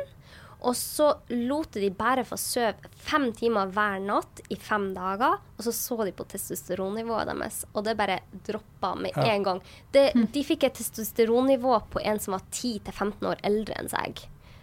og 0.63 0.77
så 0.79 1.09
lot 1.35 1.75
de 1.75 1.89
bare 1.95 2.25
få 2.27 2.37
sove 2.39 2.91
fem 3.03 3.31
timer 3.35 3.71
hver 3.75 4.03
natt 4.05 4.43
i 4.53 4.59
fem 4.59 4.93
dager. 4.95 5.41
Og 5.57 5.65
så 5.67 5.73
så 5.75 5.99
de 6.07 6.13
på 6.15 6.27
testosteronnivået 6.31 7.31
deres, 7.33 7.65
og 7.73 7.87
det 7.87 7.97
bare 7.99 8.21
droppa 8.47 8.95
med 8.99 9.17
ja. 9.17 9.33
en 9.33 9.47
gang. 9.47 9.63
Det, 9.95 10.11
de 10.15 10.45
fikk 10.47 10.69
et 10.69 10.79
testosteronnivå 10.79 11.81
på 11.93 12.03
en 12.03 12.23
som 12.23 12.39
var 12.39 12.47
10-15 12.51 13.27
år 13.33 13.43
eldre 13.47 13.81
enn 13.81 13.91
seg. 13.91 14.23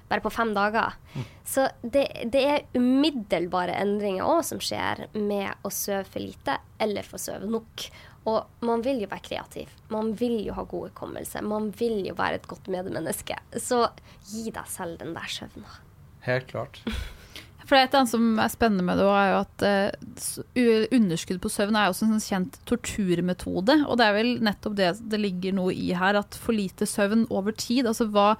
Bare 0.09 0.23
på 0.25 0.31
fem 0.33 0.55
dager. 0.55 0.95
Mm. 1.13 1.25
Så 1.45 1.67
det, 1.81 2.07
det, 2.33 2.41
er 2.41 2.79
umiddelbare 2.79 3.75
endringer 3.77 4.25
òg 4.25 4.41
som 4.47 4.61
skjer 4.63 5.05
med 5.13 5.51
å 5.61 5.69
sove 5.73 6.05
for 6.09 6.23
lite 6.23 6.55
eller 6.81 7.05
få 7.05 7.19
sove 7.21 7.49
nok. 7.49 7.89
Og 8.29 8.65
man 8.65 8.81
vil 8.85 9.03
jo 9.03 9.09
være 9.11 9.25
kreativ. 9.27 9.75
Man 9.93 10.15
vil 10.17 10.39
jo 10.47 10.55
ha 10.57 10.65
god 10.67 10.89
hukommelse. 10.89 11.43
Man 11.45 11.69
vil 11.77 12.01
jo 12.07 12.17
være 12.17 12.41
et 12.41 12.49
godt 12.49 12.71
medmenneske. 12.71 13.37
Så 13.61 13.83
gi 14.31 14.49
deg 14.49 14.65
selv 14.71 14.99
den 15.03 15.13
der 15.17 15.29
søvna. 15.31 15.77
Helt 16.27 16.51
klart. 16.51 16.81
For 17.69 17.77
det 17.77 17.83
er 17.83 17.89
et 17.91 17.95
annet 17.99 18.09
som 18.09 18.39
er 18.41 18.49
spennende 18.49 18.83
med 18.87 18.97
det, 18.97 19.05
er 19.13 19.27
jo 19.29 19.41
at 19.43 19.65
uh, 20.57 20.95
underskudd 20.97 21.37
på 21.43 21.51
søvn 21.53 21.75
er 21.77 21.91
også 21.91 22.07
en 22.07 22.15
sånn 22.15 22.23
kjent 22.25 22.57
torturmetode. 22.65 23.75
Og 23.85 23.99
det 23.99 24.07
er 24.07 24.15
vel 24.15 24.31
nettopp 24.41 24.79
det 24.79 24.95
det 25.11 25.19
ligger 25.21 25.53
noe 25.59 25.75
i 25.77 25.91
her, 25.93 26.17
at 26.17 26.37
for 26.41 26.57
lite 26.57 26.89
søvn 26.89 27.27
over 27.29 27.53
tid 27.53 27.85
Altså 27.85 28.07
hva, 28.09 28.31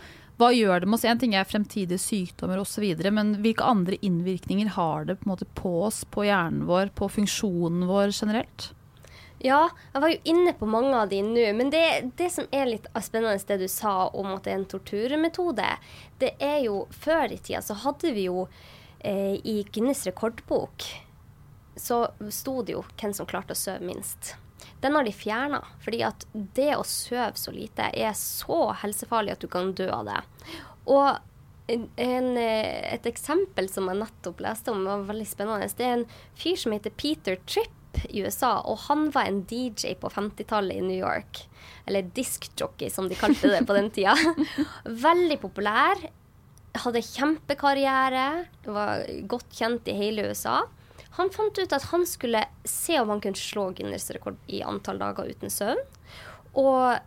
hva 0.41 0.49
gjør 0.55 0.81
det 0.81 0.89
med 0.89 0.97
oss? 0.97 1.05
En 1.05 1.21
ting 1.21 1.37
er 1.37 1.45
fremtidige 1.45 2.01
sykdommer 2.01 2.63
osv., 2.63 2.87
men 3.13 3.35
hvilke 3.43 3.69
andre 3.69 4.01
innvirkninger 4.01 4.73
har 4.79 5.05
det 5.11 5.19
på, 5.21 5.37
på 5.61 5.75
oss, 5.85 6.01
på 6.09 6.25
hjernen 6.25 6.65
vår, 6.65 6.89
på 6.97 7.11
funksjonen 7.19 7.85
vår 7.91 8.09
generelt? 8.09 8.71
Ja, 9.39 9.69
jeg 9.93 10.03
var 10.03 10.11
jo 10.11 10.19
inne 10.27 10.53
på 10.53 10.67
mange 10.67 10.91
av 10.99 11.11
de 11.11 11.21
nå. 11.23 11.45
Men 11.55 11.71
det, 11.71 11.83
det, 12.19 12.27
som 12.33 12.47
er 12.51 12.67
litt 12.67 12.89
spennende, 13.03 13.39
det 13.47 13.61
du 13.61 13.69
sa 13.71 14.09
om 14.09 14.33
at 14.35 14.43
det 14.43 14.51
er 14.51 14.59
en 14.59 14.67
torturmetode, 14.73 15.69
det 16.19 16.33
er 16.43 16.57
jo 16.65 16.81
Før 16.91 17.31
i 17.31 17.39
tida 17.39 17.61
så 17.63 17.77
hadde 17.85 18.11
vi 18.15 18.27
jo 18.27 18.49
eh, 18.99 19.39
i 19.39 19.61
Guinness 19.71 20.03
rekordbok 20.09 20.89
så 21.79 22.09
sto 22.29 22.59
det 22.67 22.75
jo 22.75 22.83
hvem 22.99 23.13
som 23.15 23.27
klarte 23.29 23.55
å 23.55 23.59
sove 23.59 23.85
minst. 23.87 24.33
Den 24.83 24.95
har 24.95 25.07
de 25.07 25.15
fjerna, 25.15 25.61
fordi 25.83 26.01
at 26.07 26.25
det 26.33 26.73
å 26.75 26.83
sove 26.87 27.31
så 27.39 27.53
lite 27.55 27.89
er 27.95 28.11
så 28.19 28.73
helsefarlig 28.81 29.35
at 29.35 29.43
du 29.43 29.47
kan 29.51 29.73
dø 29.75 29.87
av 29.91 30.07
det. 30.07 30.19
Og 30.91 31.09
en, 31.69 32.37
eh, 32.37 32.93
et 32.93 33.05
eksempel 33.05 33.69
som 33.69 33.87
jeg 33.87 34.01
nettopp 34.01 34.41
leste 34.41 34.71
om, 34.73 34.85
var 34.87 35.07
veldig 35.07 35.27
spennende. 35.27 35.69
Det 35.77 35.85
er 35.85 35.97
en 35.99 36.07
fyr 36.35 36.57
som 36.57 36.73
heter 36.73 36.95
Peter 36.95 37.37
Tripp 37.45 37.78
i 38.09 38.23
USA, 38.23 38.59
og 38.65 38.85
han 38.87 39.09
var 39.15 39.29
en 39.29 39.43
DJ 39.49 39.95
på 39.99 40.11
50-tallet 40.13 40.79
i 40.79 40.85
New 40.85 40.97
York. 40.97 41.43
Eller 41.89 42.09
diskjockey, 42.15 42.89
som 42.93 43.09
de 43.09 43.17
kalte 43.17 43.51
det 43.51 43.63
på 43.67 43.75
den 43.77 43.89
tida. 43.93 44.15
Veldig 45.07 45.39
populær. 45.41 46.01
Hadde 46.79 47.05
kjempekarriere. 47.05 48.25
Var 48.65 49.05
godt 49.29 49.55
kjent 49.57 49.89
i 49.89 49.97
hele 49.97 50.29
USA. 50.29 50.61
Han 51.17 51.31
fant 51.33 51.57
ut 51.57 51.73
at 51.75 51.87
han 51.91 52.05
skulle 52.07 52.43
se 52.67 52.99
om 53.01 53.09
han 53.11 53.21
kunne 53.23 53.39
slå 53.39 53.69
Guinness 53.75 54.11
rekord 54.15 54.37
i 54.47 54.61
antall 54.63 55.01
dager 55.01 55.31
uten 55.31 55.51
søvn. 55.51 55.81
Og 56.59 56.99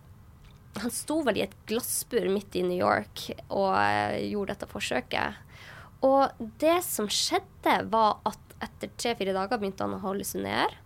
han 0.83 0.93
sto 0.95 1.21
vel 1.27 1.39
i 1.39 1.45
et 1.45 1.55
glassbur 1.69 2.27
midt 2.33 2.57
i 2.57 2.65
New 2.67 2.79
York 2.79 3.29
og 3.49 3.75
eh, 3.77 4.23
gjorde 4.33 4.55
dette 4.55 4.71
forsøket. 4.71 5.41
Og 6.03 6.47
det 6.63 6.81
som 6.87 7.07
skjedde, 7.13 7.77
var 7.93 8.19
at 8.27 8.52
etter 8.65 8.91
tre-fire 8.97 9.35
dager 9.37 9.61
begynte 9.61 9.85
han 9.85 9.97
å 9.97 10.03
hallusinere. 10.05 10.81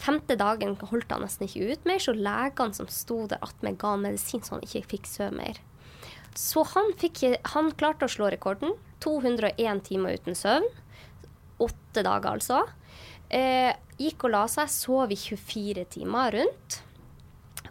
Femte 0.00 0.36
dagen 0.38 0.76
holdt 0.90 1.10
han 1.10 1.24
nesten 1.24 1.48
ikke 1.48 1.72
ut 1.72 1.86
mer, 1.88 2.02
så 2.02 2.12
legene 2.14 2.76
som 2.76 2.88
sto 2.92 3.24
der 3.30 3.42
attmed, 3.44 3.78
ga 3.80 3.94
han 3.94 4.04
medisin 4.04 4.44
så 4.44 4.56
han 4.56 4.66
ikke 4.66 4.84
fikk 4.92 5.08
sove 5.10 5.32
mer. 5.38 5.60
Så 6.36 6.66
han, 6.74 6.92
fikk, 7.00 7.22
han, 7.54 7.70
klarte 7.80 8.04
å 8.04 8.12
slå 8.12 8.28
rekorden. 8.32 8.74
201 9.04 9.86
timer 9.88 10.18
uten 10.20 10.36
søvn. 10.36 10.66
Åtte 11.64 12.02
dager, 12.04 12.36
altså. 12.36 12.60
Eh, 13.32 13.72
gikk 13.96 14.26
og 14.28 14.34
la 14.34 14.42
seg, 14.52 14.68
sov 14.70 15.14
i 15.14 15.16
24 15.16 15.86
timer 15.96 16.36
rundt. 16.36 16.82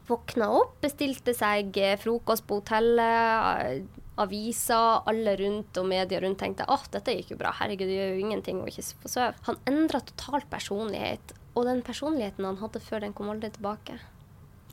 Våkna 0.09 0.49
opp, 0.57 0.79
bestilte 0.81 1.33
seg 1.37 1.77
eh, 1.77 1.93
frokost 2.01 2.47
på 2.49 2.59
hotellet 2.59 3.85
aviser, 4.17 5.01
alle 5.09 5.35
rundt 5.39 5.77
og 5.81 5.87
media 5.89 6.19
rundt 6.23 6.39
tenkte 6.41 6.67
at 6.71 6.87
dette 6.91 7.15
gikk 7.17 7.31
jo 7.35 7.39
bra, 7.41 7.51
herregud, 7.59 7.87
det 7.89 7.97
gjør 7.99 8.13
jo 8.15 8.25
ingenting 8.27 8.61
å 8.63 8.67
ikke 8.69 8.85
få 9.03 9.11
sove. 9.11 9.33
Han 9.49 9.57
endra 9.69 9.99
totalt 10.07 10.49
personlighet, 10.49 11.33
og 11.55 11.65
den 11.69 11.81
personligheten 11.87 12.45
han 12.47 12.57
hadde 12.61 12.79
før, 12.83 13.01
den 13.05 13.13
kom 13.13 13.29
aldri 13.33 13.49
tilbake. 13.55 13.99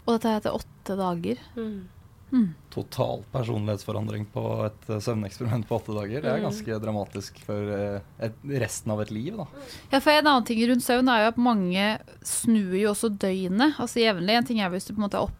Og 0.06 0.14
dette 0.16 0.30
er 0.32 0.40
etter 0.40 0.54
åtte 0.58 0.96
dager? 0.98 1.42
Mm. 1.56 2.54
Total 2.72 3.20
personlighetsforandring 3.28 4.24
på 4.32 4.42
et 4.64 4.86
eh, 4.88 5.00
søvneksperiment 5.04 5.66
på 5.68 5.76
åtte 5.76 5.92
dager. 5.92 6.22
Det 6.24 6.30
er 6.30 6.38
Mm. 6.40 6.46
ganske 6.48 6.78
dramatisk 6.80 7.38
for 7.44 7.60
eh, 7.76 8.00
et, 8.24 8.32
resten 8.62 8.90
av 8.94 9.02
et 9.02 9.10
liv, 9.12 9.36
da. 9.36 9.44
Ja, 9.92 10.00
for 10.00 10.10
En 10.16 10.26
annen 10.26 10.44
ting 10.48 10.62
rundt 10.70 10.82
søvn 10.86 11.10
er 11.12 11.26
jo 11.26 11.28
at 11.34 11.36
mange 11.36 11.98
snur 12.24 12.72
jo 12.80 12.88
også 12.94 13.10
døgnet. 13.12 13.76
altså 13.78 14.00
jevnlig. 14.00 14.30
En 14.38 14.44
ting 14.48 14.60
er 14.64 14.70
hvis 14.70 14.86
du 14.88 14.94
på 14.94 15.02
en 15.02 15.04
måte 15.10 15.20
er 15.20 15.28
oppe 15.28 15.36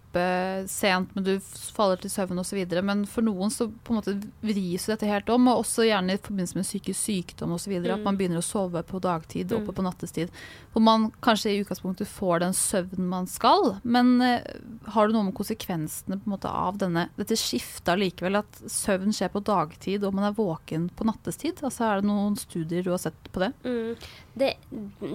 sent, 0.69 1.15
men 1.15 1.25
du 1.25 1.39
faller 1.41 1.97
til 1.97 2.11
søvn 2.11 2.39
osv. 2.39 2.61
Men 2.85 3.05
for 3.07 3.23
noen 3.23 3.51
så 3.51 3.69
på 3.71 3.93
en 3.95 4.01
måte 4.01 4.15
vris 4.43 4.87
dette 4.87 5.07
helt 5.09 5.29
om, 5.33 5.49
og 5.49 5.63
også 5.65 5.87
gjerne 5.89 6.15
i 6.15 6.21
forbindelse 6.23 6.57
med 6.59 6.65
psykisk 6.67 7.01
sykdom 7.01 7.53
osv. 7.57 7.73
At 7.83 7.99
Mm. 7.99 8.03
man 8.05 8.17
begynner 8.17 8.39
å 8.39 8.43
sove 8.45 8.83
på 8.83 9.01
dagtid 9.01 9.49
Mm. 9.51 9.63
oppe 9.63 9.73
på 9.77 9.83
nattestid. 9.83 10.31
Hvor 10.73 10.83
man 10.83 11.11
kanskje 11.23 11.51
i 11.53 11.65
utgangspunktet 11.65 12.07
får 12.07 12.41
den 12.41 12.53
søvnen 12.53 13.09
man 13.09 13.27
skal. 13.27 13.81
Men 13.85 14.21
eh, 14.21 14.43
har 14.89 15.07
du 15.07 15.13
noe 15.13 15.25
med 15.25 15.35
konsekvensene 15.35 16.19
på 16.21 16.27
en 16.27 16.39
måte 16.39 16.49
av 16.51 16.79
denne, 16.79 17.09
dette 17.17 17.37
skiftet 17.37 17.89
allikevel? 17.95 18.37
At 18.39 18.53
søvn 18.67 19.13
skjer 19.13 19.29
på 19.31 19.43
dagtid 19.45 20.05
og 20.05 20.15
man 20.15 20.25
er 20.25 20.33
våken 20.37 20.91
på 20.91 21.05
nattestid? 21.05 21.63
Altså 21.63 21.83
Er 21.93 22.01
det 22.01 22.09
noen 22.09 22.37
studier 22.37 22.83
du 22.83 22.91
har 22.91 22.99
sett 22.99 23.15
på 23.33 23.41
det? 23.41 23.53
Mm. 23.65 23.97
Det, 24.37 24.57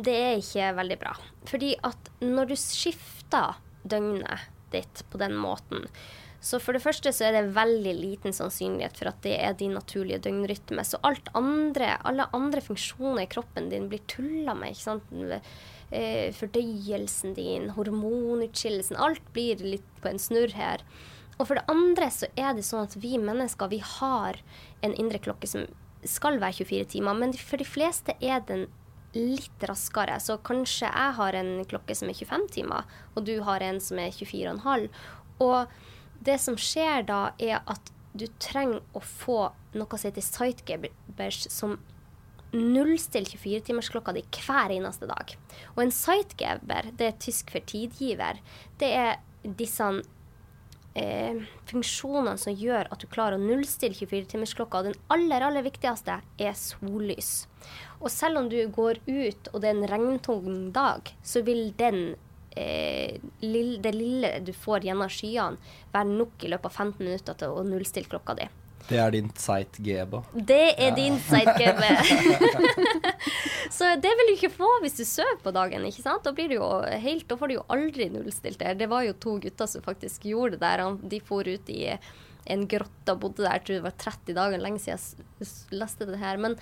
det 0.03 0.13
er 0.15 0.37
ikke 0.37 0.75
veldig 0.75 0.99
bra. 0.99 1.15
Fordi 1.45 1.75
at 1.83 2.09
når 2.21 2.47
du 2.49 2.55
skifter 2.55 3.55
døgnet 3.87 4.39
ditt 4.73 5.03
på 5.11 5.19
den 5.21 5.35
måten, 5.39 5.87
så 6.39 6.59
for 6.61 6.77
det 6.77 6.83
første 6.83 7.11
så 7.15 7.27
er 7.27 7.33
det 7.35 7.55
veldig 7.55 7.93
liten 7.97 8.35
sannsynlighet 8.35 8.99
for 8.99 9.09
at 9.09 9.19
det 9.25 9.33
er 9.41 9.55
din 9.57 9.73
naturlige 9.75 10.21
døgnrytme. 10.27 10.85
Så 10.85 10.99
alt 11.07 11.31
andre, 11.37 11.95
alle 12.05 12.27
andre 12.35 12.61
funksjoner 12.61 13.25
i 13.25 13.31
kroppen 13.31 13.71
din 13.71 13.89
blir 13.89 14.03
tulla 14.09 14.53
med. 14.55 14.75
ikke 14.75 14.85
sant? 14.85 15.09
Eh, 15.89 16.29
fordøyelsen 16.37 17.33
din, 17.37 17.71
hormonutskillelsen. 17.73 18.99
Alt 19.01 19.25
blir 19.33 19.63
litt 19.65 20.01
på 20.03 20.11
en 20.11 20.21
snurr 20.21 20.53
her. 20.55 20.85
Og 21.37 21.49
for 21.49 21.57
det 21.57 21.67
andre 21.73 22.09
så 22.13 22.29
er 22.37 22.53
det 22.57 22.65
sånn 22.65 22.85
at 22.85 22.97
vi 23.01 23.17
mennesker 23.21 23.73
vi 23.73 23.81
har 23.81 24.39
en 24.85 24.95
indre 24.97 25.21
klokke 25.21 25.49
som 25.49 25.65
skal 26.07 26.37
være 26.41 26.61
24 26.61 26.91
timer, 26.93 27.17
men 27.17 27.33
for 27.33 27.59
de 27.59 27.65
fleste 27.65 28.13
er 28.21 28.43
den 28.45 28.67
litt 29.17 29.67
raskere. 29.69 30.19
Så 30.21 30.37
kanskje 30.45 30.87
jeg 30.89 31.17
har 31.19 31.37
en 31.39 31.51
klokke 31.69 31.97
som 31.97 32.11
er 32.11 32.17
25 32.17 32.47
timer, 32.59 32.87
og 33.15 33.27
du 33.27 33.35
har 33.47 33.65
en 33.65 33.81
som 33.83 33.99
er 34.01 34.13
24,5. 34.13 34.87
Og 35.43 35.77
det 36.25 36.39
som 36.41 36.57
skjer 36.57 37.05
da, 37.09 37.21
er 37.37 37.61
at 37.65 37.93
du 38.17 38.25
trenger 38.41 38.81
å 38.97 39.03
få 39.03 39.51
noe 39.77 39.99
som 39.99 40.09
heter 40.09 40.25
sightgabers, 40.25 41.45
som 41.53 41.77
nullstiller 42.55 43.29
24-timersklokka 43.29 44.13
di 44.15 44.23
hver 44.39 44.73
eneste 44.73 45.09
dag. 45.09 45.33
Og 45.75 45.83
en 45.83 45.93
sightgeber, 45.93 46.93
det 46.97 47.09
er 47.09 47.17
tysk 47.21 47.51
for 47.53 47.65
tidgiver, 47.67 48.39
det 48.79 48.91
er 48.95 49.19
disse 49.59 49.89
eh, 50.97 51.43
funksjonene 51.69 52.37
som 52.41 52.55
gjør 52.55 52.89
at 52.91 53.03
du 53.03 53.07
klarer 53.11 53.37
å 53.37 53.43
nullstille 53.43 53.97
24-timersklokka. 53.97 54.81
Og 54.81 54.89
den 54.89 55.01
aller, 55.13 55.45
aller 55.49 55.65
viktigste 55.67 56.21
er 56.39 56.57
sollys. 56.57 57.45
Og 57.99 58.11
selv 58.13 58.43
om 58.43 58.49
du 58.51 58.59
går 58.73 59.01
ut 59.07 59.49
og 59.53 59.61
det 59.61 59.71
er 59.71 59.75
en 59.75 59.89
regntung 59.89 60.69
dag, 60.75 61.09
så 61.25 61.41
vil 61.45 61.71
den 61.79 62.15
eh, 62.57 63.17
lille, 63.41 63.81
det 63.81 63.95
lille 63.95 64.31
du 64.45 64.53
får 64.53 64.85
gjennom 64.87 65.09
skyene, 65.11 65.57
være 65.93 66.13
nok 66.13 66.45
i 66.45 66.53
løpet 66.53 66.69
av 66.69 66.79
15 66.85 67.03
minutter 67.03 67.41
til 67.41 67.57
å 67.57 67.65
nullstille 67.67 68.11
klokka 68.11 68.37
di. 68.37 68.49
Det 68.87 68.99
er 69.03 69.11
din 69.11 69.27
Zeit 69.35 69.77
Geba. 69.83 70.21
Det 70.31 70.75
er 70.79 70.93
din 70.95 71.17
sidegiver. 71.19 71.97
så 73.77 73.89
det 73.99 74.13
vil 74.15 74.29
du 74.29 74.35
ikke 74.37 74.53
få 74.53 74.69
hvis 74.83 74.95
du 74.95 75.03
sover 75.03 75.41
på 75.43 75.51
dagen. 75.51 75.83
ikke 75.89 76.05
sant? 76.05 76.23
Da, 76.23 76.31
blir 76.31 76.47
du 76.47 76.55
jo 76.55 76.69
helt, 76.87 77.25
da 77.27 77.35
får 77.35 77.51
du 77.51 77.57
jo 77.57 77.65
aldri 77.73 78.07
nullstilt 78.13 78.61
det. 78.63 78.77
Det 78.79 78.87
var 78.87 79.03
jo 79.03 79.17
to 79.19 79.35
gutter 79.43 79.67
som 79.67 79.83
faktisk 79.83 80.29
gjorde 80.31 80.55
det 80.55 80.63
der. 80.63 80.85
De 81.03 81.19
for 81.19 81.43
ut 81.43 81.73
i 81.73 81.81
en 82.53 82.65
grotte 82.69 83.13
og 83.13 83.21
bodde 83.23 83.43
der, 83.43 83.57
jeg 83.57 83.65
tror 83.65 83.77
det 83.77 83.85
var 83.85 83.97
30 84.03 84.37
dager 84.37 84.61
lenge 84.63 84.81
siden 84.83 85.25
jeg 85.39 85.79
leste 85.79 86.07
det 86.09 86.19
her. 86.21 86.39
Men 86.41 86.57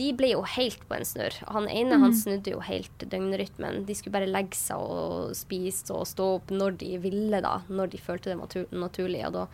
de 0.00 0.10
ble 0.16 0.32
jo 0.34 0.42
helt 0.54 0.82
på 0.88 0.98
en 0.98 1.06
snurr. 1.08 1.38
Han 1.52 1.68
ene 1.72 2.00
han 2.02 2.16
snudde 2.16 2.54
jo 2.54 2.64
helt 2.64 3.06
døgnrytmen. 3.12 3.82
De 3.88 3.96
skulle 3.98 4.16
bare 4.16 4.30
legge 4.30 4.58
seg 4.58 4.82
og 4.82 5.32
spise 5.38 5.92
og 5.94 6.06
stå 6.10 6.28
opp 6.38 6.52
når 6.54 6.78
de 6.82 6.92
ville, 7.02 7.42
da. 7.44 7.58
Når 7.68 7.94
de 7.94 8.02
følte 8.02 8.32
det 8.32 8.40
var 8.40 8.78
naturlig. 8.84 9.24
Og 9.28 9.40
da 9.40 9.48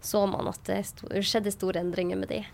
så 0.00 0.24
man 0.28 0.48
at 0.48 0.62
det 0.64 1.24
skjedde 1.26 1.52
store 1.52 1.82
endringer 1.82 2.16
med 2.20 2.32
de. 2.32 2.44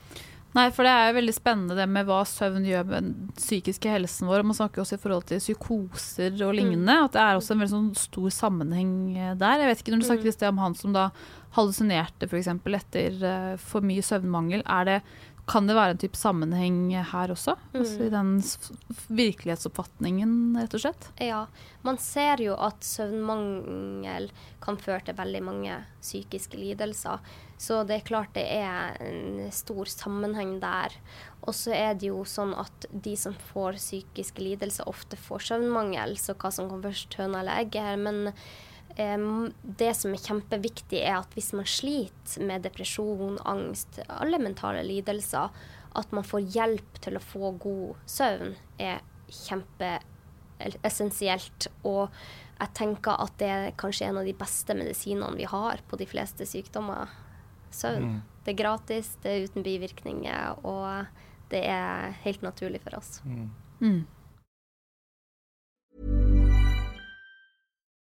Nei, 0.56 0.70
for 0.72 0.86
det 0.86 0.92
er 0.94 1.10
jo 1.10 1.16
veldig 1.18 1.34
spennende 1.36 1.76
det 1.76 1.84
med 1.90 2.06
hva 2.08 2.22
søvn 2.24 2.64
gjør 2.64 2.86
med 2.88 2.94
den 2.96 3.32
psykiske 3.36 3.90
helsen 3.92 4.28
vår. 4.30 4.44
Man 4.46 4.56
snakker 4.56 4.80
også 4.80 4.96
i 4.96 5.02
forhold 5.02 5.26
til 5.28 5.42
psykoser 5.42 6.38
og 6.46 6.54
lignende. 6.56 6.94
At 7.04 7.12
det 7.12 7.24
er 7.24 7.36
også 7.36 7.52
en 7.52 7.60
veldig 7.60 7.74
sånn 7.74 7.90
stor 8.00 8.32
sammenheng 8.32 8.94
eh, 9.12 9.34
der. 9.36 9.60
Jeg 9.60 9.70
vet 9.70 9.82
ikke 9.82 9.92
når 9.92 10.04
du 10.04 10.08
snakket 10.08 10.30
i 10.30 10.36
sted 10.38 10.48
om 10.48 10.62
han 10.62 10.78
som 10.78 10.96
da 10.96 11.10
hallusinerte 11.56 12.28
f.eks. 12.28 12.52
etter 12.52 13.24
eh, 13.24 13.54
for 13.60 13.84
mye 13.86 14.04
søvnmangel. 14.04 14.64
Er 14.66 14.88
det, 14.88 14.98
kan 15.46 15.68
det 15.68 15.76
være 15.78 15.94
en 15.94 16.02
type 16.02 16.18
sammenheng 16.18 16.80
her 16.96 17.32
også? 17.32 17.54
Altså 17.76 18.08
I 18.08 18.12
den 18.12 18.34
virkelighetsoppfatningen, 19.14 20.56
rett 20.58 20.74
og 20.74 20.82
slett? 20.82 21.08
Ja, 21.22 21.44
man 21.86 22.00
ser 22.02 22.42
jo 22.42 22.56
at 22.58 22.82
søvnmangel 22.84 24.30
kan 24.64 24.80
føre 24.82 25.06
til 25.06 25.18
veldig 25.18 25.42
mange 25.46 25.80
psykiske 26.02 26.58
lidelser. 26.58 27.22
Så 27.62 27.80
det 27.88 28.00
er 28.00 28.08
klart 28.08 28.34
det 28.36 28.44
er 28.58 28.98
en 29.06 29.46
stor 29.54 29.88
sammenheng 29.88 30.58
der. 30.60 30.92
Og 31.46 31.54
så 31.54 31.72
er 31.76 31.94
det 31.94 32.10
jo 32.10 32.24
sånn 32.28 32.52
at 32.58 32.88
de 32.90 33.14
som 33.16 33.36
får 33.52 33.78
psykiske 33.78 34.42
lidelser, 34.42 34.88
ofte 34.90 35.16
får 35.16 35.46
søvnmangel. 35.52 36.18
Så 36.20 36.34
hva 36.34 36.50
som 36.52 36.68
kommer 36.68 36.90
først, 36.90 37.16
høna 37.20 37.40
eller 37.44 37.62
egget 37.62 37.86
her. 37.86 38.02
Men 38.02 38.34
det 38.96 39.94
som 39.96 40.12
er 40.14 40.24
kjempeviktig, 40.24 41.02
er 41.04 41.18
at 41.18 41.34
hvis 41.36 41.52
man 41.56 41.66
sliter 41.68 42.42
med 42.48 42.62
depresjon, 42.64 43.38
angst, 43.44 43.98
alle 44.08 44.38
mentale 44.40 44.82
lidelser, 44.86 45.48
at 45.96 46.12
man 46.16 46.24
får 46.24 46.40
hjelp 46.54 46.98
til 47.04 47.16
å 47.16 47.24
få 47.24 47.50
god 47.60 47.94
søvn, 48.08 48.54
er 48.80 49.00
kjempeessensielt. 49.32 51.68
Og 51.88 52.08
jeg 52.56 52.68
tenker 52.78 53.12
at 53.20 53.32
det 53.40 53.50
er 53.52 53.78
kanskje 53.80 54.06
en 54.08 54.18
av 54.22 54.26
de 54.28 54.34
beste 54.36 54.74
medisinene 54.76 55.36
vi 55.36 55.46
har 55.50 55.76
på 55.88 55.94
de 56.00 56.06
fleste 56.08 56.46
sykdommer. 56.48 57.06
Søvn. 57.74 58.22
Det 58.46 58.52
er 58.54 58.62
gratis, 58.62 59.08
det 59.20 59.28
er 59.30 59.44
uten 59.48 59.62
bivirkninger, 59.66 60.44
og 60.64 60.86
det 61.52 61.62
er 61.68 61.92
helt 62.24 62.42
naturlig 62.46 62.80
for 62.84 62.92
oss. 62.96 63.10
Mm. 63.26 63.48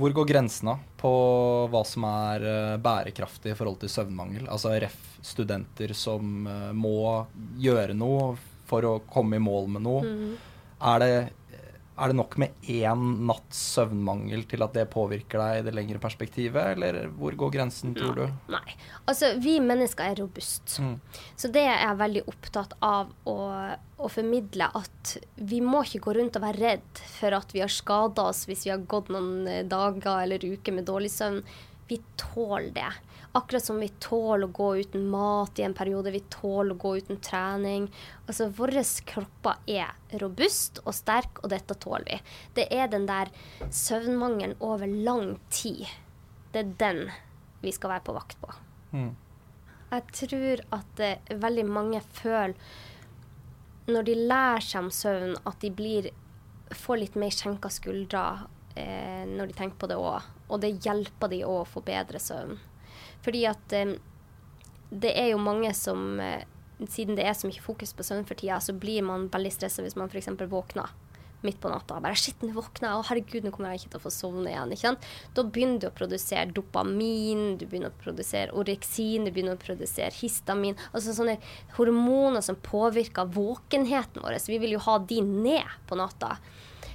Hvor 0.00 0.14
går 0.16 0.28
grensene 0.30 0.78
på 0.96 1.10
hva 1.68 1.82
som 1.84 2.06
er 2.08 2.44
eh, 2.48 2.76
bærekraftig 2.80 3.52
i 3.52 3.56
forhold 3.58 3.82
til 3.82 3.92
søvnmangel? 3.92 4.46
Altså 4.48 4.72
ref. 4.80 4.96
studenter 5.22 5.92
som 5.94 6.46
eh, 6.48 6.70
må 6.72 7.26
gjøre 7.60 7.94
noe 7.94 8.32
for 8.66 8.88
å 8.88 8.94
komme 9.04 9.36
i 9.36 9.42
mål 9.42 9.68
med 9.74 9.84
noe. 9.84 10.14
Er, 10.80 11.02
det, 11.02 11.10
er 12.02 12.10
det 12.10 12.18
nok 12.18 12.34
med 12.42 12.66
én 12.72 13.02
natts 13.28 13.60
søvnmangel 13.76 14.44
til 14.50 14.64
at 14.64 14.74
det 14.76 14.88
påvirker 14.92 15.40
deg 15.40 15.60
i 15.60 15.64
det 15.68 15.74
lengre 15.76 16.00
perspektivet, 16.02 16.74
eller 16.74 17.06
hvor 17.18 17.36
går 17.38 17.52
grensen, 17.54 17.94
tror 17.96 18.16
du? 18.18 18.24
Nei. 18.52 18.76
Altså, 19.06 19.32
vi 19.42 19.58
mennesker 19.62 20.10
er 20.10 20.20
robust. 20.22 20.76
Mm. 20.82 20.96
Så 21.38 21.50
det 21.54 21.64
er 21.68 21.84
jeg 21.84 22.00
veldig 22.02 22.24
opptatt 22.32 22.74
av 22.82 23.12
å, 23.28 23.36
å 24.02 24.10
formidle 24.12 24.68
at 24.82 25.16
vi 25.36 25.62
må 25.64 25.84
ikke 25.86 26.02
gå 26.08 26.16
rundt 26.18 26.38
og 26.40 26.46
være 26.46 26.62
redd 26.62 27.04
for 27.20 27.38
at 27.38 27.54
vi 27.54 27.62
har 27.64 27.72
skada 27.72 28.28
oss 28.32 28.44
hvis 28.50 28.66
vi 28.66 28.74
har 28.74 28.82
gått 28.90 29.12
noen 29.14 29.68
dager 29.70 30.24
eller 30.24 30.42
uker 30.42 30.74
med 30.74 30.88
dårlig 30.90 31.12
søvn. 31.14 31.42
Vi 31.90 32.00
tåler 32.20 32.72
det. 32.74 32.90
Akkurat 33.32 33.64
som 33.64 33.78
vi 33.80 33.88
tåler 34.02 34.44
å 34.44 34.52
gå 34.52 34.68
uten 34.84 35.06
mat 35.08 35.58
i 35.58 35.64
en 35.64 35.74
periode, 35.74 36.12
vi 36.12 36.20
tåler 36.32 36.74
å 36.74 36.80
gå 36.82 36.90
uten 37.00 37.20
trening. 37.24 37.86
Altså, 38.26 38.50
Våre 38.52 38.84
kropper 39.08 39.62
er 39.66 40.18
robust 40.20 40.82
og 40.84 40.92
sterk, 40.96 41.40
og 41.40 41.48
dette 41.54 41.76
tåler 41.80 42.04
vi. 42.10 42.18
Det 42.58 42.66
er 42.68 42.92
den 42.92 43.06
der 43.08 43.32
søvnmangelen 43.70 44.58
over 44.60 44.86
lang 44.86 45.38
tid. 45.48 45.86
Det 46.52 46.60
er 46.60 46.74
den 46.82 47.02
vi 47.62 47.72
skal 47.72 47.94
være 47.94 48.04
på 48.04 48.16
vakt 48.18 48.40
på. 48.42 48.52
Mm. 48.92 49.12
Jeg 49.92 50.16
tror 50.18 50.64
at 50.76 51.00
uh, 51.04 51.36
veldig 51.40 51.64
mange 51.68 52.00
føler 52.16 52.56
når 53.88 54.06
de 54.06 54.16
lærer 54.28 54.64
seg 54.64 54.84
om 54.84 54.90
søvn, 54.94 55.32
at 55.48 55.56
de 55.64 55.70
blir, 55.74 56.10
får 56.84 57.00
litt 57.00 57.16
mer 57.18 57.32
skjenka 57.34 57.70
skuldre. 57.72 58.48
eh, 58.74 59.24
når 59.28 59.50
de 59.50 59.52
tenker 59.52 59.76
på 59.76 59.88
det 59.90 59.98
òg. 60.00 60.28
Og 60.48 60.60
det 60.62 60.78
hjelper 60.84 61.28
de 61.28 61.42
å 61.44 61.58
få 61.68 61.82
bedre 61.84 62.20
søvn. 62.22 62.56
Fordi 63.24 63.44
at 63.50 63.76
eh, 63.76 63.94
det 64.92 65.12
er 65.18 65.32
jo 65.32 65.42
mange 65.42 65.72
som 65.76 66.20
eh, 66.20 66.48
Siden 66.90 67.14
det 67.14 67.22
er 67.22 67.36
så 67.38 67.46
mye 67.46 67.62
fokus 67.62 67.92
på 67.94 68.02
søvn 68.02 68.24
for 68.26 68.34
tida, 68.34 68.56
så 68.58 68.72
blir 68.74 69.04
man 69.06 69.28
veldig 69.30 69.52
stressa 69.54 69.84
hvis 69.84 69.94
man 69.94 70.08
f.eks. 70.10 70.32
våkner 70.50 70.88
midt 71.46 71.60
på 71.60 71.70
natta. 71.70 72.00
Bare 72.00 72.16
'Shit, 72.18 72.42
nå 72.42 72.54
våkner 72.56 72.88
jeg, 72.88 72.98
og 72.98 73.06
herregud, 73.08 73.44
nå 73.46 73.52
kommer 73.54 73.72
jeg 73.72 73.82
ikke 73.82 73.92
til 73.94 74.00
å 74.00 74.04
få 74.04 74.12
sovne 74.14 74.50
igjen.' 74.50 74.74
ikke 74.74 74.86
sant? 74.88 75.06
Da 75.36 75.44
begynner 75.46 75.82
du 75.82 75.86
å 75.88 75.94
produsere 75.94 76.54
dopamin, 76.54 77.44
du 77.60 77.66
begynner 77.66 77.92
å 77.92 78.02
produsere 78.02 78.54
oreksin, 78.58 79.26
du 79.26 79.34
begynner 79.34 79.58
å 79.58 79.62
produsere 79.62 80.14
histamin. 80.16 80.78
Altså 80.92 81.14
sånne 81.16 81.38
hormoner 81.78 82.44
som 82.46 82.58
påvirker 82.58 83.30
våkenheten 83.34 84.22
vår. 84.22 84.38
Så 84.42 84.54
vi 84.54 84.60
vil 84.62 84.76
jo 84.76 84.84
ha 84.86 84.98
de 84.98 85.22
ned 85.22 85.78
på 85.86 85.98
natta. 85.98 86.36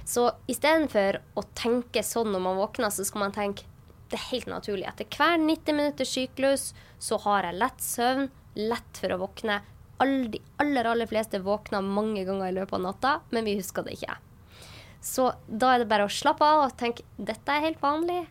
Så 0.08 0.30
istedenfor 0.48 1.20
å 1.36 1.44
tenke 1.56 2.04
sånn 2.04 2.32
når 2.32 2.44
man 2.44 2.60
våkner, 2.60 2.92
så 2.92 3.04
skal 3.04 3.26
man 3.26 3.36
tenke 3.36 3.67
det 4.08 4.16
er 4.16 4.28
helt 4.30 4.48
naturlig. 4.50 4.86
Etter 4.88 5.08
hver 5.12 5.36
90 5.40 5.76
minutters 5.76 6.12
syklus 6.14 6.70
så 7.02 7.18
har 7.26 7.48
jeg 7.48 7.58
lett 7.60 7.82
søvn, 7.84 8.30
lett 8.58 9.02
for 9.02 9.14
å 9.14 9.20
våkne. 9.24 9.60
All, 10.02 10.16
de 10.32 10.40
aller, 10.62 10.86
aller 10.86 11.10
fleste 11.10 11.40
våkner 11.42 11.84
mange 11.84 12.24
ganger 12.24 12.48
i 12.48 12.56
løpet 12.56 12.78
av 12.78 12.84
natta, 12.84 13.12
men 13.34 13.48
vi 13.48 13.58
husker 13.58 13.84
det 13.84 13.98
ikke. 13.98 14.16
Så 15.04 15.28
da 15.46 15.74
er 15.74 15.82
det 15.82 15.90
bare 15.90 16.08
å 16.08 16.12
slappe 16.12 16.46
av 16.46 16.64
og 16.64 16.76
tenke 16.78 17.06
dette 17.16 17.54
er 17.54 17.66
helt 17.66 17.82
vanlig. 17.82 18.24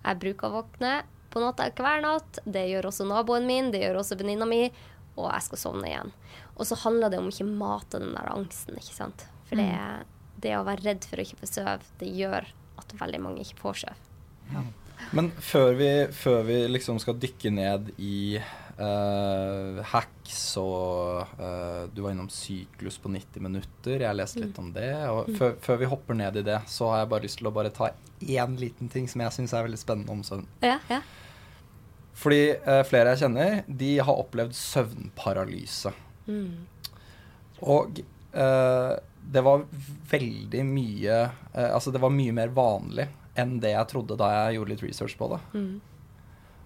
Jeg 0.00 0.20
bruker 0.20 0.48
å 0.48 0.60
våkne 0.60 0.94
på 1.30 1.42
natta 1.42 1.68
hver 1.78 2.02
natt. 2.04 2.40
Det 2.44 2.66
gjør 2.72 2.90
også 2.90 3.06
naboen 3.08 3.46
min, 3.48 3.70
det 3.72 3.84
gjør 3.84 4.02
også 4.02 4.18
venninna 4.20 4.48
mi. 4.48 4.64
Og 5.18 5.26
jeg 5.28 5.46
skal 5.46 5.60
sovne 5.60 5.88
igjen. 5.90 6.12
Og 6.56 6.66
så 6.68 6.78
handler 6.82 7.12
det 7.12 7.20
om 7.20 7.28
ikke 7.30 7.48
mate 7.48 8.00
den 8.00 8.14
der 8.16 8.30
angsten, 8.32 8.78
ikke 8.78 8.96
sant. 8.96 9.26
For 9.48 9.60
det, 9.60 9.70
det 10.42 10.54
å 10.56 10.64
være 10.66 10.86
redd 10.86 11.06
for 11.08 11.20
å 11.20 11.24
ikke 11.24 11.40
få 11.42 11.48
sove, 11.50 11.80
det 12.00 12.10
gjør 12.14 12.46
at 12.80 12.94
veldig 13.00 13.20
mange 13.22 13.44
ikke 13.44 13.58
får 13.60 13.82
sove. 13.84 13.98
Men 15.16 15.30
før 15.42 15.74
vi, 15.78 15.90
før 16.14 16.42
vi 16.46 16.56
liksom 16.70 17.00
skal 17.02 17.18
dykke 17.20 17.50
ned 17.54 17.90
i 17.98 18.38
uh, 18.80 19.80
hacks 19.92 20.40
og 20.60 21.24
uh, 21.40 21.86
Du 21.92 22.02
var 22.04 22.14
innom 22.14 22.30
syklus 22.32 22.98
på 23.02 23.12
90 23.12 23.44
minutter. 23.44 24.04
Jeg 24.04 24.18
leste 24.18 24.42
litt 24.44 24.60
om 24.62 24.70
det. 24.74 24.92
Og 25.10 25.32
før, 25.38 25.56
før, 25.62 25.80
vi 25.82 25.90
hopper 25.90 26.18
ned 26.20 26.40
i 26.40 26.46
det, 26.46 26.60
så 26.70 26.92
har 26.92 27.02
jeg 27.02 27.12
bare 27.14 27.26
lyst 27.26 27.40
til 27.42 27.50
å 27.50 27.54
bare 27.56 27.74
ta 27.74 27.90
én 28.20 28.56
liten 28.60 28.92
ting 28.92 29.08
som 29.10 29.24
jeg 29.24 29.36
syns 29.36 29.56
er 29.56 29.66
veldig 29.66 29.80
spennende 29.80 30.14
om 30.14 30.24
søvn. 30.26 30.46
Ja, 30.64 30.78
ja. 30.90 31.02
Fordi 32.20 32.42
uh, 32.66 32.82
flere 32.88 33.14
jeg 33.14 33.24
kjenner, 33.24 33.62
de 33.66 33.94
har 34.04 34.24
opplevd 34.24 34.56
søvnparalyse. 34.56 35.94
Mm. 36.30 36.52
Og 37.66 37.98
det 38.30 39.40
var 39.42 39.64
veldig 40.12 40.60
mye 40.62 41.16
Altså, 41.50 41.90
det 41.90 41.98
var 41.98 42.12
mye 42.14 42.34
mer 42.36 42.52
vanlig 42.54 43.08
enn 43.38 43.58
det 43.62 43.74
jeg 43.74 43.90
trodde 43.92 44.18
da 44.18 44.30
jeg 44.34 44.58
gjorde 44.58 44.74
litt 44.74 44.84
research 44.84 45.16
på 45.18 45.30
det. 45.32 45.40
Mm. 45.54 45.72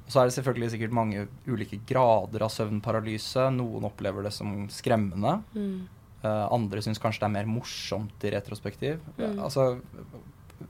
Så 0.09 0.21
er 0.21 0.29
det 0.29 0.37
selvfølgelig 0.37 0.71
sikkert 0.75 0.97
mange 0.97 1.27
ulike 1.49 1.79
grader 1.89 2.45
av 2.45 2.53
søvnparalyse. 2.53 3.49
Noen 3.57 3.87
opplever 3.89 4.27
det 4.27 4.35
som 4.37 4.67
skremmende. 4.73 5.39
Mm. 5.57 5.87
Uh, 6.25 6.45
andre 6.53 6.83
syns 6.85 7.01
kanskje 7.01 7.25
det 7.25 7.31
er 7.31 7.37
mer 7.39 7.49
morsomt 7.49 8.25
i 8.25 8.33
retrospektiv. 8.33 9.01
Mm. 9.17 9.39
Altså, 9.45 9.71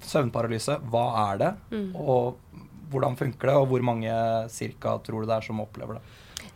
søvnparalyse, 0.06 0.78
hva 0.90 1.06
er 1.32 1.42
det? 1.42 1.50
Mm. 1.74 1.88
Og 1.98 2.38
hvordan 2.94 3.18
funker 3.18 3.50
det? 3.50 3.56
Og 3.58 3.70
hvor 3.72 3.86
mange 3.86 4.14
cirka 4.54 4.98
tror 5.02 5.24
du 5.24 5.30
det 5.30 5.38
er 5.40 5.46
som 5.46 5.62
opplever 5.64 5.98
det? 5.98 6.04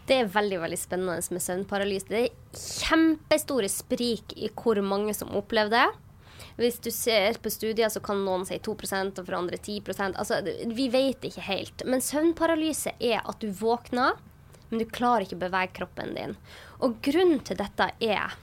Det 0.08 0.22
er 0.22 0.30
veldig 0.32 0.58
veldig 0.62 0.78
spennende 0.80 1.34
med 1.34 1.44
søvnparalyse. 1.44 2.08
Det 2.08 2.20
er 2.22 2.60
kjempestore 2.88 3.68
sprik 3.72 4.32
i 4.38 4.48
hvor 4.54 4.78
mange 4.86 5.12
som 5.16 5.34
opplever 5.36 5.74
det. 5.74 5.88
Hvis 6.58 6.80
du 6.82 6.90
ser 6.90 7.38
på 7.38 7.50
studier, 7.54 7.90
så 7.92 8.02
kan 8.02 8.24
noen 8.26 8.42
si 8.48 8.58
2% 8.58 9.20
og 9.20 9.28
for 9.28 9.36
andre 9.38 9.58
10% 9.60 10.18
Altså, 10.18 10.40
Vi 10.74 10.88
vet 10.90 11.28
ikke 11.28 11.44
helt. 11.46 11.84
Men 11.86 12.02
søvnparalyse 12.02 12.96
er 12.98 13.22
at 13.22 13.38
du 13.38 13.52
våkner, 13.54 14.18
men 14.68 14.82
du 14.82 14.88
klarer 14.90 15.24
ikke 15.24 15.38
å 15.38 15.44
bevege 15.46 15.76
kroppen 15.78 16.16
din. 16.18 16.34
Og 16.82 16.98
grunnen 17.04 17.40
til 17.46 17.60
dette 17.60 17.92
er 18.02 18.34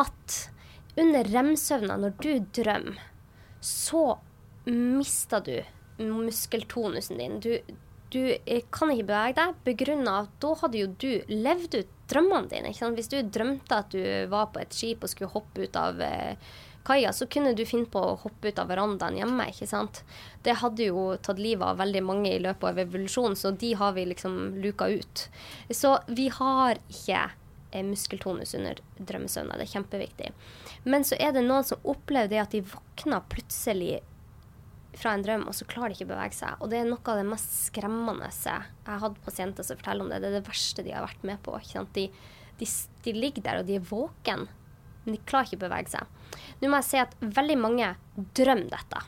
at 0.00 0.38
under 0.96 1.28
rem-søvna, 1.28 1.98
når 2.00 2.16
du 2.24 2.32
drømmer, 2.56 2.98
så 3.62 4.16
mister 4.64 5.44
du 5.44 5.56
muskeltonusen 6.02 7.20
din. 7.20 7.38
Du, 7.40 7.52
du 8.12 8.20
kan 8.74 8.92
ikke 8.92 9.08
bevege 9.12 9.36
deg 9.38 9.62
begrunna 9.68 10.18
at 10.24 10.34
da 10.42 10.56
hadde 10.64 10.80
jo 10.80 10.90
du 10.96 11.12
levd 11.30 11.78
ut 11.78 11.94
drømmene 12.12 12.50
dine. 12.50 12.72
Hvis 12.96 13.12
du 13.12 13.20
drømte 13.22 13.78
at 13.84 13.94
du 13.94 14.02
var 14.32 14.50
på 14.52 14.62
et 14.62 14.76
skip 14.76 15.04
og 15.04 15.12
skulle 15.12 15.32
hoppe 15.32 15.66
ut 15.66 15.78
av 15.78 16.00
eh, 16.04 16.52
kaia, 16.86 17.12
så 17.12 17.26
kunne 17.30 17.54
du 17.56 17.64
finne 17.68 17.88
på 17.90 18.00
å 18.00 18.16
hoppe 18.24 18.50
ut 18.50 18.58
av 18.58 18.70
verandaen 18.72 19.18
hjemme. 19.18 19.48
ikke 19.50 19.68
sant? 19.70 20.02
Det 20.42 20.58
hadde 20.62 20.88
jo 20.90 21.04
tatt 21.22 21.40
livet 21.42 21.66
av 21.66 21.80
veldig 21.82 22.02
mange 22.06 22.32
i 22.32 22.40
løpet 22.42 22.68
av 22.72 22.82
evolusjonen, 22.84 23.36
så 23.38 23.50
de 23.50 23.74
har 23.78 23.94
vi 23.96 24.06
liksom 24.10 24.38
luka 24.62 24.88
ut. 24.88 25.28
Så 25.70 25.96
vi 26.08 26.28
har 26.32 26.80
ikke 26.88 27.24
eh, 27.70 27.84
muskeltonus 27.86 28.54
under 28.58 28.80
drømmesøvna. 28.98 29.58
Det 29.58 29.68
er 29.68 29.74
kjempeviktig. 29.76 30.32
Men 30.84 31.06
så 31.06 31.18
er 31.20 31.36
det 31.36 31.44
noen 31.46 31.66
som 31.66 31.82
opplever 31.82 32.32
det 32.32 32.42
at 32.42 32.56
de 32.56 32.64
våkner 32.66 33.22
plutselig 33.30 34.00
fra 34.98 35.14
en 35.16 35.22
drøm, 35.24 35.46
og 35.48 35.56
så 35.56 35.66
klarer 35.68 35.92
de 35.92 36.00
ikke 36.00 36.10
å 36.10 36.12
bevege 36.12 36.36
seg. 36.36 36.58
Og 36.60 36.70
det 36.72 36.82
er 36.82 36.88
noe 36.88 37.00
av 37.08 37.18
det 37.18 37.28
mest 37.28 37.54
skremmende 37.68 38.28
jeg 38.32 38.66
har 38.88 39.00
hatt 39.02 39.20
pasienter 39.24 39.66
som 39.66 39.78
forteller 39.78 40.04
om 40.04 40.12
det. 40.12 40.20
Det 40.22 40.30
er 40.30 40.38
det 40.40 40.48
verste 40.48 40.84
de 40.84 40.94
har 40.94 41.06
vært 41.06 41.24
med 41.28 41.40
på. 41.44 41.56
De, 41.96 42.08
de, 42.60 42.68
de, 43.06 43.14
ligger 43.16 43.46
der, 43.46 43.62
og 43.62 43.70
de 43.70 43.78
er 43.78 43.88
våken, 43.88 44.46
men 45.04 45.16
de 45.16 45.22
klarer 45.28 45.50
ikke 45.50 45.60
å 45.60 45.64
bevege 45.66 45.94
seg. 45.94 46.42
Nå 46.60 46.70
må 46.70 46.80
jeg 46.80 46.88
si 46.88 47.00
at 47.02 47.16
veldig 47.20 47.58
mange 47.60 47.94
drømmer 48.38 48.70
dette. 48.72 49.02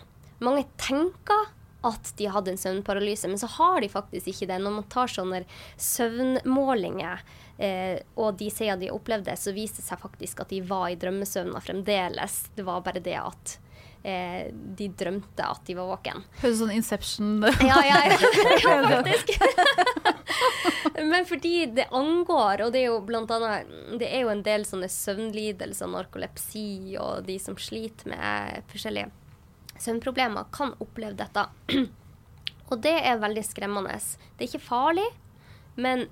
Mange 0.44 0.66
tenker 0.80 1.52
at 1.84 2.12
de 2.16 2.28
hadde 2.32 2.54
en 2.54 2.60
søvnparalyse, 2.60 3.28
men 3.28 3.40
så 3.40 3.48
har 3.58 3.80
de 3.84 3.90
faktisk 3.92 4.30
ikke 4.32 4.48
det. 4.48 4.60
Når 4.62 4.76
man 4.78 4.86
tar 4.92 5.10
sånne 5.12 5.42
søvnmålinger, 5.80 7.24
eh, 7.58 7.98
og 8.16 8.38
de 8.40 8.48
sier 8.52 8.74
at 8.74 8.80
de 8.80 8.88
har 8.88 8.96
opplevd 8.96 9.28
det, 9.28 9.36
så 9.40 9.52
viser 9.56 9.82
det 9.82 9.88
seg 9.90 10.00
faktisk 10.00 10.40
at 10.44 10.54
de 10.54 10.62
var 10.64 10.88
i 10.90 10.98
drømmesøvna 11.00 11.60
fremdeles. 11.64 12.40
Det 12.56 12.64
var 12.64 12.84
bare 12.86 13.04
det 13.04 13.18
at 13.20 13.58
eh, 14.00 14.48
de 14.52 14.88
drømte 14.96 15.44
at 15.44 15.64
de 15.68 15.76
var 15.76 15.92
våken. 15.92 16.24
Høres 16.40 16.60
sånn 16.62 16.74
Inception 16.74 17.36
Ja, 17.44 17.80
ja, 17.84 18.00
ja, 18.08 18.18
ja 18.64 18.80
faktisk. 18.96 19.36
Men 21.10 21.26
fordi 21.28 21.66
det 21.76 21.88
angår, 21.94 22.64
og 22.64 22.72
det 22.74 22.84
er 22.84 22.88
jo 22.90 23.00
blant 23.06 23.30
annet 23.34 23.98
Det 24.00 24.08
er 24.08 24.24
jo 24.24 24.32
en 24.32 24.44
del 24.46 24.66
sånne 24.68 24.88
søvnlidelser, 24.92 25.90
narkolepsi, 25.90 26.96
og 27.00 27.26
de 27.28 27.38
som 27.42 27.58
sliter 27.60 28.12
med 28.12 28.64
forskjellige 28.72 29.10
søvnproblemer, 29.82 30.48
kan 30.54 30.74
oppleve 30.82 31.16
dette. 31.18 31.46
Og 32.72 32.80
det 32.80 32.94
er 33.04 33.20
veldig 33.20 33.42
skremmende. 33.44 33.98
Det 34.38 34.46
er 34.46 34.52
ikke 34.52 34.66
farlig, 34.66 35.06
men 35.76 36.06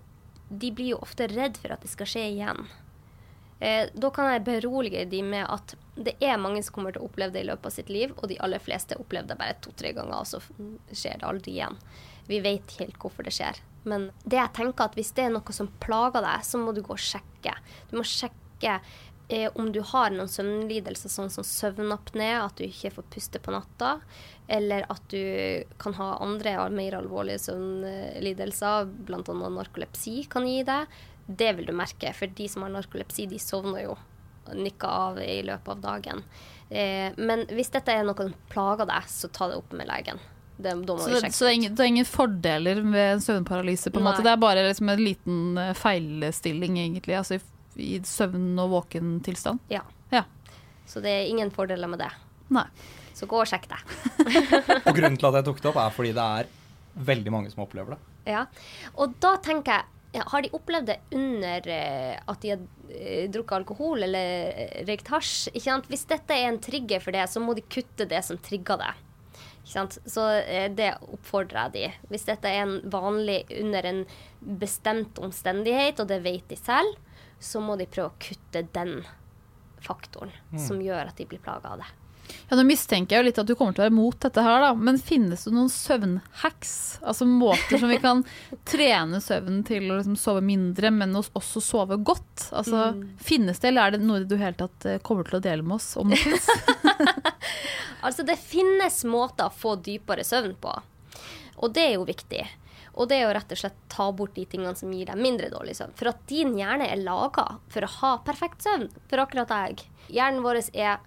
de 0.52 0.68
blir 0.74 0.92
jo 0.92 1.02
ofte 1.04 1.28
redd 1.30 1.56
for 1.60 1.72
at 1.72 1.84
det 1.84 1.90
skal 1.92 2.10
skje 2.10 2.24
igjen. 2.34 2.66
Eh, 3.62 3.88
da 3.94 4.10
kan 4.10 4.28
jeg 4.32 4.44
berolige 4.44 5.04
de 5.08 5.22
med 5.22 5.46
at 5.46 5.76
det 5.94 6.16
er 6.20 6.40
mange 6.40 6.62
som 6.66 6.74
kommer 6.76 6.94
til 6.94 7.04
å 7.04 7.08
oppleve 7.08 7.34
det 7.36 7.44
i 7.44 7.48
løpet 7.48 7.68
av 7.68 7.74
sitt 7.76 7.92
liv, 7.92 8.12
og 8.18 8.28
de 8.28 8.38
aller 8.42 8.62
fleste 8.62 8.98
opplever 8.98 9.30
det 9.30 9.38
bare 9.38 9.58
to-tre 9.62 9.92
ganger, 9.96 10.18
og 10.18 10.26
så 10.28 10.40
skjer 10.90 11.20
det 11.20 11.28
aldri 11.28 11.54
igjen. 11.54 11.78
Vi 12.26 12.40
vet 12.42 12.74
helt 12.80 12.98
hvorfor 13.00 13.26
det 13.26 13.34
skjer. 13.36 13.60
Men 13.88 14.10
det 14.24 14.38
jeg 14.38 14.54
tenker 14.58 14.88
at 14.88 14.98
hvis 14.98 15.12
det 15.16 15.26
er 15.26 15.32
noe 15.34 15.54
som 15.54 15.70
plager 15.82 16.24
deg, 16.24 16.44
så 16.46 16.60
må 16.60 16.74
du 16.74 16.82
gå 16.84 16.94
og 16.94 17.02
sjekke. 17.02 17.54
Du 17.90 17.96
må 17.98 18.04
sjekke 18.06 18.76
eh, 19.28 19.48
om 19.58 19.72
du 19.74 19.80
har 19.92 20.12
noen 20.14 20.30
søvnlidelser, 20.30 21.10
sånn 21.12 21.32
som 21.34 21.46
søvnapné, 21.46 22.30
at 22.38 22.58
du 22.58 22.66
ikke 22.68 22.92
får 22.98 23.08
puste 23.14 23.42
på 23.42 23.54
natta, 23.54 23.96
eller 24.52 24.86
at 24.92 25.02
du 25.10 25.64
kan 25.82 25.96
ha 25.98 26.12
andre 26.24 26.68
mer 26.74 26.98
alvorlige 27.00 27.42
søvnlidelser, 27.48 28.92
bl.a. 29.08 29.22
narkolepsi 29.22 30.22
kan 30.30 30.46
gi 30.48 30.62
deg. 30.68 31.02
Det 31.26 31.52
vil 31.56 31.68
du 31.70 31.76
merke, 31.76 32.10
for 32.18 32.30
de 32.30 32.48
som 32.50 32.66
har 32.66 32.74
narkolepsi, 32.74 33.28
de 33.30 33.38
sovner 33.40 33.86
jo 33.86 33.98
nikka 34.58 34.86
av 34.86 35.20
i 35.22 35.42
løpet 35.46 35.68
av 35.68 35.80
dagen. 35.80 36.22
Eh, 36.68 37.14
men 37.16 37.46
hvis 37.52 37.70
dette 37.74 37.94
er 37.94 38.06
noe 38.06 38.18
som 38.18 38.34
plager 38.50 38.88
deg, 38.90 39.08
så 39.10 39.30
ta 39.30 39.48
det 39.50 39.58
opp 39.60 39.74
med 39.76 39.88
legen. 39.90 40.20
Det, 40.62 40.75
så, 40.87 41.11
det, 41.11 41.33
så 41.35 41.44
det, 41.44 41.51
er 41.51 41.57
ingen, 41.59 41.75
det, 41.75 41.85
er 41.85 41.90
ingen, 41.92 42.09
fordeler 42.09 42.83
med 42.87 43.22
søvnparalyse? 43.25 43.92
på 43.92 44.01
en 44.01 44.09
måte? 44.09 44.25
Det 44.25 44.33
er 44.33 44.40
bare 44.42 44.64
liksom 44.68 44.92
en 44.92 45.03
liten 45.03 45.59
eh, 45.61 45.75
feilstilling, 45.79 46.79
egentlig? 46.85 47.18
Altså 47.18 47.38
i, 47.38 47.42
i 47.83 48.01
søvn- 48.07 48.61
og 48.62 48.72
våken 48.77 49.14
tilstand? 49.27 49.62
Ja. 49.72 49.85
ja. 50.14 50.25
Så 50.87 51.03
det 51.05 51.12
er 51.12 51.31
ingen 51.31 51.53
fordeler 51.55 51.90
med 51.90 52.05
det. 52.05 52.11
Nei. 52.53 52.66
Så 53.12 53.29
gå 53.29 53.38
og 53.42 53.48
sjekk 53.48 53.68
det. 53.70 53.81
og 54.87 54.94
grunnen 54.96 55.18
til 55.20 55.29
at 55.29 55.40
jeg 55.40 55.48
tok 55.48 55.61
det 55.62 55.70
opp, 55.70 55.81
er 55.83 55.94
fordi 55.94 56.14
det 56.16 56.29
er 56.40 56.53
veldig 57.12 57.33
mange 57.33 57.53
som 57.53 57.64
opplever 57.64 57.94
det. 57.94 58.01
Ja, 58.33 58.46
Og 58.94 59.16
da 59.22 59.35
tenker 59.42 59.81
jeg 59.81 59.88
ja, 60.12 60.22
Har 60.31 60.44
de 60.44 60.53
opplevd 60.55 60.90
det 60.92 60.98
under 61.16 61.64
uh, 61.66 62.18
at 62.31 62.42
de 62.44 62.51
har 62.53 62.61
uh, 62.61 63.31
drukket 63.33 63.55
alkohol 63.57 64.05
eller 64.05 64.85
røykt 64.87 65.09
hasj? 65.09 65.48
Hvis 65.88 66.05
dette 66.11 66.37
er 66.37 66.51
en 66.51 66.61
trigger 66.62 67.01
for 67.01 67.16
det, 67.16 67.25
så 67.33 67.40
må 67.40 67.57
de 67.57 67.64
kutte 67.64 68.07
det 68.09 68.20
som 68.27 68.38
trigger 68.44 68.81
det. 68.83 68.92
Så 69.64 70.25
det 70.75 70.88
oppfordrer 71.07 71.68
jeg 71.68 71.72
de. 71.77 72.09
Hvis 72.11 72.27
dette 72.27 72.51
er 72.51 72.64
en 72.64 72.79
vanlig 72.90 73.44
under 73.61 73.87
en 73.87 74.01
bestemt 74.40 75.20
omstendighet, 75.22 76.03
og 76.03 76.11
det 76.11 76.18
vet 76.25 76.48
de 76.51 76.59
selv, 76.59 76.96
så 77.42 77.62
må 77.62 77.77
de 77.79 77.87
prøve 77.90 78.11
å 78.11 78.20
kutte 78.22 78.64
den 78.75 79.01
faktoren 79.83 80.35
mm. 80.53 80.61
som 80.66 80.83
gjør 80.83 81.11
at 81.11 81.18
de 81.18 81.27
blir 81.31 81.42
plaga 81.42 81.75
av 81.75 81.83
det. 81.83 81.90
Ja, 82.48 82.56
Nå 82.56 82.64
mistenker 82.68 83.16
jeg 83.16 83.22
jo 83.22 83.26
litt 83.28 83.40
at 83.40 83.48
du 83.48 83.54
kommer 83.56 83.74
til 83.74 83.82
å 83.82 83.87
være 83.87 83.96
mot 83.96 84.18
dette 84.20 84.44
her, 84.44 84.61
da. 84.62 84.70
Men 84.76 84.98
finnes 85.00 85.46
det 85.46 85.52
noen 85.54 85.70
søvnhacks? 85.72 86.74
Altså 87.00 87.26
måter 87.28 87.80
som 87.80 87.90
vi 87.90 87.98
kan 88.02 88.22
trene 88.72 89.20
søvnen 89.24 89.62
til 89.66 89.88
å 89.90 89.98
liksom 89.98 90.18
sove 90.20 90.42
mindre, 90.44 90.92
men 90.94 91.16
også 91.18 91.62
sove 91.64 91.98
godt? 92.04 92.48
Altså, 92.50 92.92
mm. 92.96 93.04
Finnes 93.22 93.62
det, 93.62 93.70
eller 93.72 93.88
er 93.88 93.96
det 93.96 94.06
noe 94.06 94.24
du 94.28 94.37
helt 94.40 94.61
tatt 94.61 94.88
eh, 94.88 95.00
kommer 95.04 95.28
til 95.28 95.40
å 95.40 95.44
dele 95.44 95.66
med 95.66 95.78
oss, 95.78 95.92
om 96.00 96.12
det 96.12 96.20
fins? 96.23 96.48
altså, 98.06 98.27
det 98.27 98.38
finnes 98.40 99.02
måter 99.08 99.48
å 99.48 99.54
få 99.54 99.77
dypere 99.81 100.27
søvn 100.27 100.56
på. 100.60 100.75
Og 101.62 101.73
det 101.75 101.88
er 101.88 101.96
jo 101.96 102.08
viktig. 102.08 102.42
Og 103.00 103.08
det 103.08 103.23
er 103.23 103.31
å 103.31 103.33
rett 103.33 103.52
og 103.54 103.60
slett 103.60 103.79
ta 103.92 104.10
bort 104.12 104.35
de 104.37 104.44
tingene 104.48 104.75
som 104.77 104.90
gir 104.92 105.08
deg 105.08 105.20
mindre 105.20 105.48
dårlig 105.52 105.79
søvn. 105.79 105.94
For 105.96 106.10
at 106.10 106.20
din 106.29 106.52
hjerne 106.58 106.90
er 106.92 107.00
laga 107.00 107.46
for 107.73 107.87
å 107.87 107.92
ha 108.00 108.12
perfekt 108.27 108.66
søvn. 108.66 108.90
For 109.08 109.23
akkurat 109.23 109.52
deg. 109.52 109.87
Hjernen 110.12 110.44
vår 110.44 110.60
er 110.75 111.00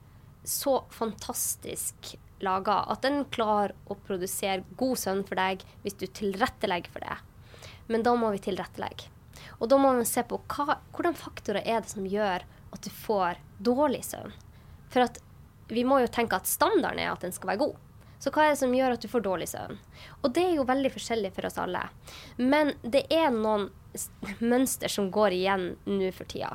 så 0.49 0.79
fantastisk 0.93 2.15
laga 2.43 2.81
at 2.91 3.03
den 3.05 3.23
klarer 3.33 3.73
å 3.89 3.97
produsere 4.07 4.65
god 4.77 4.99
søvn 4.99 5.23
for 5.27 5.39
deg 5.39 5.63
hvis 5.83 5.97
du 5.99 6.05
tilrettelegger 6.07 6.91
for 6.93 7.05
det. 7.05 7.17
Men 7.87 8.03
da 8.05 8.15
må 8.17 8.31
vi 8.33 8.41
tilrettelegge. 8.47 9.11
Og 9.59 9.69
da 9.71 9.77
må 9.79 9.93
vi 9.95 10.05
se 10.09 10.23
på 10.27 10.39
hva, 10.51 10.79
hvordan 10.95 11.15
faktorer 11.17 11.63
er 11.63 11.81
det 11.81 11.91
som 11.91 12.07
gjør 12.09 12.43
at 12.75 12.83
du 12.83 12.91
får 12.91 13.39
dårlig 13.63 14.03
søvn. 14.07 14.33
For 14.91 15.05
at 15.05 15.21
vi 15.71 15.85
må 15.87 16.01
jo 16.03 16.11
tenke 16.11 16.37
at 16.37 16.49
standarden 16.49 17.01
er 17.01 17.13
at 17.13 17.23
den 17.25 17.33
skal 17.35 17.53
være 17.53 17.63
god. 17.63 17.81
Så 18.19 18.31
hva 18.33 18.45
er 18.45 18.53
det 18.53 18.61
som 18.61 18.73
gjør 18.73 18.95
at 18.95 19.03
du 19.03 19.09
får 19.11 19.23
dårlig 19.25 19.47
søvn? 19.51 19.79
Og 20.23 20.31
det 20.35 20.43
er 20.45 20.53
jo 20.57 20.67
veldig 20.67 20.91
forskjellig 20.93 21.33
for 21.35 21.47
oss 21.49 21.59
alle. 21.61 21.83
Men 22.41 22.73
det 22.81 23.05
er 23.13 23.33
noen 23.33 23.69
mønster 24.43 24.91
som 24.91 25.11
går 25.13 25.35
igjen 25.35 25.67
nå 25.87 26.11
for 26.15 26.27
tida. 26.31 26.51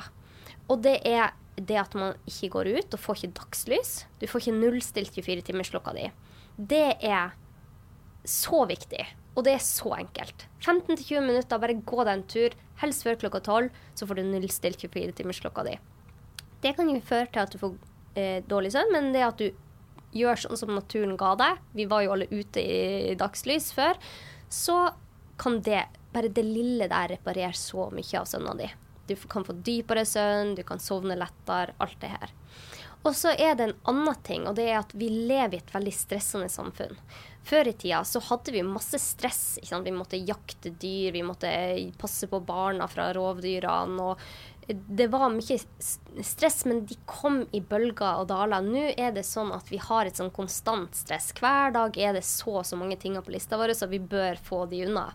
Og 0.71 0.83
det 0.85 0.99
er 1.09 1.33
det 1.57 1.79
at 1.81 1.95
man 1.99 2.17
ikke 2.29 2.51
går 2.55 2.71
ut 2.79 2.97
og 2.97 3.03
får 3.03 3.21
ikke 3.21 3.39
dagslys. 3.41 3.93
Du 4.21 4.27
får 4.31 4.45
ikke 4.45 4.59
nullstilt 4.59 5.17
24-timersklokka 5.17 5.95
di. 5.97 6.09
Det 6.57 6.87
er 7.01 7.35
så 8.29 8.65
viktig, 8.69 9.05
og 9.35 9.47
det 9.47 9.57
er 9.57 9.65
så 9.65 9.95
enkelt. 9.97 10.47
15-20 10.61 11.25
minutter, 11.25 11.61
bare 11.61 11.79
gå 11.79 12.05
deg 12.05 12.13
en 12.15 12.27
tur. 12.29 12.57
Helst 12.83 13.05
før 13.07 13.19
klokka 13.21 13.41
12, 13.45 13.71
så 13.97 14.09
får 14.09 14.21
du 14.21 14.29
nullstilt 14.29 14.85
24-timersklokka 14.85 15.67
di. 15.69 15.77
Det 16.61 16.75
kan 16.77 16.91
jo 16.93 17.01
føre 17.05 17.29
til 17.33 17.45
at 17.45 17.53
du 17.55 17.61
får 17.61 17.77
eh, 18.21 18.41
dårlig 18.49 18.75
søvn, 18.75 18.93
men 18.93 19.13
det 19.15 19.25
at 19.25 19.41
du 19.41 19.49
gjør 20.17 20.43
sånn 20.43 20.59
som 20.59 20.75
naturen 20.75 21.17
ga 21.19 21.35
deg, 21.39 21.63
vi 21.77 21.87
var 21.91 22.05
jo 22.05 22.15
alle 22.17 22.29
ute 22.33 22.63
i 22.63 23.15
dagslys 23.19 23.71
før, 23.77 23.99
så 24.51 24.91
kan 25.41 25.61
det, 25.65 25.85
bare 26.13 26.33
det 26.35 26.45
lille 26.45 26.89
der, 26.91 27.15
reparere 27.15 27.55
så 27.57 27.89
mye 27.95 28.21
av 28.21 28.29
søvna 28.29 28.57
di. 28.59 28.69
Du 29.11 29.17
kan 29.31 29.47
få 29.47 29.59
dypere 29.67 30.07
søvn, 30.07 30.55
du 30.55 30.63
kan 30.67 30.83
sovne 30.83 31.19
lettere, 31.19 31.75
alt 31.83 31.99
det 32.03 32.15
her. 32.15 32.37
Og 33.01 33.15
så 33.17 33.33
er 33.33 33.55
det 33.57 33.65
en 33.65 33.79
annen 33.89 34.17
ting, 34.27 34.45
og 34.49 34.59
det 34.59 34.67
er 34.69 34.83
at 34.83 34.91
vi 34.93 35.09
lever 35.09 35.57
i 35.57 35.61
et 35.63 35.73
veldig 35.73 35.93
stressende 35.97 36.51
samfunn. 36.53 36.99
Før 37.49 37.71
i 37.71 37.73
tida 37.73 38.03
så 38.05 38.21
hadde 38.27 38.53
vi 38.53 38.61
masse 38.67 39.01
stress. 39.01 39.59
Vi 39.65 39.95
måtte 39.95 40.21
jakte 40.21 40.75
dyr, 40.77 41.15
vi 41.15 41.25
måtte 41.25 41.51
passe 42.01 42.29
på 42.29 42.43
barna 42.45 42.89
fra 42.93 43.09
rovdyrene. 43.17 44.05
og 44.05 44.21
Det 44.69 45.09
var 45.09 45.33
mye 45.33 45.57
stress, 45.57 46.67
men 46.69 46.85
de 46.87 46.99
kom 47.09 47.47
i 47.57 47.63
bølger 47.65 48.21
og 48.21 48.29
daler. 48.29 48.69
Nå 48.69 48.91
er 48.93 49.17
det 49.17 49.25
sånn 49.25 49.55
at 49.57 49.73
vi 49.73 49.81
har 49.81 50.05
et 50.05 50.21
sånn 50.21 50.35
konstant 50.37 50.93
stress. 50.95 51.33
Hver 51.41 51.73
dag 51.79 51.97
er 51.97 52.19
det 52.19 52.27
så 52.29 52.61
og 52.61 52.69
så 52.69 52.77
mange 52.77 53.01
ting 53.01 53.17
på 53.17 53.33
lista 53.33 53.57
vår, 53.57 53.73
så 53.81 53.89
vi 53.89 54.03
bør 54.03 54.37
få 54.45 54.67
de 54.69 54.85
unna. 54.91 55.09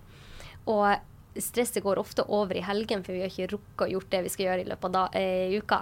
Og 0.66 0.89
stresset 1.42 1.84
går 1.84 2.00
ofte 2.00 2.26
over 2.28 2.58
i 2.58 2.64
helgen, 2.66 3.04
for 3.04 3.16
vi 3.16 3.24
har 3.24 3.32
ikke 3.32 3.52
rukket 3.56 3.86
å 3.88 3.92
gjort 3.96 4.12
det 4.12 4.24
vi 4.26 4.34
skal 4.34 4.50
gjøre 4.50 4.66
i 4.66 4.70
løpet 4.72 5.00
av 5.02 5.18
eh, 5.20 5.56
uka. 5.56 5.82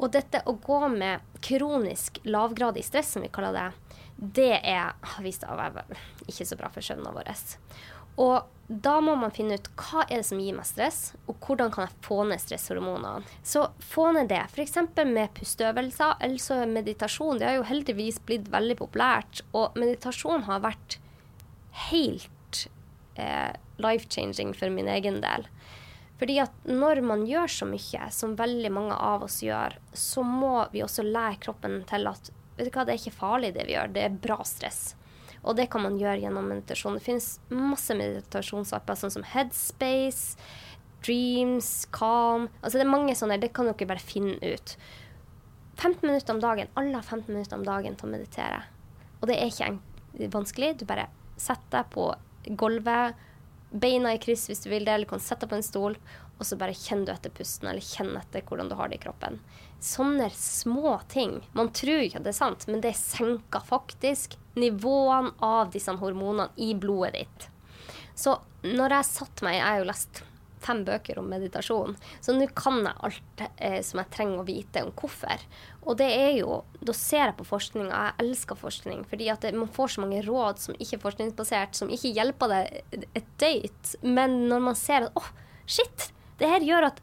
Og 0.00 0.12
dette 0.14 0.42
å 0.48 0.56
gå 0.58 0.80
med 0.92 1.34
kronisk 1.44 2.22
lavgradig 2.24 2.84
stress, 2.86 3.12
som 3.14 3.24
vi 3.24 3.30
kaller 3.32 3.58
det, 3.58 3.98
det 4.16 4.54
er, 4.58 4.94
vist 5.24 5.44
å 5.48 5.58
være 5.58 5.84
ikke 6.30 6.46
så 6.46 6.58
bra 6.58 6.70
for 6.72 6.84
søvnen 6.84 7.14
vår. 7.14 7.30
Og 8.20 8.48
da 8.72 8.94
må 9.04 9.14
man 9.18 9.32
finne 9.34 9.58
ut 9.58 9.68
hva 9.76 10.04
er 10.06 10.20
det 10.20 10.26
som 10.28 10.40
gir 10.40 10.56
meg 10.56 10.66
stress, 10.68 11.00
og 11.28 11.36
hvordan 11.44 11.72
kan 11.72 11.86
jeg 11.86 12.04
få 12.06 12.22
ned 12.28 12.40
stresshormonene. 12.40 13.26
Så 13.44 13.66
få 13.84 14.10
ned 14.16 14.30
det, 14.32 14.42
f.eks. 14.52 14.78
med 15.08 15.32
pusteøvelser, 15.36 16.16
eller 16.20 16.40
så 16.40 16.62
meditasjon. 16.68 17.40
Det 17.40 17.48
har 17.48 17.58
jo 17.58 17.68
heldigvis 17.68 18.22
blitt 18.28 18.48
veldig 18.52 18.78
populært, 18.80 19.42
og 19.52 19.76
meditasjon 19.80 20.46
har 20.48 20.64
vært 20.64 20.98
helt 21.90 22.64
eh, 23.20 23.52
life-changing 23.80 24.52
for 24.56 24.72
min 24.72 24.90
egen 24.92 25.20
del. 25.24 25.46
Fordi 26.20 26.38
at 26.38 26.68
når 26.68 27.00
man 27.02 27.24
gjør 27.26 27.50
så 27.50 27.66
mye 27.66 28.08
som 28.14 28.36
veldig 28.38 28.70
mange 28.70 28.94
av 28.94 29.24
oss 29.26 29.40
gjør, 29.42 29.74
så 29.92 30.22
må 30.22 30.54
vi 30.70 30.84
også 30.84 31.02
lære 31.06 31.40
kroppen 31.42 31.80
til 31.90 32.06
at 32.10 32.30
vet 32.56 32.68
du 32.68 32.74
hva, 32.74 32.84
det 32.86 32.94
er 32.94 33.00
ikke 33.00 33.16
farlig 33.16 33.54
det 33.56 33.64
vi 33.66 33.74
gjør, 33.74 33.90
det 33.94 34.04
er 34.06 34.20
bra 34.22 34.38
stress. 34.46 34.92
Og 35.42 35.56
det 35.58 35.66
kan 35.72 35.82
man 35.82 35.98
gjøre 35.98 36.20
gjennom 36.22 36.46
meditasjon. 36.46 36.98
Det 36.98 37.06
finnes 37.06 37.30
masse 37.50 37.94
meditasjonsapper 37.98 38.98
sånn 38.98 39.14
som 39.16 39.26
Headspace, 39.26 40.36
Dreams, 41.02 41.88
Calm 41.90 42.46
Altså 42.60 42.78
det 42.78 42.84
er 42.84 42.92
mange 42.92 43.16
sånne, 43.18 43.40
det 43.42 43.50
kan 43.56 43.66
dere 43.66 43.88
bare 43.90 44.04
finne 44.04 44.36
ut. 44.38 44.76
15 45.80 46.06
minutter 46.06 46.36
om 46.36 46.42
dagen. 46.44 46.70
Alle 46.78 46.94
har 46.94 47.02
15 47.02 47.32
minutter 47.32 47.58
om 47.58 47.66
dagen 47.66 47.98
til 47.98 48.06
å 48.06 48.12
meditere. 48.12 48.62
Og 49.18 49.26
det 49.30 49.40
er 49.40 49.50
ikke 49.50 50.28
vanskelig. 50.30 50.76
Du 50.78 50.86
bare 50.86 51.08
setter 51.40 51.80
deg 51.80 51.90
på 51.90 52.06
gulvet 52.58 53.18
beina 53.72 54.14
i 54.14 54.20
kryss 54.22 54.48
hvis 54.50 54.64
du 54.64 54.70
vil 54.70 54.84
det, 54.84 54.94
eller 54.94 55.08
du 55.08 55.12
kan 55.14 55.22
sette 55.22 55.46
deg 55.46 55.52
på 55.52 55.58
en 55.58 55.66
stol, 55.66 55.96
og 56.38 56.46
så 56.46 56.58
bare 56.58 56.76
kjenner 56.76 57.08
du 57.08 57.12
etter 57.14 57.34
pusten, 57.34 57.68
eller 57.70 57.84
kjenner 57.84 58.22
etter 58.22 58.44
hvordan 58.46 58.70
du 58.70 58.76
har 58.78 58.90
det 58.90 58.98
i 58.98 59.04
kroppen. 59.04 59.38
Sånne 59.82 60.28
små 60.34 60.98
ting. 61.12 61.38
Man 61.56 61.72
tror 61.74 62.02
ikke 62.02 62.20
at 62.20 62.26
det 62.26 62.34
er 62.34 62.40
sant, 62.40 62.66
men 62.70 62.82
det 62.84 62.94
senker 62.98 63.64
faktisk 63.66 64.36
nivåene 64.58 65.32
av 65.42 65.72
disse 65.74 65.94
hormonene 65.98 66.50
i 66.60 66.72
blodet 66.74 67.14
ditt. 67.20 67.48
Så 68.14 68.36
når 68.62 68.98
jeg 68.98 69.08
satte 69.08 69.46
meg 69.46 69.56
Jeg 69.56 69.64
har 69.64 69.78
jo 69.80 69.86
lest 69.88 70.20
fem 70.62 70.82
bøker 70.86 71.20
om 71.20 71.28
meditasjon. 71.30 71.96
Så 72.24 72.34
nå 72.36 72.48
kan 72.56 72.80
jeg 72.82 72.94
alt 73.08 73.44
eh, 73.56 73.78
som 73.84 74.02
jeg 74.02 74.12
trenger 74.14 74.42
å 74.42 74.46
vite 74.48 74.84
om 74.86 74.92
hvorfor. 74.98 75.44
Og 75.82 75.98
det 75.98 76.08
er 76.14 76.32
jo 76.38 76.62
Da 76.82 76.94
ser 76.96 77.28
jeg 77.28 77.36
på 77.38 77.46
forskning, 77.46 77.88
og 77.90 77.94
jeg 77.94 78.24
elsker 78.24 78.58
forskning, 78.58 79.04
fordi 79.10 79.28
at 79.30 79.44
det, 79.44 79.54
man 79.54 79.70
får 79.70 79.94
så 79.94 80.02
mange 80.02 80.22
råd 80.26 80.58
som 80.62 80.78
ikke 80.78 80.98
er 80.98 81.04
forskningsbasert, 81.04 81.78
som 81.78 81.92
ikke 81.94 82.14
hjelper 82.16 82.50
deg 82.50 83.06
et 83.18 83.30
døyt. 83.42 83.94
Men 84.02 84.44
når 84.50 84.66
man 84.70 84.78
ser 84.78 85.06
at 85.06 85.18
åh, 85.18 85.30
oh, 85.30 85.62
shit, 85.66 86.10
det 86.40 86.50
her 86.50 86.66
gjør 86.66 86.88
at 86.90 87.02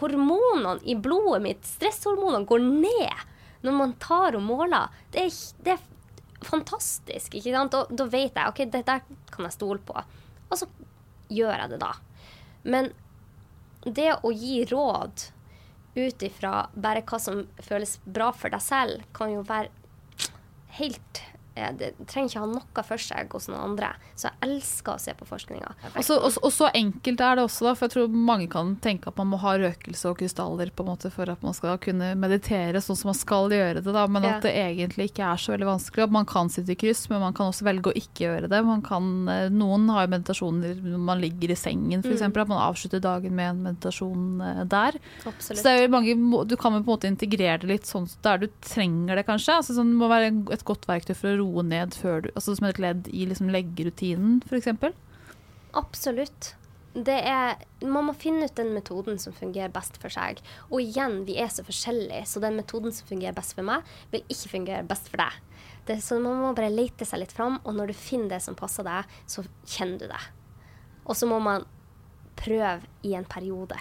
hormonene 0.00 0.78
i 0.88 0.96
blodet 0.98 1.42
mitt, 1.44 1.66
stresshormonene, 1.68 2.48
går 2.48 2.64
ned 2.64 3.28
når 3.62 3.78
man 3.78 3.96
tar 4.02 4.34
og 4.34 4.42
måler. 4.42 4.90
Det 5.14 5.26
er, 5.28 5.34
det 5.62 5.76
er 5.76 6.46
fantastisk, 6.46 7.36
ikke 7.38 7.54
sant? 7.54 7.76
Og 7.78 7.92
da 7.94 8.08
vet 8.10 8.34
jeg 8.34 8.50
OK, 8.50 8.64
dette 8.72 8.98
kan 9.32 9.46
jeg 9.46 9.54
stole 9.54 9.78
på. 9.86 9.94
Og 10.48 10.58
så 10.58 10.68
gjør 11.32 11.54
jeg 11.54 11.74
det 11.74 11.80
da. 11.82 11.92
Men 12.62 12.92
det 13.84 14.12
å 14.22 14.32
gi 14.32 14.62
råd 14.70 15.28
ut 15.94 16.22
ifra 16.22 16.66
bare 16.72 17.02
hva 17.04 17.18
som 17.20 17.44
føles 17.60 17.98
bra 18.04 18.30
for 18.32 18.52
deg 18.52 18.62
selv, 18.64 19.06
kan 19.16 19.32
jo 19.34 19.42
være 19.48 19.68
helt 20.78 21.22
det 21.54 21.92
trenger 22.08 22.30
ikke 22.30 22.42
ha 22.42 22.48
noe 22.48 22.84
for 22.86 23.02
seg 23.02 23.34
hos 23.36 23.48
noen 23.50 23.60
andre. 23.72 23.92
Så 24.16 24.28
jeg 24.28 24.38
elsker 24.46 24.94
å 24.94 25.02
se 25.02 25.12
på 25.16 25.26
forskninga. 25.28 25.74
Og, 26.00 26.10
og, 26.30 26.48
så 26.54 26.70
enkelt 26.72 27.20
er 27.20 27.38
det 27.38 27.44
også, 27.44 27.66
da, 27.66 27.74
for 27.76 27.88
jeg 27.88 27.94
tror 27.96 28.14
mange 28.30 28.48
kan 28.52 28.74
tenke 28.82 29.10
at 29.10 29.18
man 29.20 29.30
må 29.32 29.40
ha 29.42 29.54
røkelse 29.60 30.08
og 30.08 30.20
krystaller 30.22 30.72
på 30.72 30.84
en 30.84 30.90
måte 30.92 31.12
for 31.12 31.28
at 31.32 31.44
man 31.44 31.56
skal 31.56 31.76
kunne 31.82 32.12
meditere 32.18 32.80
sånn 32.82 32.98
som 32.98 33.12
man 33.12 33.18
skal 33.18 33.52
gjøre 33.52 33.82
det, 33.82 33.92
da, 33.92 34.06
men 34.08 34.26
ja. 34.26 34.36
at 34.36 34.46
det 34.46 34.54
egentlig 34.56 35.10
ikke 35.10 35.28
er 35.28 35.42
så 35.42 35.54
veldig 35.54 35.68
vanskelig. 35.68 36.06
At 36.06 36.16
man 36.16 36.28
kan 36.28 36.52
sitte 36.52 36.74
i 36.74 36.78
kryss, 36.78 37.04
men 37.12 37.22
man 37.24 37.36
kan 37.36 37.52
også 37.52 37.66
velge 37.68 37.92
å 37.92 37.96
ikke 37.98 38.26
gjøre 38.26 38.50
det. 38.52 38.62
Kan, 38.86 39.12
eh, 39.30 39.46
noen 39.52 39.88
har 39.92 40.06
jo 40.06 40.14
meditasjoner 40.14 40.80
når 40.86 41.04
man 41.10 41.22
ligger 41.22 41.52
i 41.52 41.58
sengen, 41.58 42.04
f.eks. 42.04 42.24
Mm. 42.24 42.40
At 42.42 42.50
man 42.50 42.64
avslutter 42.64 43.02
dagen 43.02 43.36
med 43.36 43.50
en 43.50 43.62
meditasjon 43.68 44.40
eh, 44.46 44.64
der. 44.72 44.98
Absolutt. 45.28 45.60
Så 45.60 45.66
det 45.66 45.74
er 45.74 45.84
jo 45.84 45.92
mange, 45.92 46.16
du 46.48 46.56
kan 46.56 46.76
jo 46.76 46.82
på 46.82 46.88
en 46.88 46.94
måte 46.94 47.10
integrere 47.10 47.60
det 47.62 47.70
litt 47.70 47.88
sånn 47.88 48.08
der 48.24 48.40
du 48.42 48.48
trenger 48.64 49.18
det, 49.18 49.26
kanskje. 49.28 49.58
Altså, 49.60 49.76
sånn, 49.76 49.92
det 49.92 50.00
må 50.00 50.10
være 50.10 50.32
et 50.54 50.64
godt 50.68 50.88
verktøy 50.88 51.14
for 51.14 51.32
å 51.32 51.41
roe 51.42 51.64
ned 51.66 51.94
før 51.98 52.24
du 52.24 52.32
Altså 52.32 52.56
som 52.56 52.68
et 52.70 52.80
ledd 52.82 53.10
i 53.12 53.26
liksom 53.28 53.50
leggerutinen, 53.52 54.40
f.eks.? 54.46 54.70
Absolutt. 55.76 56.54
Det 56.92 57.14
er, 57.24 57.56
man 57.88 58.10
må 58.10 58.12
finne 58.16 58.44
ut 58.48 58.56
den 58.58 58.74
metoden 58.76 59.16
som 59.20 59.32
fungerer 59.32 59.72
best 59.72 59.96
for 60.00 60.12
seg. 60.12 60.42
Og 60.68 60.82
igjen, 60.82 61.22
vi 61.28 61.38
er 61.40 61.48
så 61.52 61.64
forskjellige, 61.64 62.26
så 62.28 62.42
den 62.44 62.58
metoden 62.60 62.92
som 62.92 63.08
fungerer 63.08 63.36
best 63.36 63.56
for 63.56 63.64
meg, 63.64 63.86
vil 64.12 64.24
ikke 64.26 64.52
fungere 64.58 64.84
best 64.88 65.08
for 65.08 65.22
deg. 65.22 65.38
Det, 65.88 65.96
så 66.04 66.20
man 66.20 66.42
må 66.42 66.52
bare 66.56 66.72
lete 66.72 67.08
seg 67.08 67.22
litt 67.22 67.32
fram, 67.32 67.56
og 67.64 67.78
når 67.78 67.90
du 67.90 67.96
finner 67.96 68.34
det 68.34 68.42
som 68.44 68.58
passer 68.58 68.84
deg, 68.86 69.08
så 69.24 69.44
kjenner 69.64 70.04
du 70.04 70.10
det. 70.12 70.24
Og 71.08 71.16
så 71.18 71.26
må 71.26 71.40
man 71.42 71.64
prøve 72.36 72.84
i 73.08 73.14
en 73.16 73.24
periode. 73.28 73.78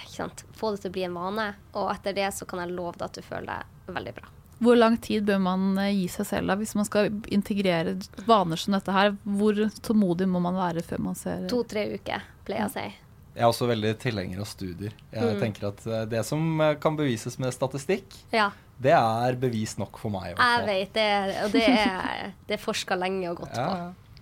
Få 0.57 0.71
det 0.71 0.85
til 0.85 0.93
å 0.93 0.95
bli 0.95 1.07
en 1.07 1.17
vane, 1.17 1.51
og 1.75 1.91
etter 1.93 2.15
det 2.15 2.31
så 2.35 2.47
kan 2.47 2.63
jeg 2.63 2.75
love 2.77 2.95
deg 2.97 3.09
at 3.09 3.19
du 3.19 3.25
føler 3.25 3.51
deg 3.51 3.97
veldig 3.97 4.15
bra. 4.21 4.31
Hvor 4.61 4.77
lang 4.77 4.97
tid 5.01 5.25
bør 5.25 5.39
man 5.41 5.69
eh, 5.81 5.93
gi 6.03 6.09
seg 6.13 6.27
selv 6.29 6.51
da, 6.51 6.57
hvis 6.59 6.75
man 6.77 6.85
skal 6.85 7.09
integrere 7.33 7.95
vaner 8.27 8.59
som 8.61 8.75
dette 8.77 8.93
her? 8.93 9.15
Hvor 9.25 9.57
tålmodig 9.81 10.27
må 10.29 10.41
man 10.43 10.59
være 10.59 10.83
før 10.85 11.01
man 11.09 11.17
ser 11.17 11.47
To-tre 11.51 11.87
uker, 11.95 12.27
pleier 12.45 12.67
jeg 12.67 12.69
å 12.69 12.75
si. 12.75 12.89
Jeg 13.31 13.45
er 13.45 13.47
også 13.47 13.69
veldig 13.69 13.93
tilhenger 14.03 14.41
av 14.43 14.49
studier. 14.49 14.93
Jeg 15.13 15.37
mm. 15.37 15.39
tenker 15.39 15.69
at 15.69 15.85
eh, 15.87 16.03
Det 16.11 16.21
som 16.27 16.43
eh, 16.61 16.75
kan 16.83 16.99
bevises 16.99 17.39
med 17.41 17.55
statistikk, 17.55 18.19
ja. 18.35 18.51
Det 18.81 18.93
er 18.97 19.35
bevis 19.37 19.75
nok 19.77 19.99
for 20.01 20.13
meg. 20.13 20.31
i 20.31 20.35
hvert 20.35 20.61
Jeg 20.61 20.67
vet 20.67 20.95
det, 20.95 21.09
og 21.45 21.51
det 21.53 21.65
er, 21.69 22.31
det 22.49 22.55
er 22.57 22.61
forska 22.61 22.97
lenge 22.97 23.27
og 23.29 23.43
godt 23.43 23.57
Ja, 23.57 23.67
på. 23.69 24.15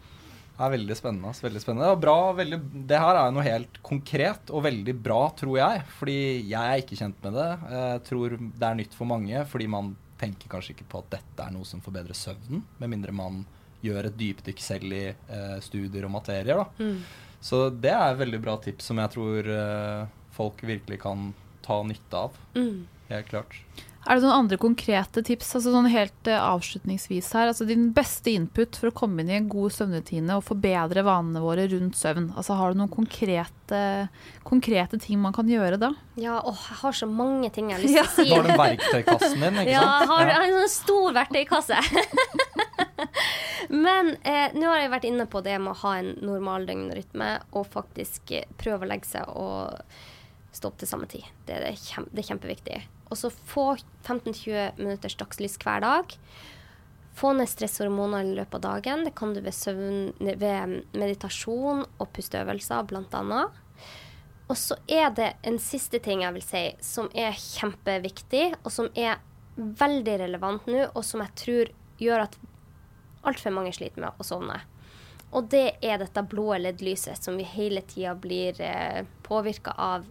Det 0.59 0.65
er 0.67 0.73
veldig 0.73 0.97
spennende. 0.99 1.31
Veldig 1.45 1.61
spennende. 1.63 1.93
Bra, 2.03 2.17
veldig, 2.35 2.59
det 2.89 2.99
her 2.99 3.15
er 3.15 3.29
jo 3.29 3.35
noe 3.37 3.45
helt 3.45 3.79
konkret 3.87 4.51
og 4.51 4.65
veldig 4.65 4.95
bra, 4.99 5.21
tror 5.39 5.55
jeg. 5.61 5.85
Fordi 5.95 6.17
jeg 6.51 6.59
er 6.59 6.83
ikke 6.83 6.99
kjent 6.99 7.23
med 7.23 7.39
det. 7.39 7.47
Jeg 7.71 8.01
tror 8.09 8.35
det 8.35 8.67
er 8.67 8.79
nytt 8.81 8.97
for 8.99 9.07
mange, 9.07 9.45
fordi 9.47 9.69
man 9.71 9.93
tenker 10.19 10.51
kanskje 10.51 10.75
ikke 10.75 10.89
på 10.91 11.01
at 11.03 11.15
dette 11.17 11.45
er 11.45 11.55
noe 11.55 11.67
som 11.67 11.81
forbedrer 11.83 12.17
søvnen, 12.17 12.63
med 12.77 12.91
mindre 12.91 13.15
man 13.15 13.43
gjør 13.85 14.09
et 14.09 14.17
dypdykk 14.19 14.61
selv 14.61 14.93
i 14.95 15.05
eh, 15.07 15.57
studier 15.63 16.07
og 16.07 16.13
materier. 16.17 16.59
Da. 16.59 16.65
Mm. 16.83 17.03
Så 17.39 17.69
det 17.71 17.93
er 17.95 18.11
et 18.11 18.19
veldig 18.19 18.41
bra 18.43 18.57
tips 18.59 18.89
som 18.91 18.99
jeg 18.99 19.13
tror 19.15 19.51
eh, 19.53 20.01
folk 20.35 20.63
virkelig 20.67 20.99
kan 21.05 21.29
ta 21.63 21.79
nytte 21.87 22.25
av. 22.27 22.35
Mm. 22.57 22.83
Helt 23.09 23.31
klart. 23.31 23.61
Er 24.07 24.15
det 24.15 24.23
noen 24.23 24.45
andre 24.45 24.57
konkrete 24.57 25.21
tips 25.27 25.49
altså 25.57 25.73
sånn 25.73 25.89
helt 25.91 26.27
eh, 26.31 26.39
avslutningsvis 26.39 27.27
her? 27.35 27.49
Altså 27.51 27.65
Din 27.67 27.89
beste 27.93 28.31
input 28.31 28.77
for 28.79 28.89
å 28.89 28.95
komme 28.95 29.21
inn 29.21 29.29
i 29.29 29.35
en 29.35 29.49
god 29.51 29.73
søvnrutine 29.75 30.37
og 30.39 30.45
forbedre 30.47 31.03
vanene 31.05 31.41
våre 31.43 31.65
rundt 31.69 31.97
søvn. 31.99 32.29
Altså 32.39 32.55
Har 32.57 32.71
du 32.71 32.79
noen 32.79 32.89
konkrete, 32.93 33.81
konkrete 34.47 34.97
ting 35.03 35.19
man 35.21 35.35
kan 35.35 35.51
gjøre 35.51 35.77
da? 35.81 35.91
Ja, 36.19 36.39
åh, 36.47 36.63
jeg 36.71 36.79
har 36.81 36.95
så 37.01 37.09
mange 37.11 37.51
ting 37.53 37.69
jeg 37.73 37.77
har 37.77 37.83
lyst 37.85 38.15
til 38.15 38.31
å 38.31 38.39
Du 38.39 38.39
å 38.39 38.39
har 38.39 38.47
si. 38.47 38.49
den 38.49 38.61
verktøykassen 38.63 39.43
din, 39.45 39.59
ikke 39.65 39.73
Ja, 39.75 39.81
sant? 39.83 39.99
jeg 39.99 40.09
har, 40.13 40.23
jeg 40.31 40.37
har 40.39 40.47
en 40.47 40.57
sånn 40.61 40.73
stor 40.77 41.17
verktøykasse. 41.19 41.81
Men 43.69 44.13
eh, 44.23 44.55
nå 44.55 44.69
har 44.71 44.79
jeg 44.85 44.91
vært 44.93 45.09
inne 45.09 45.25
på 45.29 45.41
det 45.45 45.57
med 45.61 45.73
å 45.75 45.79
ha 45.83 45.91
en 45.99 46.13
normal 46.25 46.65
døgnrytme 46.69 47.33
og 47.51 47.67
faktisk 47.75 48.31
eh, 48.39 48.47
prøve 48.59 48.87
å 48.87 48.89
legge 48.89 49.11
seg 49.11 49.27
og 49.35 49.75
stå 50.55 50.71
opp 50.71 50.79
til 50.81 50.89
samme 50.89 51.07
tid. 51.11 51.27
Det 51.45 51.59
er, 51.59 51.67
det 51.67 51.75
kjem, 51.83 52.07
det 52.15 52.23
er 52.23 52.29
kjempeviktig. 52.31 52.79
Og 53.09 53.17
så 53.17 53.31
få 53.33 53.73
15-20 54.05 54.79
minutters 54.79 55.17
dagslys 55.19 55.57
hver 55.61 55.83
dag. 55.85 56.15
Få 57.19 57.33
ned 57.35 57.49
stresshormoner 57.51 58.27
i 58.27 58.35
løpet 58.37 58.59
av 58.59 58.65
dagen. 58.77 59.05
Det 59.07 59.15
kan 59.17 59.33
du 59.35 59.41
ved, 59.41 59.55
søvn, 59.55 60.13
ved 60.19 60.75
meditasjon 60.93 61.83
og 61.85 62.11
pusteøvelser, 62.15 62.93
annet. 63.19 63.57
Og 64.49 64.57
så 64.57 64.79
er 64.89 65.11
det 65.13 65.33
en 65.45 65.59
siste 65.61 65.99
ting 66.01 66.23
jeg 66.23 66.33
vil 66.37 66.45
si, 66.45 66.63
som 66.81 67.09
er 67.13 67.37
kjempeviktig, 67.37 68.45
og 68.63 68.73
som 68.73 68.89
er 68.97 69.19
veldig 69.59 70.15
relevant 70.23 70.69
nå, 70.69 70.87
og 70.93 71.05
som 71.05 71.21
jeg 71.25 71.35
tror 71.43 71.73
gjør 71.99 72.25
at 72.25 72.37
altfor 73.27 73.53
mange 73.53 73.73
sliter 73.75 74.01
med 74.05 74.15
å 74.17 74.25
sovne. 74.25 74.61
Og 75.35 75.49
det 75.51 75.77
er 75.85 75.99
dette 76.01 76.23
blå 76.25 76.55
LED-lyset 76.57 77.21
som 77.21 77.37
vi 77.37 77.45
hele 77.45 77.83
tida 77.85 78.15
blir 78.17 78.57
eh, 78.63 79.03
påvirka 79.25 79.75
av. 79.77 80.07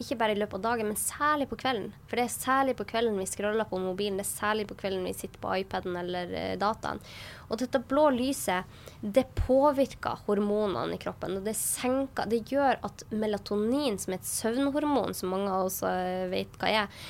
Ikke 0.00 0.16
bare 0.18 0.34
i 0.34 0.38
løpet 0.38 0.56
av 0.56 0.62
dagen, 0.64 0.88
men 0.88 0.98
særlig 0.98 1.46
på 1.50 1.58
kvelden. 1.60 1.90
For 2.08 2.18
det 2.18 2.24
er 2.24 2.32
særlig 2.32 2.74
på 2.78 2.86
kvelden 2.88 3.18
vi 3.20 3.26
scroller 3.28 3.68
på 3.68 3.78
mobilen, 3.78 4.16
det 4.18 4.24
er 4.24 4.30
særlig 4.30 4.66
på 4.70 4.76
kvelden 4.80 5.04
vi 5.06 5.12
sitter 5.14 5.42
på 5.42 5.52
iPaden 5.62 5.98
eller 6.00 6.32
eh, 6.38 6.54
dataen. 6.58 7.02
Og 7.48 7.60
dette 7.60 7.82
blå 7.90 8.08
lyset, 8.16 8.68
det 9.00 9.26
påvirker 9.38 10.24
hormonene 10.26 10.96
i 10.96 11.02
kroppen. 11.02 11.36
Og 11.38 11.46
det 11.46 11.54
senker 11.58 12.30
Det 12.32 12.40
gjør 12.50 12.80
at 12.88 13.04
melatonin, 13.12 13.98
som 14.00 14.14
er 14.14 14.22
et 14.22 14.30
søvnhormon, 14.30 15.14
som 15.14 15.34
mange 15.34 15.52
av 15.52 15.68
oss 15.68 15.82
eh, 15.86 16.30
vet 16.32 16.56
hva 16.58 16.72
er, 16.82 17.04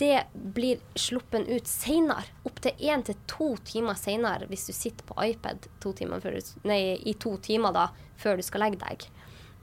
det 0.00 0.22
blir 0.32 0.80
sluppen 0.96 1.44
ut 1.46 1.66
seinere. 1.68 2.24
Opptil 2.48 2.86
én 2.88 3.04
til 3.04 3.18
to 3.28 3.52
timer 3.68 3.98
seinere 4.00 4.48
hvis 4.48 4.70
du 4.70 4.72
sitter 4.72 5.04
på 5.04 5.16
iPad 5.20 5.68
to 5.82 5.92
timer 5.96 6.22
før 6.24 6.38
nei, 6.64 6.96
i 7.04 7.12
to 7.20 7.34
timer 7.44 7.74
da, 7.76 7.90
før 8.20 8.40
du 8.40 8.46
skal 8.46 8.64
legge 8.64 8.80
deg. 8.80 9.04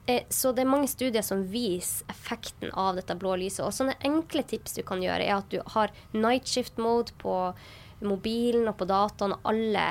Eh, 0.08 0.24
Så 0.32 0.52
det 0.56 0.64
er 0.64 0.70
mange 0.70 0.88
studier 0.88 1.22
som 1.22 1.44
viser 1.52 2.08
effekten 2.08 2.72
av 2.72 2.96
dette 2.96 3.16
blå 3.20 3.34
lyset. 3.36 3.66
Og 3.66 3.74
sånne 3.76 3.98
enkle 4.08 4.42
tips 4.48 4.78
du 4.78 4.82
kan 4.88 5.02
gjøre, 5.04 5.26
er 5.26 5.36
at 5.36 5.52
du 5.52 5.60
har 5.74 5.92
night 6.16 6.48
shift 6.48 6.80
mode 6.80 7.12
på 7.20 7.34
mobilen 8.00 8.68
og 8.70 8.76
på 8.78 8.86
dataen 8.88 9.34
og 9.34 9.48
alle 9.50 9.84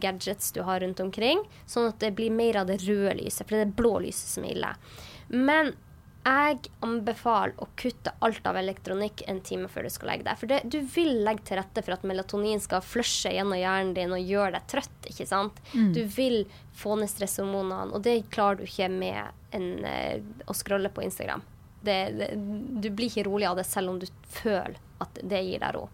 gadgets 0.00 0.50
du 0.56 0.62
har 0.64 0.80
rundt 0.80 1.02
omkring, 1.04 1.42
sånn 1.68 1.90
at 1.90 1.98
det 2.00 2.14
blir 2.16 2.32
mer 2.32 2.56
av 2.62 2.70
det 2.70 2.80
røde 2.86 3.18
lyset, 3.20 3.44
for 3.44 3.52
det 3.52 3.60
er 3.60 3.68
det 3.68 3.76
blå 3.76 3.98
lyset 4.00 4.32
som 4.32 4.46
er 4.48 4.54
ille. 4.56 4.70
Men 5.28 5.74
jeg 6.24 6.70
anbefaler 6.84 7.52
å 7.60 7.66
kutte 7.76 8.14
alt 8.24 8.46
av 8.48 8.56
elektronikk 8.56 9.22
en 9.28 9.42
time 9.44 9.68
før 9.68 9.86
du 9.86 9.92
skal 9.92 10.10
legge 10.12 10.24
deg. 10.24 10.38
For 10.40 10.50
det, 10.50 10.60
du 10.72 10.78
vil 10.94 11.20
legge 11.26 11.44
til 11.50 11.58
rette 11.60 11.84
for 11.84 11.96
at 11.96 12.06
melatonin 12.08 12.62
skal 12.64 12.84
flushe 12.84 13.34
gjennom 13.34 13.58
hjernen 13.60 13.92
din 13.96 14.14
og 14.16 14.24
gjøre 14.24 14.56
deg 14.56 14.68
trøtt. 14.72 15.10
ikke 15.10 15.28
sant? 15.28 15.60
Du 15.92 16.02
vil 16.16 16.44
få 16.74 16.96
ned 16.96 17.12
stresshormonene, 17.12 17.92
og 17.92 18.02
det 18.06 18.22
klarer 18.34 18.62
du 18.62 18.64
ikke 18.64 18.88
med 18.88 19.20
en, 19.54 19.84
eh, 19.84 20.22
å 20.48 20.56
scrolle 20.56 20.88
på 20.88 21.04
Instagram. 21.04 21.44
Det, 21.84 21.98
det, 22.16 22.30
du 22.80 22.88
blir 22.90 23.12
ikke 23.12 23.28
rolig 23.28 23.46
av 23.46 23.60
det 23.60 23.68
selv 23.68 23.92
om 23.92 23.98
du 24.00 24.06
føler 24.24 24.80
at 25.04 25.20
det 25.20 25.42
gir 25.44 25.60
deg 25.60 25.76
ro. 25.76 25.88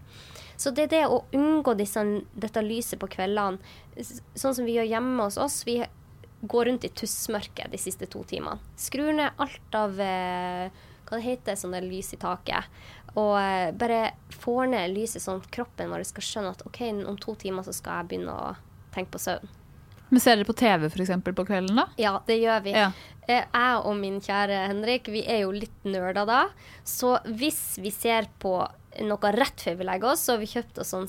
Så 0.55 0.71
det 0.71 0.85
er 0.87 0.93
det 0.93 1.05
å 1.09 1.23
unngå 1.35 1.73
disse, 1.75 2.03
dette 2.37 2.61
lyset 2.61 2.99
på 3.01 3.09
kveldene, 3.11 3.57
sånn 4.37 4.55
som 4.55 4.63
vi 4.63 4.77
gjør 4.77 4.87
hjemme 4.93 5.25
hos 5.25 5.39
oss. 5.41 5.63
Vi 5.65 5.79
går 6.41 6.65
rundt 6.65 6.85
i 6.87 6.89
tussmørket 6.89 7.71
de 7.71 7.77
siste 7.81 8.07
to 8.09 8.23
timene. 8.27 8.59
Skrur 8.79 9.11
ned 9.13 9.37
alt 9.41 9.77
av 9.77 9.99
eh, 10.01 10.81
hva 11.05 11.19
det 11.19 11.25
heter, 11.25 11.57
sånne 11.59 11.81
lys 11.85 12.13
i 12.15 12.19
taket. 12.21 12.67
Og 13.19 13.35
eh, 13.37 13.69
bare 13.75 14.13
får 14.41 14.69
ned 14.71 14.93
lyset 14.95 15.23
sånn 15.23 15.41
at 15.43 15.49
kroppen 15.53 15.91
vår 15.91 16.05
skal 16.07 16.25
skjønne 16.27 16.53
at 16.55 16.65
OK, 16.67 16.81
om 17.05 17.17
to 17.19 17.35
timer 17.39 17.65
så 17.67 17.73
skal 17.75 18.01
jeg 18.01 18.11
begynne 18.13 18.35
å 18.35 18.53
tenke 18.95 19.13
på 19.17 19.21
søvn. 19.21 19.57
Men 20.11 20.19
Ser 20.19 20.35
dere 20.35 20.47
på 20.49 20.55
TV 20.59 20.89
eksempel, 20.89 21.33
på 21.35 21.45
kvelden, 21.47 21.77
da? 21.79 21.85
Ja, 21.99 22.17
det 22.27 22.35
gjør 22.41 22.63
vi. 22.65 22.73
Ja. 22.75 22.89
Eh, 23.27 23.45
Jeg 23.45 23.77
og 23.85 23.95
min 23.95 24.19
kjære 24.23 24.65
Henrik, 24.67 25.07
vi 25.07 25.21
er 25.23 25.45
jo 25.45 25.53
litt 25.55 25.85
nerder 25.87 26.27
da. 26.27 26.41
Så 26.83 27.13
hvis 27.27 27.77
vi 27.79 27.93
ser 27.95 28.27
på 28.39 28.57
noe 28.99 29.29
rett 29.31 29.61
før 29.63 29.75
vi 29.79 29.85
legger 29.87 30.11
oss, 30.11 30.25
så 30.27 30.35
vi 30.41 30.47
kjøpte 30.51 30.81
oss 30.83 30.89
sånn 30.91 31.07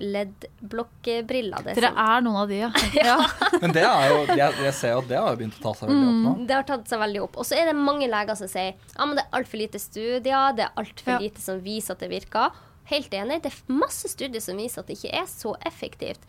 LED-blokkbriller. 0.00 1.64
Dere 1.74 1.90
er 1.90 2.22
noen 2.24 2.38
av 2.44 2.48
de, 2.50 2.58
ja. 2.64 2.70
ja. 2.94 3.16
Men 3.62 3.74
det 3.74 3.82
er 3.86 4.06
jo, 4.12 4.20
jeg, 4.38 4.58
jeg 4.68 4.74
ser 4.78 4.94
jo 4.94 5.00
at 5.02 5.10
det 5.10 5.18
har 5.24 5.38
begynt 5.40 5.58
å 5.58 5.64
ta 5.66 5.72
seg 5.80 5.90
veldig 5.90 6.06
opp 6.10 6.20
nå. 6.26 6.34
Det 6.48 6.56
har 6.58 6.68
tatt 6.68 6.92
seg 6.92 7.02
veldig 7.02 7.22
opp. 7.26 7.38
Og 7.42 7.48
så 7.48 7.58
er 7.58 7.70
det 7.70 7.76
mange 7.78 8.08
leger 8.10 8.38
som 8.38 8.50
sier 8.50 8.74
at 8.78 8.96
ah, 9.02 9.12
det 9.18 9.24
er 9.24 9.36
altfor 9.40 9.60
lite 9.64 9.82
studier, 9.82 10.54
det 10.56 10.66
er 10.68 10.80
altfor 10.84 11.14
Ja. 11.16 11.20
lite 11.26 11.42
som 11.44 11.60
viser 11.64 11.96
at 11.96 12.04
det 12.04 12.10
virker. 12.12 12.62
Helt 12.90 13.14
enig, 13.16 13.40
det 13.44 13.50
er 13.52 13.60
masse 13.72 14.10
studier 14.12 14.42
som 14.44 14.58
viser 14.60 14.82
at 14.82 14.90
det 14.90 14.98
ikke 14.98 15.14
er 15.22 15.28
så 15.30 15.54
effektivt. 15.66 16.20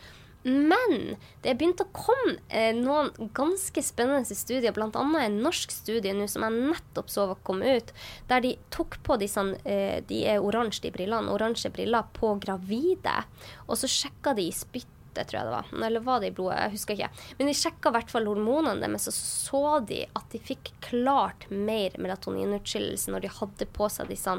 Men 0.45 1.15
det 1.41 1.49
er 1.49 1.57
begynt 1.57 1.81
å 1.81 1.87
komme 1.95 2.35
eh, 2.53 2.69
noen 2.77 3.09
ganske 3.33 3.81
spennende 3.81 4.37
studier, 4.37 4.75
bl.a. 4.75 4.89
en 4.93 5.39
norsk 5.41 5.73
studie 5.73 6.13
nå 6.13 6.27
som 6.29 6.45
jeg 6.45 6.67
nettopp 6.75 7.09
så 7.09 7.25
var 7.31 7.41
kommet 7.47 7.81
ut, 7.81 7.93
der 8.29 8.43
de 8.45 8.51
tok 8.73 8.99
på 9.05 9.17
disse 9.21 9.41
eh, 9.65 10.03
De 10.05 10.21
er 10.29 10.43
oransje, 10.45 10.83
de 10.85 10.93
brillene. 10.93 11.33
Oransje 11.33 11.73
briller 11.73 12.05
på 12.13 12.35
gravide. 12.43 13.23
Og 13.65 13.79
så 13.81 13.89
sjekka 13.89 14.35
de 14.37 14.45
i 14.45 14.53
spyttet, 14.53 14.91
tror 15.25 15.39
jeg 15.39 15.47
det 15.47 15.55
var. 15.55 15.73
Eller 15.87 16.05
var 16.05 16.21
det 16.21 16.29
i 16.29 16.37
blodet? 16.37 16.59
Jeg 16.61 16.75
husker 16.75 16.99
ikke. 16.99 17.27
Men 17.39 17.49
de 17.49 17.57
sjekka 17.57 17.89
i 17.89 17.97
hvert 17.97 18.13
fall 18.13 18.29
hormonene 18.29 18.85
deres, 18.85 19.09
så 19.09 19.13
så 19.15 19.63
de 19.89 20.03
at 20.05 20.29
de 20.29 20.41
fikk 20.43 20.75
klart 20.83 21.47
mer 21.49 21.95
melatoninutskillelse 22.01 23.13
når 23.13 23.25
de 23.25 23.35
hadde 23.39 23.69
på 23.73 23.89
seg 23.89 24.13
disse 24.13 24.33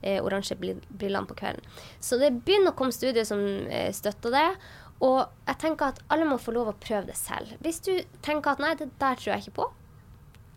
eh, 0.00 0.18
oransje 0.18 0.58
brillene 0.58 1.28
på 1.28 1.38
kvelden. 1.38 1.70
Så 2.02 2.18
det 2.18 2.34
begynner 2.42 2.72
å 2.72 2.78
komme 2.78 2.96
studier 2.96 3.28
som 3.28 3.42
eh, 3.68 3.92
støtter 3.94 4.34
det. 4.34 4.48
Og 5.02 5.18
jeg 5.48 5.58
tenker 5.58 5.90
at 5.90 6.02
alle 6.12 6.26
må 6.28 6.38
få 6.38 6.54
lov 6.54 6.70
å 6.70 6.78
prøve 6.78 7.08
det 7.08 7.16
selv. 7.18 7.56
Hvis 7.64 7.82
du 7.82 7.92
tenker 8.22 8.54
at 8.54 8.62
nei, 8.62 8.74
det 8.78 8.92
der 9.02 9.18
tror 9.18 9.32
jeg 9.32 9.46
ikke 9.46 9.58
på, 9.58 9.66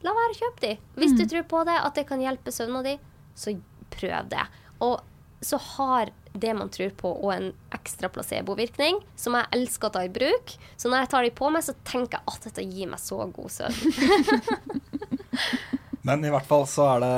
la 0.05 0.13
være 0.13 0.35
å 0.35 0.37
kjøpe 0.37 0.61
de. 0.61 0.73
Hvis 1.01 1.15
du 1.17 1.25
tror 1.25 1.47
på 1.49 1.63
det, 1.65 1.79
at 1.81 1.97
det 1.97 2.05
kan 2.09 2.21
hjelpe 2.21 2.53
søvna 2.53 2.83
di, 2.85 2.93
så 3.33 3.55
prøv 3.95 4.29
det. 4.29 4.45
Og 4.85 5.01
så 5.45 5.57
har 5.75 6.13
det 6.35 6.53
man 6.57 6.69
tror 6.69 6.91
på, 6.99 7.09
og 7.09 7.31
en 7.33 7.51
ekstra 7.75 8.09
placebovirkning, 8.11 8.99
som 9.17 9.37
jeg 9.37 9.49
elsker 9.55 9.89
å 9.89 9.95
ta 9.97 10.03
i 10.05 10.11
bruk. 10.13 10.55
Så 10.77 10.91
når 10.91 11.05
jeg 11.05 11.11
tar 11.13 11.25
de 11.25 11.33
på 11.37 11.51
meg, 11.53 11.65
så 11.65 11.75
tenker 11.87 12.19
jeg 12.19 12.35
at 12.35 12.47
dette 12.49 12.65
gir 12.65 12.91
meg 12.91 13.01
så 13.01 13.21
god 13.33 13.53
søvn. 13.55 13.79
Men 16.05 16.25
i 16.27 16.33
hvert 16.33 16.45
fall 16.45 16.67
så 16.69 16.85
er 16.95 17.05
det 17.05 17.15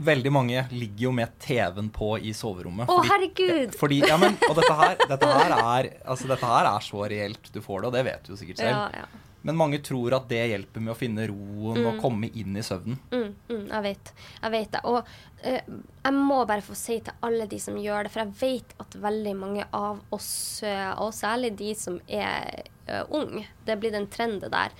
Veldig 0.00 0.32
mange 0.32 0.64
ligger 0.72 1.06
jo 1.08 1.12
med 1.14 1.32
TV-en 1.42 1.90
på 1.92 2.14
i 2.18 2.32
soverommet. 2.36 2.88
Å, 2.90 3.00
herregud! 3.04 3.74
Fordi, 3.78 4.00
ja, 4.08 4.16
men, 4.20 4.36
og 4.48 4.54
dette 4.58 4.76
her, 4.78 4.94
dette, 5.10 5.32
her 5.40 5.56
er, 5.56 5.90
altså, 6.04 6.28
dette 6.30 6.52
her 6.52 6.68
er 6.70 6.86
så 6.86 7.02
reelt 7.12 7.50
du 7.52 7.60
får 7.64 7.82
det, 7.82 7.90
og 7.90 7.98
det 7.98 8.06
vet 8.08 8.24
du 8.24 8.32
jo 8.32 8.38
sikkert 8.40 8.62
selv. 8.62 8.78
Ja, 8.78 9.02
ja. 9.02 9.26
Men 9.42 9.56
mange 9.56 9.78
tror 9.84 10.12
at 10.18 10.26
det 10.28 10.40
hjelper 10.50 10.82
med 10.84 10.92
å 10.92 10.98
finne 10.98 11.24
roen 11.30 11.86
og 11.88 12.00
komme 12.02 12.28
inn 12.36 12.56
i 12.60 12.64
søvnen. 12.64 12.98
Mm, 13.08 13.30
mm, 13.48 13.62
jeg 13.70 13.84
vet. 13.86 14.10
Jeg 14.42 14.52
vet 14.52 14.74
det. 14.74 14.82
Og 14.90 14.98
uh, 15.00 15.60
jeg 16.04 16.16
må 16.16 16.42
bare 16.48 16.64
få 16.64 16.76
si 16.76 16.98
til 17.06 17.24
alle 17.24 17.46
de 17.48 17.60
som 17.62 17.78
gjør 17.80 18.04
det, 18.04 18.12
for 18.12 18.24
jeg 18.26 18.36
vet 18.42 18.74
at 18.84 18.98
veldig 19.00 19.32
mange 19.40 19.64
av 19.76 20.02
oss, 20.12 20.32
uh, 20.66 20.92
og 21.00 21.14
særlig 21.16 21.54
de 21.60 21.72
som 21.78 21.96
er 22.04 22.66
uh, 22.90 23.04
unge, 23.16 23.46
det 23.64 23.78
blir 23.80 23.96
den 23.96 24.10
trenden 24.12 24.52
der 24.52 24.76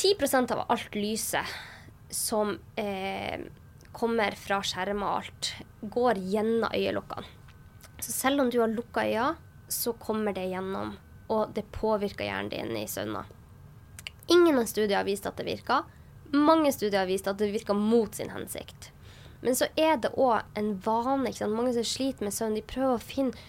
10% 0.00 0.54
av 0.54 0.64
alt 0.70 0.94
lyset 0.94 1.58
som 2.10 2.58
eh, 2.76 3.40
kommer 4.00 4.34
fra 4.40 4.62
skjermer 4.64 5.06
og 5.06 5.20
alt, 5.20 5.52
går 5.82 6.20
gjennom 6.32 6.72
øyelokkene. 6.72 7.36
Så 8.00 8.14
selv 8.16 8.40
om 8.40 8.50
du 8.50 8.60
har 8.62 8.72
lukka 8.72 9.04
øya, 9.04 9.34
så 9.68 9.92
kommer 9.92 10.32
det 10.32 10.48
gjennom, 10.48 10.94
og 11.28 11.52
det 11.54 11.68
påvirker 11.72 12.24
hjernen 12.24 12.48
din 12.48 12.76
i 12.80 12.86
søvna. 12.88 13.26
Ingen 14.32 14.58
av 14.58 14.64
studier 14.70 14.96
har 14.96 15.04
vist 15.08 15.26
at 15.28 15.36
det 15.36 15.46
virker. 15.48 15.84
Mange 16.32 16.72
studier 16.72 17.02
har 17.02 17.10
vist 17.10 17.28
at 17.28 17.38
det 17.38 17.50
virker 17.52 17.76
mot 17.76 18.14
sin 18.14 18.30
hensikt. 18.32 18.90
Men 19.40 19.56
så 19.56 19.68
er 19.76 19.96
det 20.00 20.12
òg 20.20 20.46
en 20.58 20.74
vane. 20.84 21.32
Mange 21.50 21.72
som 21.76 21.86
sliter 21.86 22.26
med 22.26 22.36
søvn, 22.36 22.56
de 22.56 22.64
prøver 22.64 22.96
å 22.96 23.02
finne 23.02 23.48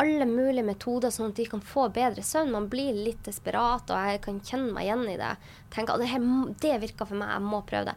alle 0.00 0.24
mulige 0.24 0.64
metoder 0.64 1.12
sånn 1.12 1.32
at 1.32 1.40
de 1.40 1.46
kan 1.50 1.60
få 1.64 1.88
bedre 1.92 2.24
søvn. 2.24 2.54
Man 2.54 2.68
blir 2.72 2.96
litt 2.96 3.24
desperat, 3.26 3.90
og 3.90 4.10
jeg 4.12 4.22
kan 4.24 4.40
kjenne 4.40 4.72
meg 4.76 4.86
igjen 4.86 5.06
i 5.12 5.18
det. 5.20 5.32
Tenker 5.74 5.96
at 5.96 6.04
det, 6.04 6.54
det 6.62 6.76
virker 6.86 7.08
for 7.08 7.20
meg, 7.20 7.34
jeg 7.34 7.48
må 7.48 7.60
prøve 7.68 7.90
det. 7.90 7.96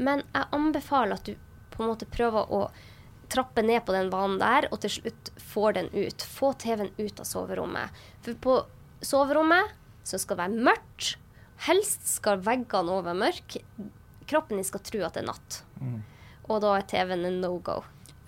Men 0.00 0.24
jeg 0.32 0.48
anbefaler 0.56 1.20
at 1.20 1.28
du 1.28 1.36
på 1.70 1.84
en 1.84 1.92
måte 1.92 2.08
prøver 2.10 2.50
å 2.52 2.64
trappe 3.30 3.62
ned 3.62 3.84
på 3.86 3.94
den 3.94 4.10
vanen 4.10 4.40
der, 4.40 4.66
og 4.72 4.80
til 4.82 4.94
slutt 4.96 5.30
får 5.52 5.76
den 5.78 5.90
ut. 5.94 6.24
Få 6.26 6.52
TV-en 6.58 6.90
ut 6.98 7.20
av 7.22 7.28
soverommet. 7.28 8.00
For 8.24 8.40
på 8.42 8.56
soverommet 9.06 9.76
så 10.02 10.18
skal 10.18 10.36
det 10.36 10.44
være 10.44 10.66
mørkt. 10.70 11.14
Helst 11.68 12.08
skal 12.08 12.42
veggene 12.42 12.96
over 12.96 13.16
mørke. 13.16 13.62
Kroppen 14.30 14.58
din 14.58 14.66
skal 14.66 14.82
tro 14.86 15.02
at 15.06 15.16
det 15.16 15.22
er 15.24 15.30
natt. 15.30 15.60
Og 16.50 16.60
da 16.64 16.74
er 16.78 16.88
TV-en 16.90 17.28
en 17.28 17.40
no 17.44 17.52
go. 17.62 17.80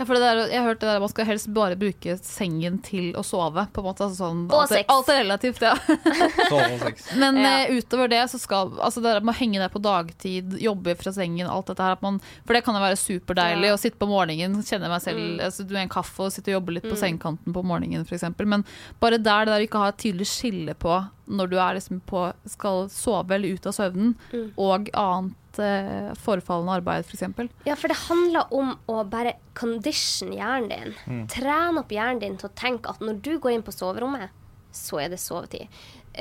Ja, 0.03 0.07
for 0.09 0.19
det 0.19 0.23
der, 0.27 0.41
jeg 0.51 0.59
har 0.59 0.67
hørt 0.73 0.81
det 0.83 0.89
der, 0.91 0.99
Man 1.05 1.11
skal 1.13 1.29
helst 1.29 1.47
bare 1.55 1.77
bruke 1.79 2.17
sengen 2.27 2.81
til 2.83 3.13
å 3.15 3.23
sove. 3.23 3.69
på 3.73 3.79
en 3.79 3.87
måte, 3.87 4.03
altså 4.03 4.19
sånn, 4.27 4.41
Og 4.51 4.57
alt, 4.65 4.73
er, 4.73 4.83
sex. 4.83 4.89
alt 4.91 5.09
er 5.15 5.21
relativt, 5.23 5.63
ja. 5.63 5.75
Men 7.23 7.37
Ja. 7.39 7.69
Uh, 7.69 7.77
utover 7.79 8.09
det 8.11 8.23
så 8.31 8.39
skal 8.41 8.73
altså 8.83 9.03
det 9.05 9.15
med 9.23 9.35
å 9.35 9.39
henge 9.39 9.61
der 9.63 9.71
på 9.73 9.81
dagtid, 9.83 10.57
jobbe 10.63 10.95
fra 10.99 11.13
sengen, 11.15 11.47
alt 11.51 11.71
dette 11.71 11.83
her. 11.85 11.95
At 11.97 12.03
man, 12.03 12.19
for 12.47 12.57
det 12.57 12.65
kan 12.67 12.75
jo 12.77 12.83
være 12.83 12.99
superdeilig 12.99 13.71
Ja. 13.71 13.77
å 13.77 13.81
sitte 13.81 13.99
på 14.01 14.09
morgenen, 14.11 14.63
kjenne 14.67 14.89
meg 14.91 15.03
selv, 15.05 15.19
Mm. 15.23 15.41
altså, 15.45 15.67
du 15.69 15.75
er 15.77 15.83
en 15.83 15.89
kaffe 15.93 16.21
og 16.27 16.33
sitte 16.33 16.49
og 16.51 16.59
jobbe 16.61 16.73
litt 16.75 16.85
på 16.89 16.97
sengekanten 16.99 17.53
på 17.55 17.63
morgenen 17.65 18.03
f.eks. 18.07 18.25
Men 18.47 18.65
bare 19.01 19.19
der 19.23 19.45
det 19.47 19.53
der 19.53 19.67
ikke 19.67 19.79
har 19.79 19.89
et 19.93 19.99
tydelig 20.03 20.27
skille 20.27 20.75
på 20.75 20.97
når 21.29 21.51
du 21.51 21.57
er 21.59 21.75
liksom 21.79 22.01
på, 22.07 22.33
skal 22.47 22.89
sove 22.89 23.31
eller 23.37 23.55
ut 23.55 23.67
av 23.67 23.73
søvnen, 23.73 24.15
Mm. 24.33 24.53
og 24.59 24.91
annet 24.95 25.35
eh, 25.61 26.13
forefallende 26.23 26.79
arbeid 26.81 27.05
f.eks. 27.05 27.25
Ja, 27.67 27.77
for 27.77 27.93
det 27.93 27.99
handler 28.07 28.53
om 28.55 28.77
å 28.91 29.03
bare 29.09 29.35
condition 29.59 30.33
hjernen 30.33 30.71
din. 30.71 31.27
Trene 31.33 31.83
opp 31.83 31.93
hjernen 31.93 32.23
din 32.23 32.39
til 32.41 32.49
å 32.49 32.55
tenke 32.59 32.93
at 32.93 33.03
når 33.05 33.21
du 33.25 33.35
går 33.39 33.57
inn 33.57 33.67
på 33.67 33.75
soverommet, 33.75 34.31
så 34.73 35.03
er 35.03 35.13
det 35.13 35.21
sovetid. 35.21 35.69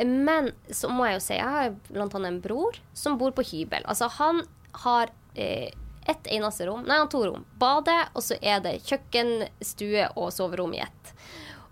Men 0.05 0.51
så 0.71 0.89
må 0.91 1.07
jeg 1.07 1.19
jo 1.19 1.23
si, 1.23 1.37
jeg 1.37 1.53
har 1.55 1.71
annet 1.95 2.17
en 2.27 2.41
bror 2.43 2.79
som 2.93 3.17
bor 3.19 3.31
på 3.35 3.45
hybel. 3.47 3.85
Altså 3.87 4.09
han 4.19 4.43
har 4.83 5.11
eh, 5.35 5.71
ett 6.09 6.27
eneste 6.31 6.65
rom, 6.67 6.83
nei 6.87 6.97
han 6.97 7.07
har 7.07 7.11
to 7.13 7.23
rom. 7.27 7.45
Bade, 7.59 7.97
og 8.15 8.25
så 8.25 8.37
er 8.41 8.63
det 8.63 8.79
kjøkken, 8.87 9.47
stue 9.63 10.07
og 10.15 10.31
soverom 10.35 10.75
i 10.75 10.83
ett. 10.83 11.13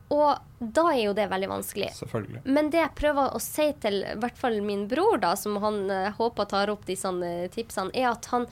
Og 0.09 0.39
da 0.59 0.87
er 0.91 1.03
jo 1.03 1.13
det 1.17 1.29
veldig 1.31 1.51
vanskelig. 1.51 1.91
Selvfølgelig. 1.99 2.43
Men 2.49 2.71
det 2.73 2.81
jeg 2.81 2.97
prøver 2.97 3.33
å 3.35 3.41
si 3.43 3.69
til 3.81 4.01
i 4.01 4.17
hvert 4.19 4.37
fall 4.39 4.59
min 4.65 4.87
bror, 4.89 5.19
da, 5.21 5.35
som 5.37 5.59
han 5.63 5.85
uh, 5.91 6.11
håper 6.17 6.49
tar 6.49 6.73
opp 6.73 6.87
disse 6.89 7.11
tipsene, 7.53 7.93
er 7.93 8.09
at 8.11 8.29
han 8.33 8.47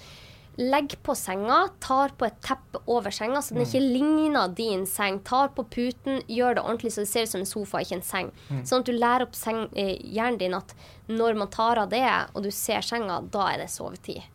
legger 0.58 0.98
på 1.06 1.14
senga, 1.14 1.68
tar 1.84 2.16
på 2.18 2.26
et 2.26 2.38
teppe 2.42 2.80
over 2.90 3.14
senga, 3.14 3.44
så 3.46 3.54
den 3.54 3.68
ikke 3.68 3.82
ligner 3.84 4.54
din 4.58 4.88
seng. 4.90 5.20
Tar 5.26 5.52
på 5.58 5.66
puten, 5.70 6.24
gjør 6.26 6.58
det 6.58 6.64
ordentlig 6.64 6.94
så 6.96 7.04
det 7.04 7.12
ser 7.12 7.28
ut 7.28 7.34
som 7.34 7.44
en 7.44 7.50
sofa, 7.50 7.82
ikke 7.84 8.00
en 8.00 8.08
seng. 8.08 8.32
Sånn 8.66 8.82
at 8.82 8.90
du 8.90 8.96
lærer 8.96 9.28
opp 9.28 9.38
seng, 9.38 9.66
uh, 9.74 9.94
hjernen 10.02 10.42
din 10.42 10.58
at 10.58 10.74
når 11.10 11.38
man 11.42 11.54
tar 11.54 11.82
av 11.82 11.94
det, 11.94 12.06
og 12.34 12.46
du 12.46 12.50
ser 12.54 12.86
senga, 12.86 13.20
da 13.34 13.52
er 13.54 13.66
det 13.66 13.72
sovetid. 13.74 14.26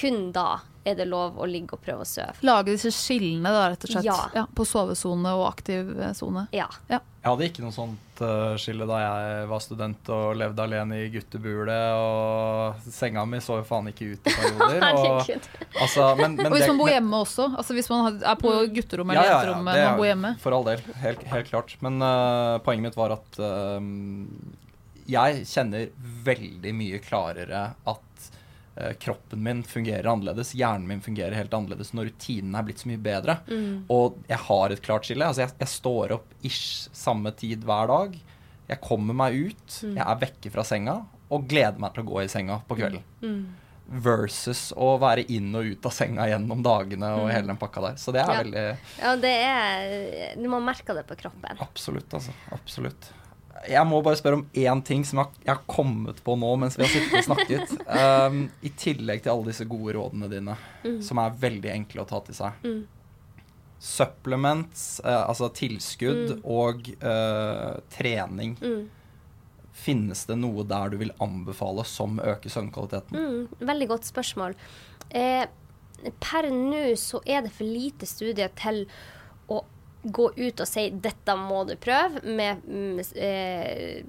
Kun 0.00 0.30
da 0.32 0.62
er 0.84 0.94
det 0.96 1.04
lov 1.10 1.36
å 1.36 1.44
ligge 1.48 1.76
og 1.76 1.82
prøve 1.84 2.06
å 2.06 2.08
sove. 2.08 2.32
Lage 2.46 2.72
disse 2.72 2.88
skillene, 2.94 3.50
da, 3.52 3.66
rett 3.72 3.82
og 3.84 3.90
slett. 3.92 4.06
Ja. 4.34 4.46
på 4.56 4.64
sovesone 4.64 5.32
og 5.36 5.46
aktiv 5.50 5.90
eh, 6.00 6.12
sone. 6.16 6.46
Ja. 6.56 6.70
Ja. 6.88 7.02
Jeg 7.20 7.28
hadde 7.28 7.48
ikke 7.50 7.60
noe 7.66 7.74
sånt 7.74 8.22
uh, 8.24 8.54
skille 8.56 8.86
da 8.88 8.96
jeg 9.02 9.48
var 9.50 9.60
student 9.60 10.08
og 10.16 10.38
levde 10.40 10.64
alene 10.64 11.02
i 11.02 11.10
guttebule, 11.12 11.74
og 12.00 12.86
senga 12.88 13.26
mi 13.28 13.42
så 13.44 13.58
jo 13.58 13.66
faen 13.68 13.90
ikke 13.92 14.08
ut 14.14 14.30
i 14.30 14.34
perioder. 14.38 14.86
og, 14.88 15.34
altså, 15.84 16.06
men, 16.16 16.38
men 16.38 16.48
Og 16.48 16.56
hvis 16.56 16.64
det- 16.64 16.70
man 16.72 16.80
bor 16.80 16.92
hjemme 16.94 17.20
også. 17.26 17.50
Altså 17.60 17.76
Hvis 17.76 17.90
man 17.92 18.22
er 18.24 18.40
på 18.40 18.54
gutterommet 18.72 19.18
eller 19.20 19.34
jenterommet 19.34 19.76
ja, 19.82 19.90
man 19.90 20.00
bor 20.00 20.08
hjemme. 20.08 20.32
For 20.40 20.56
all 20.56 20.64
del, 20.70 20.80
helt, 21.04 21.26
helt 21.34 21.52
klart. 21.52 21.76
Men 21.84 22.00
uh, 22.00 22.56
poenget 22.64 22.88
mitt 22.88 22.96
var 22.96 23.18
at 23.18 23.40
uh, 23.44 23.76
jeg 25.10 25.44
kjenner 25.50 25.90
veldig 26.24 26.72
mye 26.80 27.04
klarere 27.04 27.66
at 27.90 28.30
kroppen 29.02 29.42
min 29.42 29.62
fungerer 29.66 30.06
annerledes, 30.10 30.52
hjernen 30.58 30.86
min 30.88 31.00
fungerer 31.04 31.34
helt 31.38 31.52
annerledes 31.56 31.92
når 31.96 32.10
rutinen 32.10 32.54
er 32.58 32.66
blitt 32.66 32.82
så 32.82 32.88
mye 32.90 33.02
bedre. 33.04 33.38
Og 33.92 34.18
jeg 34.30 34.38
har 34.48 34.74
et 34.74 34.82
klart 34.82 35.04
skille. 35.08 35.26
Altså 35.26 35.44
jeg, 35.46 35.54
jeg 35.60 35.68
står 35.76 36.12
opp 36.18 36.34
ish 36.46 36.88
samme 36.96 37.32
tid 37.36 37.64
hver 37.68 37.90
dag. 37.92 38.18
Jeg 38.70 38.80
kommer 38.84 39.16
meg 39.18 39.34
ut, 39.50 39.80
jeg 39.82 40.04
er 40.04 40.20
vekke 40.22 40.50
fra 40.54 40.62
senga 40.64 41.00
og 41.30 41.48
gleder 41.50 41.78
meg 41.82 41.92
til 41.94 42.02
å 42.04 42.08
gå 42.10 42.22
i 42.24 42.28
senga 42.30 42.60
på 42.68 42.76
kvelden. 42.78 43.02
Versus 43.90 44.68
å 44.78 44.92
være 45.02 45.24
inn 45.34 45.48
og 45.58 45.66
ut 45.66 45.86
av 45.88 45.94
senga 45.96 46.28
gjennom 46.30 46.60
dagene 46.62 47.08
og 47.18 47.24
hele 47.32 47.48
den 47.50 47.58
pakka 47.58 47.82
der. 47.88 47.96
Så 47.98 48.12
det 48.14 48.20
er 48.22 48.28
Ja. 48.30 48.36
veldig 48.44 48.78
ja, 49.02 49.16
det 49.16 49.32
er 49.34 50.36
Du 50.38 50.46
må 50.48 50.60
merke 50.62 50.94
det 50.94 51.02
på 51.08 51.16
kroppen. 51.18 51.58
Absolutt, 51.58 52.06
altså. 52.14 52.30
Absolutt. 52.54 53.10
Jeg 53.68 53.84
må 53.84 53.98
bare 54.04 54.16
spørre 54.16 54.38
om 54.38 54.46
én 54.56 54.80
ting 54.86 55.02
som 55.04 55.20
jeg, 55.20 55.42
har 55.50 55.60
kommet 55.68 56.22
på 56.24 56.36
nå 56.40 56.54
mens 56.62 56.78
vi 56.78 56.86
har 56.86 56.92
sittet 56.94 57.18
og 57.18 57.26
snakket. 57.26 57.74
Um, 57.84 58.46
I 58.68 58.72
tillegg 58.80 59.24
til 59.24 59.34
alle 59.34 59.50
disse 59.50 59.66
gode 59.68 59.96
rådene 59.98 60.30
dine, 60.32 60.56
som 61.04 61.20
er 61.20 61.36
veldig 61.42 61.74
enkle 61.74 62.04
å 62.04 62.08
ta 62.08 62.22
til 62.24 62.38
seg. 62.38 62.64
Supplements, 63.80 64.86
uh, 65.04 65.26
altså 65.26 65.50
tilskudd, 65.56 66.38
og 66.40 66.88
uh, 67.04 67.76
trening. 67.92 68.56
Finnes 69.80 70.26
det 70.28 70.36
noe 70.40 70.64
der 70.68 70.92
du 70.92 70.98
vil 71.00 71.12
anbefale 71.22 71.84
som 71.88 72.18
øker 72.20 72.52
søvnkvaliteten? 72.52 73.16
Mm, 73.16 73.64
veldig 73.70 73.88
godt 73.92 74.08
spørsmål. 74.08 74.56
Eh, 75.10 75.46
per 76.20 76.48
nå 76.52 76.82
så 77.00 77.20
er 77.28 77.44
det 77.44 77.52
for 77.54 77.68
lite 77.68 78.08
studier 78.08 78.52
til 78.58 78.84
gå 80.02 80.30
ut 80.36 80.60
og 80.60 80.68
si 80.68 80.88
'dette 80.90 81.36
må 81.36 81.64
du 81.68 81.74
prøve' 81.76 82.24
med 82.24 82.64
med 82.64 83.06
eh, 83.16 84.04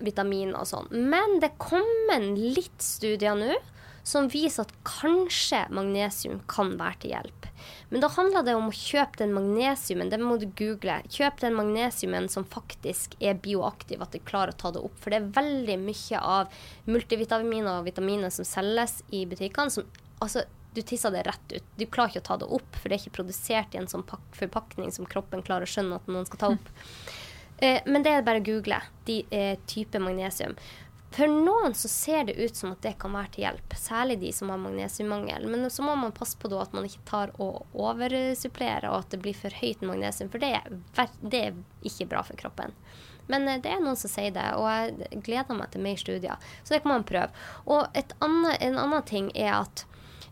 vitaminer 0.00 0.60
og 0.60 0.68
sånn. 0.68 0.88
Men 0.90 1.40
det 1.40 1.54
kommer 1.60 2.24
litt 2.36 2.80
studier 2.82 3.36
nå 3.38 3.56
som 4.02 4.30
viser 4.32 4.64
at 4.64 4.72
kanskje 4.88 5.66
magnesium 5.76 6.40
kan 6.50 6.72
være 6.80 7.02
til 7.02 7.12
hjelp. 7.14 7.48
Men 7.90 8.02
da 8.02 8.08
handler 8.14 8.44
det 8.46 8.54
om 8.56 8.70
å 8.70 8.74
kjøpe 8.74 9.20
den 9.20 9.34
magnesiumen. 9.36 10.10
Det 10.10 10.18
må 10.22 10.38
du 10.40 10.46
google. 10.56 11.00
Kjøp 11.12 11.42
den 11.42 11.56
magnesiumen 11.58 12.30
som 12.32 12.46
faktisk 12.48 13.16
er 13.20 13.40
bioaktiv, 13.42 14.00
at 14.00 14.14
du 14.14 14.22
klarer 14.24 14.54
å 14.54 14.60
ta 14.60 14.72
det 14.74 14.82
opp. 14.86 14.96
For 15.02 15.12
det 15.12 15.20
er 15.20 15.34
veldig 15.36 15.76
mye 15.82 16.22
av 16.22 16.62
multivitaminer 16.88 17.74
og 17.76 17.90
vitaminer 17.90 18.32
som 18.34 18.48
selges 18.48 19.00
i 19.12 19.26
butikkene, 19.28 19.74
som 19.74 19.86
altså 20.24 20.46
du 20.74 20.82
tisser 20.82 21.10
det 21.10 21.24
rett 21.26 21.52
ut. 21.52 21.64
Du 21.76 21.86
klarer 21.86 22.14
ikke 22.14 22.22
å 22.22 22.28
ta 22.30 22.36
det 22.42 22.50
opp, 22.58 22.76
for 22.76 22.88
det 22.88 22.96
er 22.96 23.02
ikke 23.04 23.18
produsert 23.20 23.74
i 23.74 23.80
en 23.80 23.90
sånn 23.90 24.06
pak 24.06 24.22
forpakning 24.38 24.92
som 24.94 25.08
kroppen 25.08 25.42
klarer 25.46 25.66
å 25.66 25.70
skjønne 25.70 25.98
at 25.98 26.10
noen 26.10 26.28
skal 26.28 26.44
ta 26.44 26.54
opp. 26.58 26.70
Eh, 27.60 27.82
men 27.84 28.00
det 28.00 28.08
er 28.16 28.22
bare 28.24 28.40
å 28.40 28.44
google 28.46 28.78
de 29.04 29.18
eh, 29.36 29.58
type 29.68 30.00
magnesium. 30.00 30.54
For 31.12 31.28
noen 31.28 31.74
så 31.74 31.90
ser 31.92 32.24
det 32.24 32.38
ut 32.38 32.56
som 32.56 32.70
at 32.72 32.80
det 32.80 32.94
kan 33.02 33.12
være 33.12 33.32
til 33.34 33.44
hjelp, 33.44 33.74
særlig 33.76 34.16
de 34.22 34.30
som 34.32 34.48
har 34.48 34.62
magnesiummangel. 34.62 35.44
Men 35.50 35.66
så 35.68 35.84
må 35.84 35.96
man 35.98 36.14
passe 36.16 36.38
på 36.40 36.48
da 36.48 36.62
at 36.62 36.72
man 36.72 36.86
ikke 36.88 37.02
tar 37.10 37.34
og 37.42 37.66
oversupplerer, 37.74 38.88
og 38.88 39.02
at 39.02 39.12
det 39.12 39.20
blir 39.24 39.36
for 39.36 39.52
høyt 39.60 39.84
magnesium, 39.84 40.30
for 40.32 40.40
det 40.40 40.54
er, 40.60 41.12
det 41.20 41.42
er 41.50 41.60
ikke 41.90 42.08
bra 42.14 42.24
for 42.24 42.40
kroppen. 42.40 42.72
Men 43.30 43.48
eh, 43.48 43.60
det 43.62 43.74
er 43.74 43.82
noen 43.82 43.98
som 43.98 44.12
sier 44.12 44.32
det, 44.34 44.46
og 44.58 44.68
jeg 44.70 45.22
gleder 45.26 45.58
meg 45.58 45.74
til 45.74 45.84
mer 45.84 45.98
studier. 46.00 46.50
Så 46.62 46.74
det 46.74 46.82
kan 46.84 46.94
man 46.94 47.06
prøve. 47.08 47.46
Og 47.66 47.98
et 47.98 48.14
annet, 48.22 48.56
en 48.62 48.78
annen 48.80 49.06
ting 49.10 49.32
er 49.34 49.56
at 49.60 49.84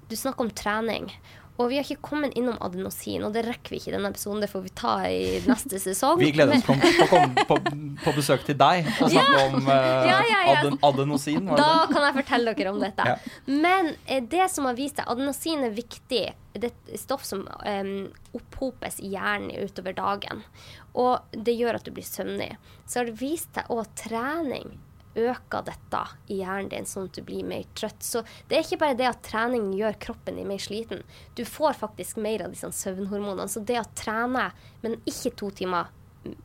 du 0.08 0.16
snakker 0.16 0.46
om 0.46 0.50
trening. 0.56 1.12
Og 1.58 1.72
vi 1.72 1.78
har 1.80 1.82
ikke 1.82 2.04
kommet 2.12 2.36
innom 2.38 2.54
adenosin, 2.62 3.24
og 3.26 3.32
det 3.34 3.42
rekker 3.42 3.72
vi 3.72 3.80
ikke 3.80 3.90
i 3.90 3.94
denne 3.96 4.12
episoden. 4.12 4.44
Det 4.44 4.48
får 4.52 4.62
vi 4.62 4.70
ta 4.78 4.92
i 5.10 5.40
neste 5.42 5.80
sesong. 5.88 6.20
Vi 6.20 6.30
gleder 6.36 6.54
oss 6.54 6.66
til 6.68 7.02
å 7.02 7.08
komme 7.10 7.46
på, 7.48 7.56
på 8.04 8.14
besøk 8.14 8.44
til 8.46 8.54
deg 8.60 8.86
og 8.92 9.10
snakke 9.10 9.40
om 9.48 9.66
uh, 9.66 9.72
Ja, 10.10 10.20
ja, 10.22 10.38
ja. 10.46 10.54
aden 10.60 10.78
adenosin. 10.86 11.50
Da 11.50 11.58
det? 11.58 11.90
kan 11.90 12.06
jeg 12.06 12.16
fortelle 12.20 12.54
dere 12.60 12.74
om 12.76 12.78
dette. 12.84 13.10
Ja. 13.10 13.16
Men 13.50 13.90
eh, 14.06 14.22
det 14.22 14.46
som 14.54 14.70
har 14.70 14.78
vist 14.78 15.02
seg, 15.02 15.10
adenosin 15.10 15.66
er 15.66 15.74
viktig. 15.74 16.24
Det 16.58 16.70
er 16.70 16.98
stoff 17.02 17.26
som 17.26 17.42
um, 17.42 17.94
opphopes 18.38 19.02
i 19.02 19.16
hjernen 19.16 19.50
utover 19.58 19.98
dagen. 19.98 20.46
Og 20.94 21.26
det 21.34 21.58
gjør 21.58 21.80
at 21.80 21.86
du 21.86 21.90
blir 21.96 22.06
søvnig. 22.06 22.52
Så 22.86 23.02
har 23.02 23.10
det 23.10 23.18
vist 23.18 23.50
seg 23.58 23.66
òg 23.74 23.82
trening 23.98 24.78
øker 25.18 25.64
dette 25.66 26.00
i 26.32 26.38
hjernen 26.40 26.70
din, 26.72 26.86
sånn 26.88 27.08
at 27.10 27.18
du 27.18 27.22
blir 27.26 27.44
mer 27.46 27.64
trøtt. 27.78 28.02
Så 28.04 28.22
det 28.48 28.58
er 28.58 28.64
ikke 28.66 28.80
bare 28.82 28.96
det 28.98 29.08
at 29.10 29.22
trening 29.26 29.70
gjør 29.76 29.98
kroppen 30.08 30.38
din 30.40 30.48
mer 30.48 30.62
sliten. 30.62 31.02
Du 31.38 31.44
får 31.44 31.76
faktisk 31.80 32.16
mer 32.22 32.44
av 32.46 32.54
disse 32.54 32.70
søvnhormonene. 32.82 33.48
Så 33.50 33.60
det 33.66 33.80
å 33.80 33.86
trene, 33.98 34.50
men 34.84 34.98
ikke 35.08 35.34
to 35.38 35.50
timer 35.50 35.90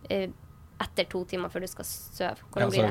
eh, 0.10 0.30
etter 0.84 1.06
to 1.08 1.22
timer 1.30 1.50
før 1.54 1.64
du 1.64 1.68
skal 1.72 1.86
sove. 1.88 2.34
Ja, 2.34 2.68
Hvordan 2.68 2.74
blir 2.74 2.90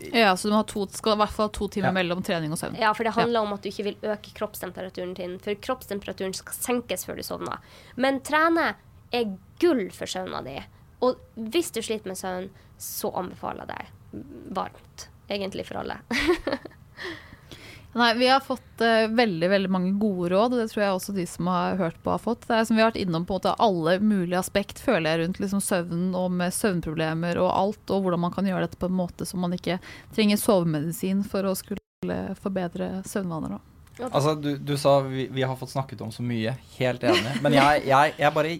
det? 0.00 0.10
Ja, 0.18 0.32
så 0.38 0.48
du 0.48 0.54
må 0.54 0.60
ha 0.62 0.66
to, 0.70 0.84
skal 0.94 1.14
i 1.16 1.20
hvert 1.20 1.34
fall 1.34 1.48
ha 1.48 1.52
to 1.54 1.68
timer 1.68 1.90
Ja. 1.90 1.92
mellom 2.00 2.22
trening 2.26 2.52
og 2.54 2.58
søvn. 2.58 2.78
Ja, 2.78 2.92
for 2.94 3.04
det 3.06 3.12
handler 3.14 3.44
om 3.46 3.52
at 3.54 3.62
du 3.62 3.68
ikke 3.70 3.84
vil 3.90 3.96
øke 4.02 4.32
kroppstemperaturen 4.38 5.14
din. 5.18 5.38
For 5.42 5.54
kroppstemperaturen 5.54 6.34
skal 6.34 6.54
senkes 6.58 7.04
før 7.06 7.16
du 7.20 7.22
sovner. 7.26 7.58
Men 7.96 8.20
trene 8.26 8.74
er 9.12 9.36
gull 9.62 9.88
for 9.94 10.06
søvna 10.10 10.42
di. 10.46 10.56
Og 11.02 11.16
hvis 11.36 11.70
du 11.74 11.80
sliter 11.82 12.06
med 12.10 12.18
søvn, 12.20 12.50
så 12.78 13.10
anbefaler 13.16 13.66
jeg 13.66 13.76
deg 13.76 13.96
varmt. 14.50 15.08
Egentlig 15.28 15.66
for 15.66 15.82
alle. 15.82 16.00
Nei, 17.92 18.14
Vi 18.14 18.28
har 18.28 18.40
fått 18.40 18.80
uh, 18.80 19.08
veldig 19.08 19.48
veldig 19.50 19.70
mange 19.70 19.92
gode 19.98 20.28
råd, 20.30 20.54
og 20.54 20.60
det 20.60 20.68
tror 20.70 20.82
jeg 20.84 20.94
også 20.94 21.14
de 21.14 21.24
som 21.26 21.48
har 21.50 21.78
hørt 21.80 21.98
på, 22.02 22.12
har 22.12 22.22
fått. 22.22 22.46
Det 22.46 22.54
er 22.54 22.68
som 22.68 22.78
Vi 22.78 22.84
har 22.84 22.92
vært 22.92 23.00
innom 23.02 23.26
på 23.26 23.34
en 23.34 23.40
måte 23.40 23.54
alle 23.66 23.96
mulige 23.98 24.38
aspekt 24.38 24.78
føler 24.78 25.10
jeg 25.10 25.22
rundt 25.24 25.40
liksom 25.42 25.62
søvnen 25.64 26.14
og 26.18 26.30
med 26.38 26.54
søvnproblemer 26.54 27.40
og 27.42 27.50
alt, 27.50 27.82
og 27.90 28.04
hvordan 28.04 28.22
man 28.26 28.34
kan 28.34 28.46
gjøre 28.46 28.68
dette 28.68 28.78
på 28.78 28.90
en 28.90 28.98
måte 29.00 29.26
som 29.26 29.42
man 29.42 29.56
ikke 29.58 29.80
trenger 30.14 30.38
sovemedisin 30.38 31.24
for 31.26 31.50
å 31.50 31.56
skulle 31.58 32.20
forbedre 32.38 33.00
søvnvaner. 33.10 33.58
Da. 33.58 33.69
Altså, 34.08 34.34
du, 34.38 34.50
du 34.56 34.72
sa 34.80 34.94
vi, 35.04 35.26
vi, 35.32 35.42
har 35.46 35.56
fått 35.58 35.72
snakket 35.72 36.00
om 36.04 36.10
så 36.14 36.24
mye. 36.24 36.54
Helt 36.78 37.04
enig. 37.06 37.34
Men 37.44 37.56
jeg, 37.56 37.84
jeg, 37.90 38.14
jeg 38.20 38.34
bare 38.36 38.54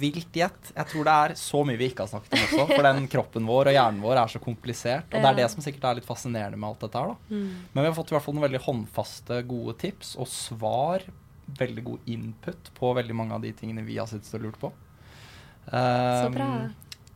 vilt 0.00 0.38
gjett. 0.40 0.72
Jeg 0.74 0.90
tror 0.92 1.08
det 1.08 1.14
er 1.14 1.34
så 1.40 1.62
mye 1.68 1.80
vi 1.80 1.90
ikke 1.90 2.06
har 2.06 2.12
snakket 2.12 2.34
om 2.36 2.44
også. 2.46 2.66
For 2.72 2.88
den 2.88 3.08
kroppen 3.12 3.48
vår 3.48 3.72
og 3.72 3.78
hjernen 3.78 4.02
vår 4.04 4.22
er 4.22 4.34
så 4.34 4.42
komplisert. 4.42 5.08
Og 5.12 5.18
det 5.18 5.30
er 5.30 5.38
det 5.42 5.48
som 5.54 5.64
sikkert 5.64 5.88
er 5.90 6.00
litt 6.00 6.08
fascinerende 6.08 6.58
med 6.58 6.70
alt 6.70 6.84
dette 6.86 7.04
her. 7.04 7.14
da. 7.14 7.36
Mm. 7.36 7.48
Men 7.72 7.80
vi 7.82 7.86
har 7.90 7.96
fått 8.00 8.12
i 8.12 8.18
hvert 8.18 8.26
fall 8.26 8.38
noen 8.38 8.48
veldig 8.48 8.64
håndfaste, 8.66 9.40
gode 9.52 9.78
tips 9.84 10.16
og 10.18 10.30
svar. 10.32 11.06
Veldig 11.58 11.86
god 11.86 12.12
input 12.16 12.74
på 12.76 12.92
veldig 12.98 13.16
mange 13.16 13.38
av 13.38 13.46
de 13.46 13.54
tingene 13.56 13.86
vi 13.86 14.00
har 14.00 14.10
sittet 14.10 14.36
og 14.38 14.46
lurt 14.48 14.60
på. 14.60 14.72
Um, 15.68 15.72
så 15.72 16.28
bra. 16.32 16.52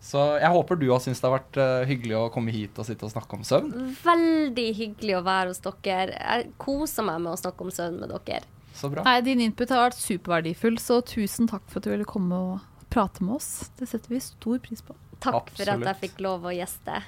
Så 0.03 0.22
jeg 0.42 0.50
håper 0.50 0.78
du 0.80 0.88
har 0.90 0.98
syntes 1.03 1.20
det 1.22 1.28
har 1.28 1.36
vært 1.36 1.59
uh, 1.62 1.84
hyggelig 1.86 2.16
å 2.18 2.24
komme 2.34 2.50
hit 2.55 2.78
og 2.82 2.88
sitte 2.88 3.07
og 3.07 3.12
snakke 3.12 3.38
om 3.38 3.44
søvn. 3.46 3.70
Veldig 4.03 4.66
hyggelig 4.74 5.14
å 5.20 5.22
være 5.28 5.53
hos 5.53 5.62
dere. 5.62 6.16
Jeg 6.16 6.50
koser 6.61 7.07
meg 7.07 7.22
med 7.22 7.36
å 7.36 7.38
snakke 7.38 7.62
om 7.62 7.70
søvn 7.74 8.00
med 8.03 8.11
dere. 8.11 8.42
Så 8.74 8.90
bra. 8.90 9.05
Nei, 9.07 9.20
din 9.22 9.44
input 9.44 9.70
har 9.70 9.86
vært 9.86 10.00
superverdifull, 10.00 10.80
så 10.82 10.98
tusen 11.07 11.46
takk 11.50 11.64
for 11.70 11.78
at 11.78 11.86
du 11.86 11.92
ville 11.92 12.09
komme 12.09 12.34
og 12.34 12.84
prate 12.92 13.22
med 13.22 13.36
oss. 13.38 13.70
Det 13.78 13.86
setter 13.88 14.16
vi 14.16 14.20
stor 14.24 14.59
pris 14.64 14.82
på. 14.84 14.96
Takk 15.22 15.38
Absolutt. 15.38 15.61
for 15.62 15.74
at 15.76 15.90
jeg 15.92 16.00
fikk 16.09 16.22
lov 16.26 16.48
å 16.48 16.55
gjeste. 16.57 16.98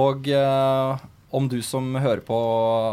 Og 0.00 0.30
uh, 0.32 0.96
om 1.36 1.46
du 1.50 1.60
som 1.66 1.92
hører 1.94 2.22
på 2.26 2.40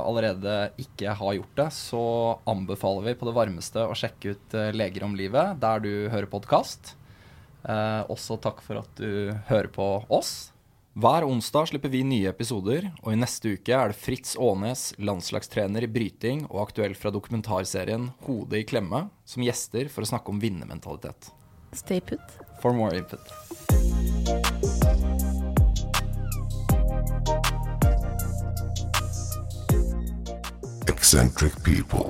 allerede 0.04 0.60
ikke 0.82 1.16
har 1.18 1.40
gjort 1.40 1.58
det, 1.62 1.72
så 1.78 2.04
anbefaler 2.50 3.08
vi 3.08 3.18
på 3.18 3.30
det 3.30 3.38
varmeste 3.38 3.88
å 3.88 3.96
sjekke 3.98 4.36
ut 4.36 4.58
uh, 4.58 4.70
Leger 4.76 5.08
om 5.08 5.16
livet 5.18 5.56
der 5.64 5.84
du 5.88 5.92
hører 6.12 6.30
podkast. 6.36 6.98
Eh, 7.68 8.04
også 8.08 8.38
takk 8.40 8.62
for 8.64 8.80
at 8.80 9.00
du 9.00 9.34
hører 9.50 9.68
på 9.74 9.88
oss. 10.14 10.54
Hver 10.98 11.28
onsdag 11.28 11.68
slipper 11.70 11.92
vi 11.94 12.00
nye 12.08 12.32
episoder, 12.32 12.88
og 13.04 13.12
i 13.14 13.20
neste 13.20 13.52
uke 13.54 13.76
er 13.76 13.92
det 13.92 14.00
Fritz 14.00 14.34
Aanes, 14.42 14.96
landslagstrener 14.98 15.86
i 15.86 15.90
bryting 15.92 16.48
og 16.48 16.64
aktuell 16.64 16.96
fra 16.98 17.12
dokumentarserien 17.14 18.08
Hodet 18.26 18.64
i 18.64 18.66
klemme, 18.66 19.04
som 19.28 19.46
gjester 19.46 19.92
for 19.94 20.02
å 20.02 20.10
snakke 20.10 20.34
om 20.34 20.42
vinnermentalitet. 20.42 21.30
Stay 21.78 22.02
put. 22.02 22.24
For 22.64 22.74
more 22.74 22.98
input. 22.98 23.22
Eccentric 30.88 31.54
people. 31.64 32.10